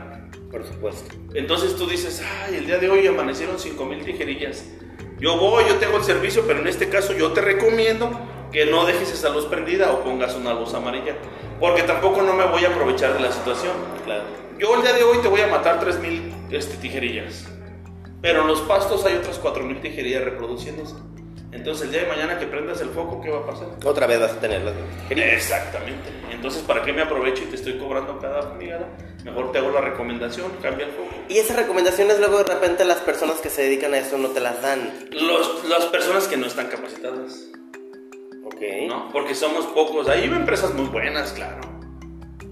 Por 0.51 0.65
supuesto. 0.67 1.15
Entonces 1.35 1.77
tú 1.77 1.87
dices, 1.87 2.23
ay, 2.45 2.57
el 2.57 2.67
día 2.67 2.79
de 2.79 2.89
hoy 2.89 3.07
amanecieron 3.07 3.59
5000 3.59 4.05
tijerillas. 4.05 4.65
Yo 5.19 5.37
voy, 5.37 5.65
yo 5.69 5.77
tengo 5.77 5.99
el 5.99 6.05
servicio, 6.05 6.45
pero 6.47 6.61
en 6.61 6.67
este 6.67 6.89
caso 6.89 7.13
yo 7.13 7.33
te 7.33 7.41
recomiendo 7.41 8.11
que 8.53 8.67
no 8.67 8.85
dejes 8.85 9.13
esa 9.13 9.29
luz 9.29 9.47
prendida 9.47 9.93
o 9.93 10.03
pongas 10.03 10.35
una 10.35 10.55
luz 10.55 10.75
amarilla, 10.75 11.17
porque 11.59 11.83
tampoco 11.83 12.23
no 12.23 12.35
me 12.35 12.45
voy 12.47 12.65
a 12.65 12.69
aprovechar 12.69 13.15
de 13.15 13.21
la 13.21 13.33
situación. 13.33 13.73
Claro. 14.05 14.25
Yo 14.59 14.75
el 14.75 14.83
día 14.83 14.93
de 14.93 15.03
hoy 15.05 15.19
te 15.19 15.29
voy 15.29 15.41
a 15.41 15.47
matar 15.47 15.81
3000 15.81 16.35
este, 16.51 16.77
tijerillas, 16.77 17.47
pero 18.21 18.43
en 18.43 18.49
los 18.49 18.61
pastos 18.63 19.05
hay 19.07 19.15
otras 19.15 19.39
4000 19.39 19.81
tijerillas 19.81 20.25
reproduciéndose. 20.25 20.95
Entonces 21.53 21.87
el 21.87 21.93
día 21.93 22.03
de 22.03 22.09
mañana 22.09 22.39
que 22.39 22.47
prendas 22.47 22.81
el 22.81 22.91
foco, 22.91 23.21
¿qué 23.21 23.31
va 23.31 23.39
a 23.39 23.47
pasar? 23.47 23.69
Otra 23.85 24.07
vez 24.07 24.21
vas 24.21 24.33
a 24.33 24.41
tener 24.41 24.63
las 24.63 24.75
tijerillas. 25.03 25.35
Exactamente. 25.35 26.11
Entonces, 26.31 26.63
¿para 26.63 26.83
qué 26.83 26.93
me 26.93 27.03
aprovecho 27.03 27.43
y 27.43 27.47
te 27.47 27.57
estoy 27.57 27.77
cobrando 27.77 28.19
cada 28.19 28.43
fumigada? 28.43 28.89
Mejor 29.25 29.51
te 29.51 29.59
hago 29.59 29.71
la 29.71 29.81
recomendación, 29.81 30.53
cambia 30.63 30.87
el 30.87 30.93
foco. 30.93 31.09
Y 31.29 31.39
esas 31.39 31.57
recomendaciones 31.57 32.19
luego 32.19 32.39
de 32.39 32.45
repente 32.45 32.85
las 32.85 32.99
personas 32.99 33.41
que 33.41 33.51
se 33.51 33.63
dedican 33.63 33.93
a 33.95 33.99
eso 33.99 34.17
no 34.17 34.29
te 34.29 34.41
las 34.41 34.63
dan. 34.63 35.09
Los, 35.11 35.65
las 35.69 35.87
personas 35.87 36.29
que 36.29 36.37
no 36.37 36.47
están 36.47 36.69
capacitadas, 36.69 37.51
¿no? 38.89 39.09
Porque 39.13 39.35
somos 39.35 39.67
pocos. 39.67 40.09
Hay 40.09 40.25
empresas 40.25 40.75
muy 40.75 40.87
buenas, 40.87 41.33
claro. 41.33 41.61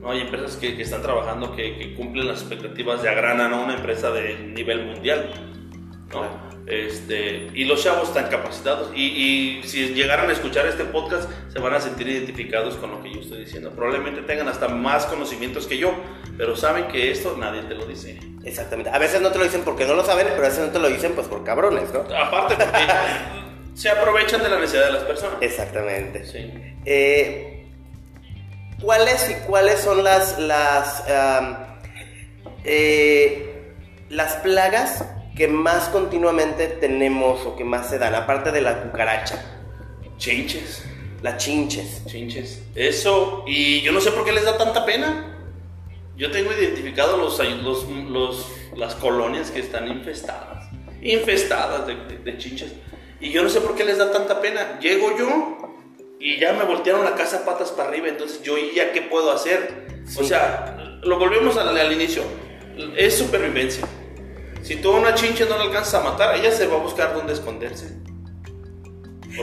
¿no? 0.01 0.11
Hay 0.11 0.21
empresas 0.21 0.57
que, 0.57 0.77
que 0.77 0.83
están 0.83 1.03
trabajando 1.03 1.55
que, 1.55 1.77
que 1.79 1.95
cumplen 1.95 2.29
las 2.29 2.41
expectativas 2.41 3.03
de 3.03 3.09
Agrana, 3.09 3.49
¿no? 3.49 3.63
Una 3.63 3.75
empresa 3.75 4.11
de 4.11 4.39
nivel 4.39 4.87
mundial, 4.87 5.31
¿no? 6.13 6.49
Este, 6.67 7.49
y 7.55 7.65
los 7.65 7.83
chavos 7.83 8.09
están 8.09 8.29
capacitados. 8.29 8.93
Y, 8.95 9.07
y 9.07 9.63
si 9.65 9.95
llegaran 9.95 10.29
a 10.29 10.33
escuchar 10.33 10.67
este 10.67 10.85
podcast, 10.85 11.31
se 11.51 11.59
van 11.59 11.75
a 11.75 11.81
sentir 11.81 12.09
identificados 12.09 12.77
con 12.77 12.91
lo 12.91 13.03
que 13.03 13.13
yo 13.13 13.21
estoy 13.21 13.41
diciendo. 13.41 13.71
Probablemente 13.71 14.23
tengan 14.23 14.49
hasta 14.49 14.69
más 14.69 15.07
conocimientos 15.07 15.67
que 15.67 15.79
yo, 15.79 15.95
pero 16.37 16.57
saben 16.57 16.89
que 16.89 17.11
esto 17.11 17.37
nadie 17.39 17.63
te 17.63 17.75
lo 17.75 17.87
dice. 17.87 18.21
Exactamente. 18.45 18.91
A 18.91 18.99
veces 18.99 19.23
no 19.23 19.31
te 19.31 19.39
lo 19.39 19.45
dicen 19.45 19.63
porque 19.65 19.87
no 19.87 19.95
lo 19.95 20.05
saben, 20.05 20.27
pero 20.31 20.45
a 20.45 20.49
veces 20.49 20.67
no 20.67 20.71
te 20.73 20.79
lo 20.79 20.89
dicen 20.89 21.13
pues 21.15 21.27
por 21.27 21.43
cabrones, 21.43 21.93
¿no? 21.93 22.01
Aparte, 22.01 22.57
porque 22.57 23.48
se 23.79 23.89
aprovechan 23.91 24.43
de 24.43 24.49
la 24.49 24.59
necesidad 24.59 24.87
de 24.87 24.93
las 24.93 25.05
personas. 25.05 25.37
Exactamente. 25.41 26.25
Sí. 26.27 26.53
Eh, 26.85 27.67
¿Cuáles 28.83 29.29
y 29.31 29.35
cuáles 29.47 29.81
son 29.81 30.03
las 30.05 30.39
las 30.39 31.05
eh, 32.65 33.73
las 34.11 34.35
plagas 34.37 35.05
que 35.37 35.49
más 35.49 35.89
continuamente 35.89 36.67
tenemos 36.69 37.45
o 37.47 37.57
que 37.57 37.65
más 37.65 37.89
se 37.89 37.99
dan, 37.99 38.15
aparte 38.15 38.51
de 38.51 38.61
la 38.61 38.83
cucaracha, 38.83 39.45
Chinches. 40.17 40.85
las 41.23 41.37
chinches? 41.37 42.05
Chinches. 42.07 42.63
Eso, 42.75 43.45
y 43.47 43.81
yo 43.83 43.93
no 43.93 44.01
sé 44.01 44.11
por 44.11 44.25
qué 44.25 44.33
les 44.33 44.45
da 44.45 44.57
tanta 44.59 44.85
pena. 44.85 45.37
Yo 46.17 46.31
tengo 46.33 46.53
identificado 46.53 47.17
los, 47.17 47.39
los, 47.63 47.85
los- 47.89 48.53
las 48.77 48.95
colonias 48.97 49.51
que 49.53 49.61
están 49.61 49.87
infestadas. 49.89 50.69
Infestadas 51.01 51.87
de, 51.87 51.95
de- 51.95 52.19
de 52.19 52.39
chinches. 52.39 52.73
Y 53.21 53.31
yo 53.31 53.43
no 53.43 53.49
sé 53.49 53.61
por 53.61 53.75
qué 53.75 53.85
les 53.85 53.99
da 53.99 54.11
tanta 54.11 54.41
pena. 54.41 54.79
Llego 54.81 55.17
yo 55.17 55.59
y 56.21 56.39
ya 56.39 56.53
me 56.53 56.65
voltearon 56.65 57.05
la 57.05 57.15
casa 57.15 57.45
patas 57.45 57.73
para 57.73 57.89
arriba. 57.89 58.09
Entonces 58.09 58.43
yo 58.43 58.57
ya 58.59 58.93
qué 58.93 59.03
puedo 59.03 59.31
hacer. 59.33 59.87
O 60.17 60.25
sea, 60.25 60.99
lo 61.03 61.19
volvemos 61.19 61.57
al, 61.57 61.77
al 61.77 61.93
inicio. 61.93 62.23
Es 62.97 63.19
supervivencia. 63.19 63.87
Si 64.63 64.77
tú 64.77 64.93
a 64.93 64.99
una 64.99 65.15
chinche 65.15 65.47
no 65.47 65.57
la 65.57 65.65
alcanzas 65.65 65.95
a 65.95 66.05
matar, 66.05 66.37
ella 66.37 66.51
se 66.53 66.67
va 66.67 66.77
a 66.77 66.81
buscar 66.81 67.15
dónde 67.15 67.33
esconderse. 67.33 67.97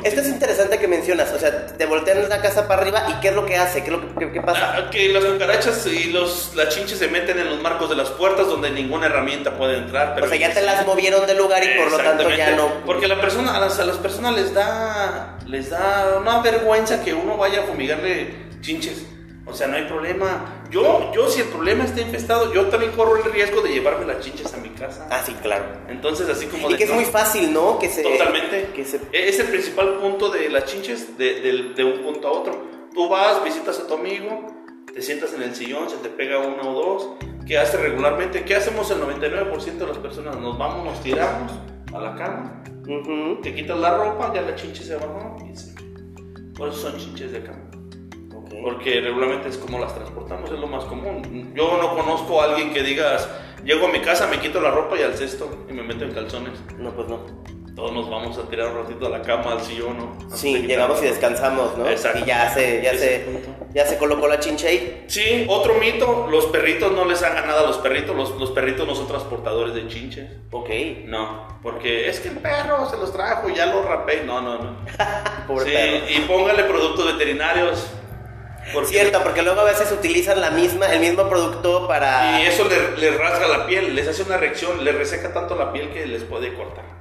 Esto 0.03 0.21
es 0.21 0.27
interesante 0.27 0.77
que 0.79 0.87
mencionas, 0.87 1.31
o 1.31 1.39
sea, 1.39 1.67
te 1.67 1.85
voltean 1.85 2.27
la 2.29 2.41
casa 2.41 2.67
para 2.67 2.81
arriba 2.81 3.05
y 3.09 3.13
¿qué 3.21 3.29
es 3.29 3.35
lo 3.35 3.45
que 3.45 3.57
hace? 3.57 3.79
¿Qué, 3.83 3.87
es 3.87 3.91
lo 3.91 4.01
que, 4.01 4.25
qué- 4.25 4.31
qué 4.33 4.41
pasa? 4.41 4.75
Ah, 4.77 4.89
que 4.89 5.09
las 5.09 5.23
cucarachas 5.23 5.85
y 5.87 6.11
los, 6.11 6.53
las 6.55 6.69
chinches 6.69 6.97
se 6.99 7.07
meten 7.07 7.39
en 7.39 7.49
los 7.49 7.61
marcos 7.61 7.89
de 7.89 7.95
las 7.95 8.09
puertas 8.09 8.47
donde 8.47 8.69
ninguna 8.71 9.05
herramienta 9.07 9.57
puede 9.57 9.77
entrar. 9.77 10.13
Pero 10.15 10.25
o 10.25 10.29
sea, 10.29 10.37
ya 10.37 10.53
te 10.53 10.61
las 10.61 10.85
movieron 10.85 11.25
del 11.27 11.37
lugar 11.37 11.63
y 11.63 11.77
por 11.77 11.91
lo 11.91 11.97
tanto 11.97 12.29
ya 12.31 12.51
no... 12.55 12.69
Porque 12.85 13.07
la 13.07 13.19
persona, 13.21 13.55
a 13.55 13.59
las, 13.59 13.79
a 13.79 13.85
las 13.85 13.97
personas 13.97 14.35
les 14.35 14.53
da, 14.53 15.37
les 15.45 15.69
da 15.69 16.17
una 16.19 16.41
vergüenza 16.41 17.03
que 17.03 17.13
uno 17.13 17.37
vaya 17.37 17.61
a 17.61 17.63
fumigarle 17.63 18.33
chinches. 18.61 19.03
O 19.45 19.53
sea, 19.53 19.67
no 19.67 19.77
hay 19.77 19.83
problema. 19.85 20.54
Yo, 20.71 21.11
yo 21.13 21.29
si 21.29 21.41
el 21.41 21.47
problema 21.47 21.83
está 21.85 22.01
infestado, 22.01 22.53
yo 22.53 22.65
también 22.67 22.91
corro 22.93 23.17
el 23.17 23.31
riesgo 23.31 23.61
de 23.61 23.69
llevarme 23.69 24.05
las 24.05 24.19
chinches 24.23 24.53
a 24.53 24.57
mi 24.57 24.69
casa. 24.69 25.07
Ah, 25.11 25.21
sí, 25.25 25.33
claro. 25.41 25.65
Entonces, 25.87 26.27
así 26.29 26.47
como 26.47 26.69
Y 26.69 26.73
de 26.73 26.77
que 26.77 26.83
es 26.85 26.89
no, 26.89 26.95
muy 26.95 27.05
fácil, 27.05 27.53
¿no? 27.53 27.77
Que 27.79 27.87
se... 27.89 28.01
Totalmente. 28.03 28.71
Que 28.75 28.83
se... 28.83 28.99
Es 29.11 29.39
el 29.39 29.47
principal 29.47 29.95
punto 29.99 30.29
de 30.29 30.49
las 30.49 30.65
chinches, 30.65 31.17
de, 31.17 31.41
de- 31.41 31.73
de 31.75 31.83
un 31.83 32.01
punto 32.03 32.27
a 32.27 32.31
otro. 32.31 32.61
Tú 32.93 33.07
vas, 33.09 33.43
visitas 33.43 33.79
a 33.79 33.87
tu 33.87 33.93
amigo, 33.93 34.47
te 34.93 35.01
sientas 35.01 35.33
en 35.33 35.43
el 35.43 35.55
sillón, 35.55 35.89
se 35.89 35.97
te 35.97 36.09
pega 36.09 36.39
uno 36.39 36.71
o 36.71 36.73
dos. 36.73 37.09
¿Qué 37.45 37.57
haces 37.59 37.79
regularmente? 37.79 38.43
¿Qué 38.43 38.55
hacemos 38.55 38.89
el 38.91 38.97
99% 39.01 39.77
de 39.77 39.85
las 39.87 39.97
personas? 39.99 40.37
Nos 40.37 40.57
vamos, 40.57 40.83
nos 40.85 41.01
tiramos 41.03 41.51
a 41.93 41.99
la 41.99 42.15
cama, 42.15 42.63
Ujú. 42.87 43.39
te 43.41 43.53
quitas 43.53 43.77
la 43.79 43.95
ropa, 43.97 44.33
ya 44.33 44.41
la 44.41 44.55
chinche 44.55 44.83
se 44.83 44.95
bajó 44.95 45.37
y 45.49 45.55
se... 45.55 45.75
Por 46.57 46.69
eso 46.69 46.77
son 46.89 46.97
chinches 46.97 47.31
de 47.31 47.43
cama. 47.43 47.59
Ok. 48.59 48.63
Porque 48.63 49.01
regularmente 49.01 49.49
es 49.49 49.57
como 49.57 49.79
las 49.79 49.93
transportamos, 49.95 50.49
es 50.51 50.59
lo 50.59 50.67
más 50.67 50.83
común. 50.85 51.53
Yo 51.55 51.77
no 51.81 51.95
conozco 51.95 52.41
a 52.41 52.45
alguien 52.45 52.73
que 52.73 52.83
digas, 52.83 53.27
llego 53.63 53.87
a 53.87 53.89
mi 53.91 53.99
casa, 53.99 54.27
me 54.27 54.39
quito 54.39 54.61
la 54.61 54.71
ropa 54.71 54.97
y 54.99 55.03
al 55.03 55.15
cesto 55.15 55.65
y 55.69 55.73
me 55.73 55.83
meto 55.83 56.03
en 56.05 56.11
calzones. 56.13 56.53
No, 56.77 56.91
pues 56.91 57.07
no. 57.07 57.19
Todos 57.75 57.91
nos 57.91 58.09
vamos 58.09 58.37
a 58.37 58.43
tirar 58.49 58.69
un 58.69 58.83
ratito 58.83 59.05
a 59.07 59.09
la 59.09 59.21
cama, 59.21 59.51
al 59.51 59.61
sillón, 59.61 59.97
¿no? 59.97 60.17
Sí, 60.33 60.59
llegamos 60.65 61.03
y 61.03 61.07
descansamos, 61.07 61.77
¿no? 61.77 61.85
Exacto. 61.89 62.19
Y 62.19 62.23
ya 62.23 62.49
se, 62.53 62.81
ya 62.81 62.93
se, 62.97 63.25
ya 63.73 63.85
se 63.85 63.97
colocó 63.97 64.29
la 64.29 64.39
chinche 64.39 64.69
ahí. 64.69 65.03
Sí, 65.09 65.45
otro 65.49 65.73
mito, 65.73 66.27
los 66.31 66.45
perritos 66.45 66.93
no 66.93 67.03
les 67.03 67.21
hagan 67.21 67.45
nada 67.47 67.63
a 67.63 67.67
los 67.67 67.77
perritos, 67.79 68.15
los, 68.15 68.31
los 68.39 68.51
perritos 68.51 68.87
no 68.87 68.95
son 68.95 69.09
transportadores 69.09 69.73
de 69.75 69.89
chinches. 69.89 70.29
Ok. 70.51 70.69
No, 71.03 71.59
porque 71.61 72.07
es 72.07 72.21
que 72.21 72.29
el 72.29 72.37
perro 72.37 72.89
se 72.89 72.95
los 72.95 73.11
trajo 73.11 73.49
y 73.49 73.55
ya 73.55 73.65
lo 73.65 73.83
rapé. 73.83 74.23
No, 74.25 74.39
no, 74.39 74.57
no. 74.57 74.77
Pobre 75.45 75.65
Sí, 75.65 75.71
perro. 75.73 76.05
y 76.15 76.19
póngale 76.29 76.63
productos 76.63 77.05
veterinarios. 77.17 77.87
Porque- 78.73 78.89
Cierto, 78.89 79.21
porque 79.23 79.41
luego 79.41 79.61
a 79.61 79.65
veces 79.65 79.91
utilizan 79.91 80.41
la 80.41 80.51
misma, 80.51 80.87
el 80.93 80.99
mismo 80.99 81.29
producto 81.29 81.87
para... 81.87 82.41
Y 82.41 82.45
eso 82.47 82.67
les 82.67 82.97
le 82.99 83.11
rasga 83.17 83.47
la 83.47 83.65
piel, 83.67 83.95
les 83.95 84.07
hace 84.07 84.23
una 84.23 84.37
reacción, 84.37 84.83
les 84.83 84.95
reseca 84.95 85.33
tanto 85.33 85.55
la 85.55 85.71
piel 85.71 85.89
que 85.91 86.05
les 86.05 86.23
puede 86.23 86.53
cortar. 86.53 86.95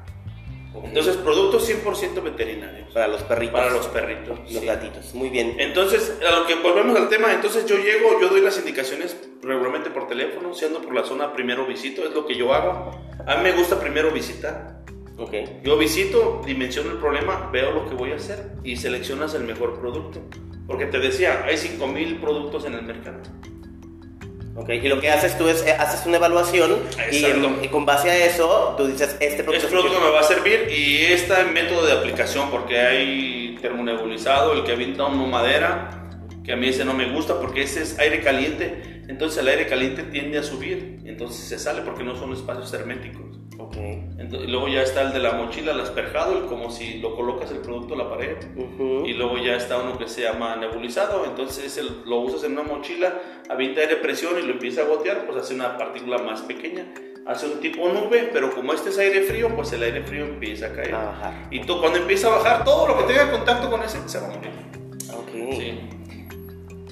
Entonces, 0.83 1.17
productos 1.17 1.69
100% 1.69 2.23
veterinarios. 2.23 2.93
Para 2.93 3.09
los 3.09 3.23
perritos. 3.23 3.55
Para 3.59 3.71
los 3.71 3.87
perritos. 3.87 4.39
Los 4.53 4.61
sí. 4.61 4.67
gatitos. 4.67 5.15
Muy 5.15 5.31
bien. 5.31 5.57
Entonces, 5.59 6.19
a 6.27 6.31
lo 6.39 6.47
que 6.47 6.57
volvemos 6.57 6.97
al 6.97 7.09
tema, 7.09 7.33
entonces 7.33 7.65
yo 7.67 7.77
llego, 7.79 8.21
yo 8.21 8.29
doy 8.29 8.41
las 8.41 8.59
indicaciones 8.59 9.17
regularmente 9.43 9.91
por 9.91 10.07
teléfono, 10.09 10.53
si 10.55 10.65
ando 10.65 10.83
por 10.83 10.95
la 10.95 11.05
zona, 11.05 11.33
primero 11.33 11.67
visito, 11.67 12.05
es 12.05 12.11
lo 12.13 12.27
que 12.27 12.37
yo 12.37 12.53
hago. 12.53 12.91
A 13.27 13.37
mí 13.37 13.43
me 13.43 13.53
gusta 13.53 13.81
primero 13.81 14.11
visitar. 14.11 14.81
Ok. 15.17 15.33
Yo 15.63 15.79
visito, 15.79 16.43
dimensiono 16.45 16.91
el 16.91 16.99
problema, 16.99 17.49
veo 17.53 17.71
lo 17.71 17.89
que 17.89 17.95
voy 17.95 18.13
a 18.13 18.17
hacer 18.17 18.53
y 18.65 18.77
seleccionas 18.77 19.35
el 19.35 19.45
mejor 19.45 19.81
producto. 19.81 20.21
Porque 20.67 20.87
te 20.87 20.99
decía, 20.99 21.45
hay 21.47 21.57
5000 21.57 22.19
productos 22.21 22.65
en 22.65 22.75
el 22.75 22.83
mercado. 22.83 23.21
Ok. 24.57 24.71
Y 24.71 24.89
lo 24.89 25.01
que 25.01 25.11
haces 25.11 25.37
tú 25.37 25.49
es, 25.49 25.67
eh, 25.67 25.73
haces 25.73 26.07
una 26.07 26.17
evaluación 26.17 26.79
y, 27.11 27.27
y 27.65 27.69
con 27.69 27.85
base 27.85 28.11
a 28.11 28.25
eso 28.25 28.75
tú 28.77 28.87
dices, 28.87 29.17
este 29.21 29.43
producto... 29.43 29.67
Este 29.67 29.69
producto 29.69 30.01
me 30.01 30.11
va 30.11 30.21
a 30.21 30.25
servir 30.25 30.69
y 30.71 31.07
este 31.07 31.45
método 31.45 31.85
de 31.85 31.93
aplicación, 31.93 32.51
porque 32.51 32.79
hay 32.79 33.59
termonebulizado, 33.61 34.53
el 34.53 34.65
que 34.65 34.73
avienta 34.73 35.07
una 35.07 35.27
madera, 35.27 36.05
que 36.45 36.53
a 36.53 36.57
mí 36.57 36.69
ese 36.69 36.85
no 36.85 36.95
me 36.95 37.11
gusta 37.11 37.41
porque 37.41 37.63
ese 37.63 37.83
es 37.83 37.99
aire 37.99 38.21
caliente, 38.21 39.03
entonces 39.09 39.41
el 39.41 39.49
aire 39.49 39.67
caliente 39.67 40.03
tiende 40.05 40.39
a 40.39 40.43
subir, 40.43 41.01
entonces 41.05 41.45
se 41.49 41.59
sale 41.59 41.83
porque 41.83 42.05
no 42.05 42.15
son 42.15 42.33
espacios 42.33 42.73
herméticos. 42.75 43.39
Ok. 43.67 43.77
Ento- 43.77 44.43
y 44.43 44.47
luego 44.47 44.69
ya 44.69 44.83
está 44.83 45.03
el 45.03 45.13
de 45.13 45.19
la 45.21 45.33
mochila, 45.33 45.73
el 45.73 45.81
asperjado, 45.81 46.39
el 46.39 46.45
como 46.47 46.71
si 46.71 46.99
lo 46.99 47.15
colocas 47.15 47.51
el 47.51 47.59
producto 47.59 47.95
a 47.95 47.99
la 47.99 48.09
pared. 48.11 48.37
Ujú. 48.57 49.05
Y 49.07 49.15
luego 49.15 49.39
ya 49.39 49.57
está 49.57 49.79
uno 49.79 49.97
que 49.99 50.09
se 50.09 50.23
llama 50.23 50.57
nebulizado, 50.57 51.25
entonces 51.25 51.77
el- 51.79 52.03
lo 52.07 52.21
usas 52.21 52.45
en 52.45 52.53
una 52.53 52.63
mochila, 52.63 53.13
avienta 53.49 53.81
aire 53.81 53.97
presión 53.97 54.39
y 54.39 54.43
lo 54.43 54.53
empieza 54.53 54.83
a 54.83 54.85
gotear, 54.85 55.27
pues 55.27 55.39
hace 55.39 55.55
una 55.55 55.77
partícula 55.79 56.19
más 56.19 56.43
pequeña. 56.43 56.87
Hace 57.27 57.47
un 57.47 57.59
tipo 57.61 57.89
nube, 57.89 58.29
pero 58.35 58.55
como 58.55 58.75
este 58.75 58.91
es 58.91 58.99
aire 58.99 59.23
frío, 59.23 59.49
pues 59.57 59.73
el 59.73 59.83
aire 59.83 60.03
frío 60.03 60.27
empieza 60.27 60.67
a 60.67 60.73
caer. 60.75 60.95
A 60.95 61.05
bajar. 61.07 61.49
Y 61.51 61.61
tú, 61.61 61.81
cuando 61.81 61.99
empieza 61.99 62.27
a 62.27 62.37
bajar, 62.37 62.65
todo 62.65 62.87
lo 62.87 62.99
que 62.99 63.05
tenga 63.05 63.31
contacto 63.31 63.71
con 63.71 63.83
ese 63.83 63.99
se 64.07 64.19
va 64.21 64.27
a 64.27 64.31
morir. 64.31 64.51
Ok. 65.17 65.53
Sí. 65.57 65.79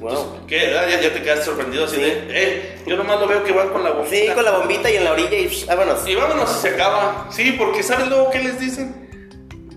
Wow. 0.03 0.47
¿qué? 0.47 0.75
Ah, 0.77 0.87
Ya, 0.89 1.01
ya 1.01 1.13
te 1.13 1.23
quedaste 1.23 1.45
sorprendido 1.47 1.85
así 1.85 1.97
Sí. 1.97 2.03
de, 2.03 2.27
eh, 2.31 2.79
yo 2.87 2.97
nomás 2.97 3.21
lo 3.21 3.27
veo 3.29 3.43
que 3.45 3.53
van 3.53 3.69
con 3.71 3.83
la 3.85 3.91
bombita. 3.93 4.17
Sí, 4.17 4.29
con 4.35 4.45
la 4.45 4.59
bombita 4.59 4.91
y 4.91 4.97
en 4.97 5.05
la 5.05 5.13
orilla 5.13 5.39
y 5.39 5.49
psh, 5.49 5.67
vámonos. 5.67 6.07
Y 6.09 6.15
vámonos, 6.15 6.51
se 6.51 6.69
acaba. 6.71 7.27
Sí, 7.31 7.53
porque 7.59 7.83
¿sabes 7.83 8.09
luego 8.09 8.31
qué 8.31 8.41
les 8.41 8.59
dicen? 8.61 9.09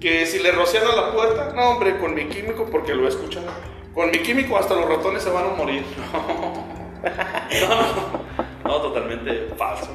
Que 0.02 0.26
si 0.26 0.40
le 0.40 0.52
rocian 0.52 0.84
a 0.88 0.96
la 0.96 1.12
puerta, 1.14 1.54
no 1.56 1.70
hombre, 1.70 1.98
con 2.00 2.14
mi 2.14 2.26
químico, 2.28 2.68
porque 2.72 2.94
lo 2.94 3.06
he 3.06 3.10
escuchado. 3.10 3.46
Con 3.94 4.12
mi 4.12 4.20
químico 4.20 4.58
hasta 4.58 4.74
los 4.76 4.90
ratones 4.90 5.24
se 5.24 5.30
van 5.30 5.46
a 5.46 5.50
morir. 5.50 5.84
No, 7.06 7.70
no, 7.70 8.36
no, 8.66 8.82
totalmente 8.82 9.50
falso. 9.58 9.88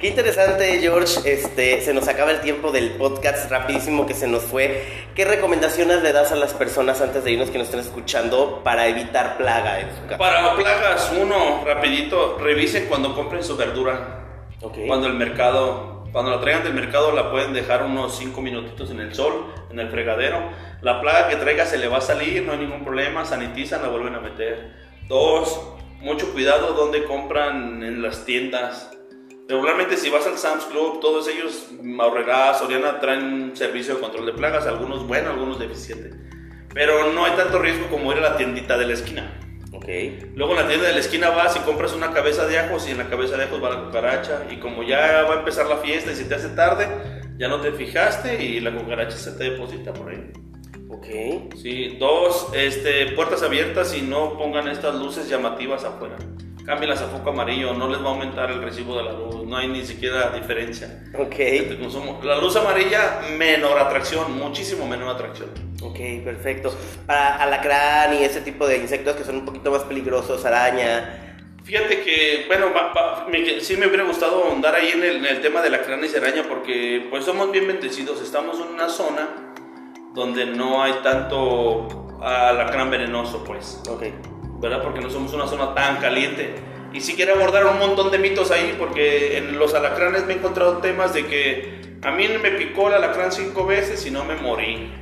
Qué 0.00 0.08
interesante, 0.08 0.78
George. 0.80 1.20
Este, 1.24 1.80
se 1.80 1.92
nos 1.92 2.08
acaba 2.08 2.30
el 2.30 2.40
tiempo 2.40 2.70
del 2.70 2.90
podcast 2.92 3.50
rapidísimo 3.50 4.06
que 4.06 4.14
se 4.14 4.28
nos 4.28 4.44
fue. 4.44 4.84
¿Qué 5.14 5.24
recomendaciones 5.24 6.02
le 6.02 6.12
das 6.12 6.32
a 6.32 6.36
las 6.36 6.54
personas 6.54 7.00
antes 7.00 7.24
de 7.24 7.32
irnos 7.32 7.50
que 7.50 7.58
nos 7.58 7.66
estén 7.66 7.80
escuchando 7.80 8.62
para 8.62 8.86
evitar 8.86 9.36
plaga 9.36 9.80
en 9.80 9.88
su 9.94 10.02
casa? 10.02 10.18
Para 10.18 10.54
plagas, 10.54 11.12
uno, 11.20 11.62
rapidito, 11.64 12.38
revisen 12.38 12.86
cuando 12.86 13.14
compren 13.14 13.42
su 13.42 13.56
verdura. 13.56 14.24
Ok. 14.60 14.78
Cuando 14.86 15.06
el 15.06 15.14
mercado, 15.14 16.04
cuando 16.12 16.30
la 16.30 16.40
traigan 16.40 16.64
del 16.64 16.74
mercado 16.74 17.12
la 17.12 17.30
pueden 17.30 17.52
dejar 17.52 17.82
unos 17.82 18.16
5 18.18 18.40
minutitos 18.40 18.90
en 18.90 19.00
el 19.00 19.14
sol, 19.14 19.52
en 19.70 19.78
el 19.80 19.88
fregadero. 19.88 20.50
La 20.80 21.00
plaga 21.00 21.28
que 21.28 21.36
traiga 21.36 21.66
se 21.66 21.78
le 21.78 21.88
va 21.88 21.98
a 21.98 22.02
salir, 22.02 22.44
no 22.44 22.52
hay 22.52 22.58
ningún 22.58 22.84
problema, 22.84 23.24
sanitizan, 23.24 23.82
la 23.82 23.88
vuelven 23.88 24.14
a 24.14 24.20
meter. 24.20 24.72
Dos, 25.08 25.60
mucho 26.00 26.32
cuidado 26.32 26.74
donde 26.74 27.04
compran 27.04 27.82
en 27.82 28.02
las 28.02 28.24
tiendas. 28.24 28.97
Regularmente 29.48 29.96
si 29.96 30.10
vas 30.10 30.26
al 30.26 30.36
Sam's 30.36 30.64
Club, 30.66 31.00
todos 31.00 31.26
ellos, 31.26 31.68
Ahorrera, 31.98 32.52
Soriana, 32.52 33.00
traen 33.00 33.56
servicio 33.56 33.94
de 33.94 34.00
control 34.00 34.26
de 34.26 34.34
plagas, 34.34 34.66
algunos 34.66 35.06
buenos, 35.06 35.32
algunos 35.32 35.58
deficientes. 35.58 36.14
Pero 36.74 37.12
no 37.12 37.24
hay 37.24 37.32
tanto 37.32 37.58
riesgo 37.58 37.88
como 37.88 38.12
ir 38.12 38.18
a 38.18 38.20
la 38.20 38.36
tiendita 38.36 38.76
de 38.76 38.86
la 38.86 38.92
esquina. 38.92 39.40
Ok. 39.72 39.86
Luego 40.34 40.52
en 40.52 40.58
la 40.58 40.68
tienda 40.68 40.86
de 40.86 40.92
la 40.92 41.00
esquina 41.00 41.30
vas 41.30 41.56
y 41.56 41.60
compras 41.60 41.94
una 41.94 42.12
cabeza 42.12 42.46
de 42.46 42.58
ajos 42.58 42.86
y 42.88 42.90
en 42.90 42.98
la 42.98 43.08
cabeza 43.08 43.38
de 43.38 43.44
ajos 43.44 43.62
va 43.64 43.70
la 43.70 43.84
cucaracha. 43.84 44.46
Y 44.50 44.56
como 44.58 44.82
ya 44.82 45.22
va 45.22 45.36
a 45.36 45.38
empezar 45.38 45.66
la 45.66 45.78
fiesta 45.78 46.12
y 46.12 46.16
se 46.16 46.24
te 46.24 46.34
hace 46.34 46.50
tarde, 46.50 46.86
ya 47.38 47.48
no 47.48 47.62
te 47.62 47.72
fijaste 47.72 48.44
y 48.44 48.60
la 48.60 48.74
cucaracha 48.74 49.16
se 49.16 49.32
te 49.32 49.44
deposita 49.44 49.94
por 49.94 50.10
ahí. 50.10 50.30
Ok. 50.90 51.54
Sí, 51.56 51.96
dos, 51.98 52.48
este, 52.52 53.12
puertas 53.12 53.42
abiertas 53.42 53.96
y 53.96 54.02
no 54.02 54.36
pongan 54.36 54.68
estas 54.68 54.94
luces 54.94 55.26
llamativas 55.28 55.84
afuera. 55.84 56.16
Cámbialas 56.68 57.00
a 57.00 57.06
foco 57.06 57.30
amarillo, 57.30 57.72
no 57.72 57.88
les 57.88 57.98
va 57.98 58.08
a 58.08 58.10
aumentar 58.10 58.50
el 58.50 58.60
recibo 58.62 58.94
de 58.98 59.04
la 59.04 59.12
luz, 59.14 59.42
no 59.46 59.56
hay 59.56 59.68
ni 59.68 59.86
siquiera 59.86 60.28
diferencia. 60.28 61.02
Ok. 61.18 61.34
entre 61.38 61.78
consumo. 61.78 62.20
La 62.22 62.36
luz 62.36 62.54
amarilla, 62.56 63.20
menor 63.38 63.78
atracción, 63.78 64.36
muchísimo 64.38 64.86
menor 64.86 65.08
atracción. 65.08 65.48
Ok, 65.82 65.96
perfecto. 66.22 66.70
Para 67.06 67.36
alacrán 67.42 68.20
y 68.20 68.22
ese 68.24 68.42
tipo 68.42 68.66
de 68.68 68.76
insectos 68.76 69.16
que 69.16 69.24
son 69.24 69.36
un 69.36 69.44
poquito 69.46 69.70
más 69.70 69.84
peligrosos, 69.84 70.44
araña. 70.44 71.38
Fíjate 71.64 72.02
que, 72.02 72.44
bueno, 72.48 72.66
va- 72.76 72.92
va- 72.92 73.26
me- 73.30 73.60
sí 73.62 73.78
me 73.78 73.86
hubiera 73.86 74.04
gustado 74.04 74.44
ahondar 74.44 74.74
ahí 74.74 74.88
en 74.88 75.02
el, 75.02 75.16
en 75.16 75.24
el 75.24 75.40
tema 75.40 75.62
de 75.62 75.70
la 75.70 75.80
crana 75.80 76.06
y 76.06 76.14
araña 76.14 76.42
porque 76.46 77.06
pues 77.08 77.24
somos 77.24 77.50
bien 77.50 77.66
bendecidos, 77.66 78.20
estamos 78.20 78.60
en 78.60 78.74
una 78.74 78.90
zona 78.90 79.54
donde 80.12 80.44
no 80.44 80.82
hay 80.82 80.92
tanto 81.02 82.18
alacrán 82.22 82.90
venenoso, 82.90 83.42
pues, 83.44 83.80
Ok. 83.88 84.02
¿Verdad? 84.58 84.82
Porque 84.82 85.00
no 85.00 85.10
somos 85.10 85.32
una 85.32 85.46
zona 85.46 85.74
tan 85.74 85.96
caliente. 85.96 86.54
Y 86.92 87.00
sí 87.00 87.14
quiero 87.14 87.34
abordar 87.34 87.66
un 87.66 87.78
montón 87.78 88.10
de 88.10 88.18
mitos 88.18 88.50
ahí 88.50 88.74
porque 88.78 89.36
en 89.36 89.58
los 89.58 89.74
alacranes 89.74 90.24
me 90.24 90.32
he 90.32 90.36
encontrado 90.36 90.78
temas 90.78 91.12
de 91.12 91.26
que 91.26 91.98
a 92.02 92.10
mí 92.10 92.28
me 92.28 92.50
picó 92.52 92.88
el 92.88 92.94
alacrán 92.94 93.30
cinco 93.30 93.66
veces 93.66 94.04
y 94.06 94.10
no 94.10 94.24
me 94.24 94.36
morí. 94.36 94.92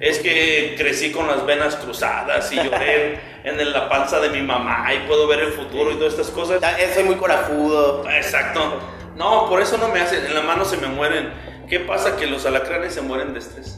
Es 0.00 0.18
que 0.18 0.74
crecí 0.76 1.10
con 1.10 1.26
las 1.26 1.44
venas 1.44 1.76
cruzadas 1.76 2.52
y 2.52 2.56
lloré 2.56 3.20
en 3.44 3.72
la 3.72 3.88
panza 3.88 4.20
de 4.20 4.30
mi 4.30 4.42
mamá 4.42 4.92
y 4.94 5.06
puedo 5.06 5.26
ver 5.26 5.40
el 5.40 5.52
futuro 5.52 5.90
y 5.90 5.94
todas 5.94 6.14
estas 6.14 6.30
cosas. 6.30 6.60
Soy 6.94 7.04
muy 7.04 7.16
corajudo. 7.16 8.08
Exacto. 8.08 8.80
No, 9.16 9.48
por 9.48 9.60
eso 9.60 9.76
no 9.78 9.88
me 9.88 10.00
hacen. 10.00 10.24
En 10.24 10.34
la 10.34 10.42
mano 10.42 10.64
se 10.64 10.76
me 10.76 10.86
mueren. 10.86 11.30
¿Qué 11.68 11.80
pasa? 11.80 12.16
Que 12.16 12.26
los 12.26 12.46
alacranes 12.46 12.94
se 12.94 13.02
mueren 13.02 13.32
de 13.32 13.40
estrés. 13.40 13.77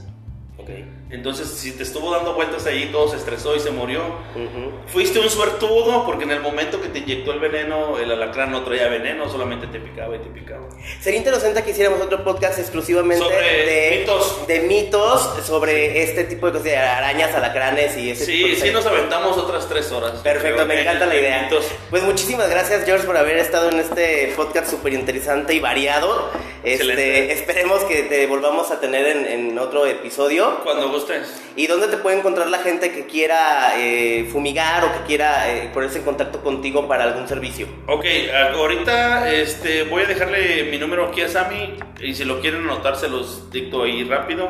Entonces, 1.10 1.48
si 1.48 1.72
te 1.72 1.82
estuvo 1.82 2.10
dando 2.12 2.34
vueltas 2.34 2.66
ahí, 2.66 2.88
todo 2.92 3.08
se 3.08 3.16
estresó 3.16 3.56
y 3.56 3.60
se 3.60 3.70
murió. 3.72 4.00
Ujú. 4.34 4.72
Fuiste 4.86 5.18
un 5.18 5.28
suertudo 5.28 6.06
porque 6.06 6.22
en 6.24 6.30
el 6.30 6.40
momento 6.40 6.80
que 6.80 6.88
te 6.88 7.00
inyectó 7.00 7.32
el 7.32 7.40
veneno, 7.40 7.98
el 7.98 8.12
alacrán 8.12 8.52
no 8.52 8.62
traía 8.62 8.86
veneno, 8.88 9.28
solamente 9.28 9.66
te 9.66 9.80
picaba 9.80 10.14
y 10.14 10.20
te 10.20 10.28
picaba. 10.30 10.68
Sería 11.00 11.18
interesante 11.18 11.62
que 11.64 11.70
hiciéramos 11.72 12.00
otro 12.00 12.22
podcast 12.22 12.58
exclusivamente 12.60 13.24
Sobre 13.24 13.66
de 13.66 13.98
mitos. 13.98 14.46
de 14.46 14.60
mitos 14.60 15.30
sobre 15.44 16.02
este 16.04 16.24
tipo 16.24 16.46
de 16.50 16.58
cosas, 16.58 16.74
arañas, 16.76 17.34
alacranes 17.34 17.96
y 17.96 18.10
ese 18.10 18.26
tipo 18.26 18.46
Sí, 18.46 18.54
de 18.54 18.56
sí 18.56 18.70
nos 18.72 18.86
aventamos 18.86 19.36
otras 19.36 19.68
tres 19.68 19.90
horas. 19.90 20.12
Perfecto, 20.20 20.64
me 20.64 20.80
encanta 20.82 21.06
la 21.06 21.16
idea. 21.16 21.42
mitos. 21.42 21.66
Pues 21.90 22.02
muchísimas 22.04 22.48
gracias 22.48 22.84
George 22.84 23.04
por 23.04 23.16
haber 23.16 23.38
estado 23.38 23.68
en 23.70 23.80
este 23.80 24.32
podcast 24.36 24.70
súper 24.70 24.92
interesante 24.92 25.54
y 25.54 25.60
variado. 25.60 26.30
Este, 26.62 27.32
esperemos 27.32 27.82
que 27.84 28.02
te 28.02 28.26
volvamos 28.26 28.70
a 28.70 28.80
tener 28.80 29.06
en, 29.06 29.26
en 29.26 29.58
otro 29.58 29.86
episodio. 29.86 30.60
Cuando 30.62 30.88
gustes. 31.00 31.42
¿Y 31.56 31.66
dónde 31.66 31.88
te 31.88 31.96
puede 31.96 32.18
encontrar 32.18 32.48
la 32.48 32.58
gente 32.58 32.92
que 32.92 33.06
quiera 33.06 33.72
eh, 33.78 34.28
fumigar 34.32 34.84
o 34.84 34.92
que 34.92 35.00
quiera 35.06 35.50
eh, 35.52 35.70
ponerse 35.72 35.98
en 35.98 36.04
contacto 36.04 36.42
contigo 36.42 36.86
para 36.88 37.04
algún 37.04 37.26
servicio? 37.28 37.66
Ok, 37.86 38.04
ahorita 38.54 39.30
este, 39.32 39.82
voy 39.84 40.02
a 40.02 40.06
dejarle 40.06 40.64
mi 40.70 40.78
número 40.78 41.06
aquí 41.06 41.22
a 41.22 41.28
Sammy 41.28 41.74
y 42.00 42.14
si 42.14 42.24
lo 42.24 42.40
quieren 42.40 42.62
anotar 42.64 42.96
se 42.96 43.08
los 43.08 43.50
dicto 43.50 43.82
ahí 43.82 44.04
rápido. 44.04 44.48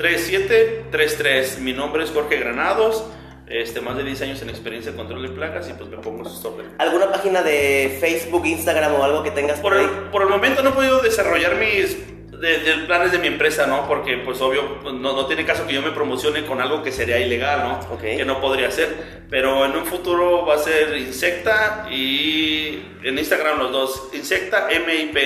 352-120-3733. 0.00 1.58
Mi 1.58 1.72
nombre 1.72 2.04
es 2.04 2.10
Jorge 2.10 2.36
Granados, 2.38 3.04
este, 3.48 3.80
más 3.80 3.96
de 3.96 4.04
10 4.04 4.22
años 4.22 4.42
en 4.42 4.50
experiencia 4.50 4.90
en 4.90 4.96
control 4.96 5.22
de 5.22 5.30
plagas 5.30 5.68
y 5.68 5.72
pues 5.72 5.88
me 5.90 5.96
pongo 5.98 6.24
sus 6.24 6.44
órdenes. 6.44 6.72
¿Alguna 6.78 7.10
página 7.10 7.42
de 7.42 7.96
Facebook, 8.00 8.46
Instagram 8.46 8.94
o 8.94 9.02
algo 9.04 9.22
que 9.22 9.30
tengas 9.32 9.58
por, 9.60 9.72
Por 9.72 9.80
el, 9.82 9.86
ahí? 9.88 10.08
por 10.12 10.22
el 10.22 10.28
momento 10.28 10.62
no 10.62 10.70
he 10.70 10.72
podido 10.72 11.00
desarrollar 11.00 11.56
mis 11.56 11.96
de, 12.40 12.58
de 12.58 12.74
planes 12.86 13.12
de 13.12 13.18
mi 13.18 13.26
empresa, 13.26 13.66
¿no? 13.66 13.86
Porque 13.86 14.16
pues 14.18 14.40
obvio 14.40 14.80
pues, 14.82 14.94
no, 14.94 15.12
no 15.12 15.26
tiene 15.26 15.44
caso 15.44 15.66
que 15.66 15.74
yo 15.74 15.82
me 15.82 15.90
promocione 15.90 16.44
con 16.44 16.60
algo 16.60 16.82
que 16.82 16.90
sería 16.90 17.18
ilegal, 17.18 17.62
¿no? 17.62 17.94
Ok. 17.94 18.00
Que 18.00 18.24
no 18.24 18.40
podría 18.40 18.68
hacer. 18.68 19.24
Pero 19.28 19.64
en 19.66 19.76
un 19.76 19.84
futuro 19.84 20.46
va 20.46 20.54
a 20.54 20.58
ser 20.58 20.96
Insecta 20.96 21.86
y 21.90 22.82
en 23.02 23.18
Instagram 23.18 23.58
los 23.58 23.72
dos. 23.72 24.08
Insecta 24.14 24.68
MIP. 24.68 25.16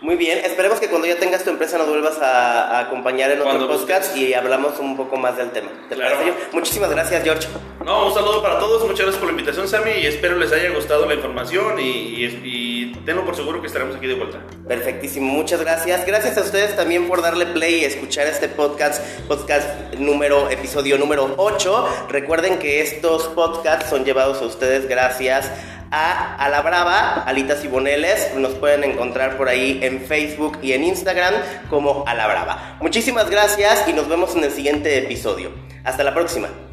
Muy 0.00 0.14
bien, 0.14 0.38
esperemos 0.44 0.78
que 0.78 0.88
cuando 0.88 1.08
ya 1.08 1.16
tengas 1.16 1.42
tu 1.42 1.50
empresa 1.50 1.76
nos 1.76 1.88
vuelvas 1.88 2.18
a, 2.20 2.76
a 2.76 2.80
acompañar 2.80 3.32
en 3.32 3.40
otro 3.40 3.66
podcast 3.66 4.16
y 4.16 4.32
hablamos 4.32 4.78
un 4.78 4.96
poco 4.96 5.16
más 5.16 5.36
del 5.36 5.50
tema. 5.50 5.70
¿Te 5.88 5.96
Claro. 5.96 6.16
Muchísimas 6.52 6.90
gracias, 6.90 7.24
George. 7.24 7.48
No, 7.84 8.06
un 8.06 8.14
saludo 8.14 8.40
para 8.40 8.60
todos, 8.60 8.82
muchas 8.82 9.00
gracias 9.00 9.16
por 9.16 9.26
la 9.26 9.32
invitación 9.32 9.66
Sammy 9.66 9.92
y 9.92 10.06
espero 10.06 10.36
les 10.36 10.52
haya 10.52 10.70
gustado 10.70 11.06
la 11.06 11.14
información 11.14 11.80
y, 11.80 11.82
y, 11.82 12.40
y 12.44 12.92
tenlo 13.04 13.24
por 13.24 13.34
seguro 13.34 13.60
que 13.60 13.66
estaremos 13.66 13.96
aquí 13.96 14.06
de 14.06 14.14
vuelta. 14.14 14.38
Perfectísimo, 14.68 15.32
muchas 15.32 15.60
gracias. 15.60 16.06
Gracias 16.06 16.38
a 16.38 16.42
ustedes 16.42 16.76
también 16.76 17.08
por 17.08 17.20
darle 17.20 17.46
play 17.46 17.80
y 17.80 17.84
escuchar 17.84 18.26
este 18.28 18.48
podcast, 18.48 19.02
podcast 19.26 19.94
número, 19.94 20.48
episodio 20.50 20.96
número 20.98 21.34
8. 21.38 22.06
Recuerden 22.10 22.58
que 22.58 22.82
estos 22.82 23.24
podcasts 23.28 23.90
son 23.90 24.04
llevados 24.04 24.42
a 24.42 24.46
ustedes 24.46 24.88
gracias 24.88 25.50
a 25.90 26.34
A 26.36 26.48
la 26.48 26.62
Brava, 26.62 27.24
Alitas 27.26 27.64
y 27.64 27.68
Boneles. 27.68 28.34
Nos 28.36 28.54
pueden 28.54 28.84
encontrar 28.84 29.36
por 29.36 29.48
ahí 29.48 29.80
en 29.82 30.00
Facebook 30.00 30.58
y 30.62 30.72
en 30.72 30.84
Instagram 30.84 31.34
como 31.70 32.04
A 32.06 32.14
la 32.14 32.26
Brava. 32.26 32.76
Muchísimas 32.80 33.30
gracias 33.30 33.88
y 33.88 33.92
nos 33.92 34.08
vemos 34.08 34.34
en 34.36 34.44
el 34.44 34.50
siguiente 34.50 34.98
episodio. 34.98 35.52
Hasta 35.84 36.04
la 36.04 36.14
próxima. 36.14 36.67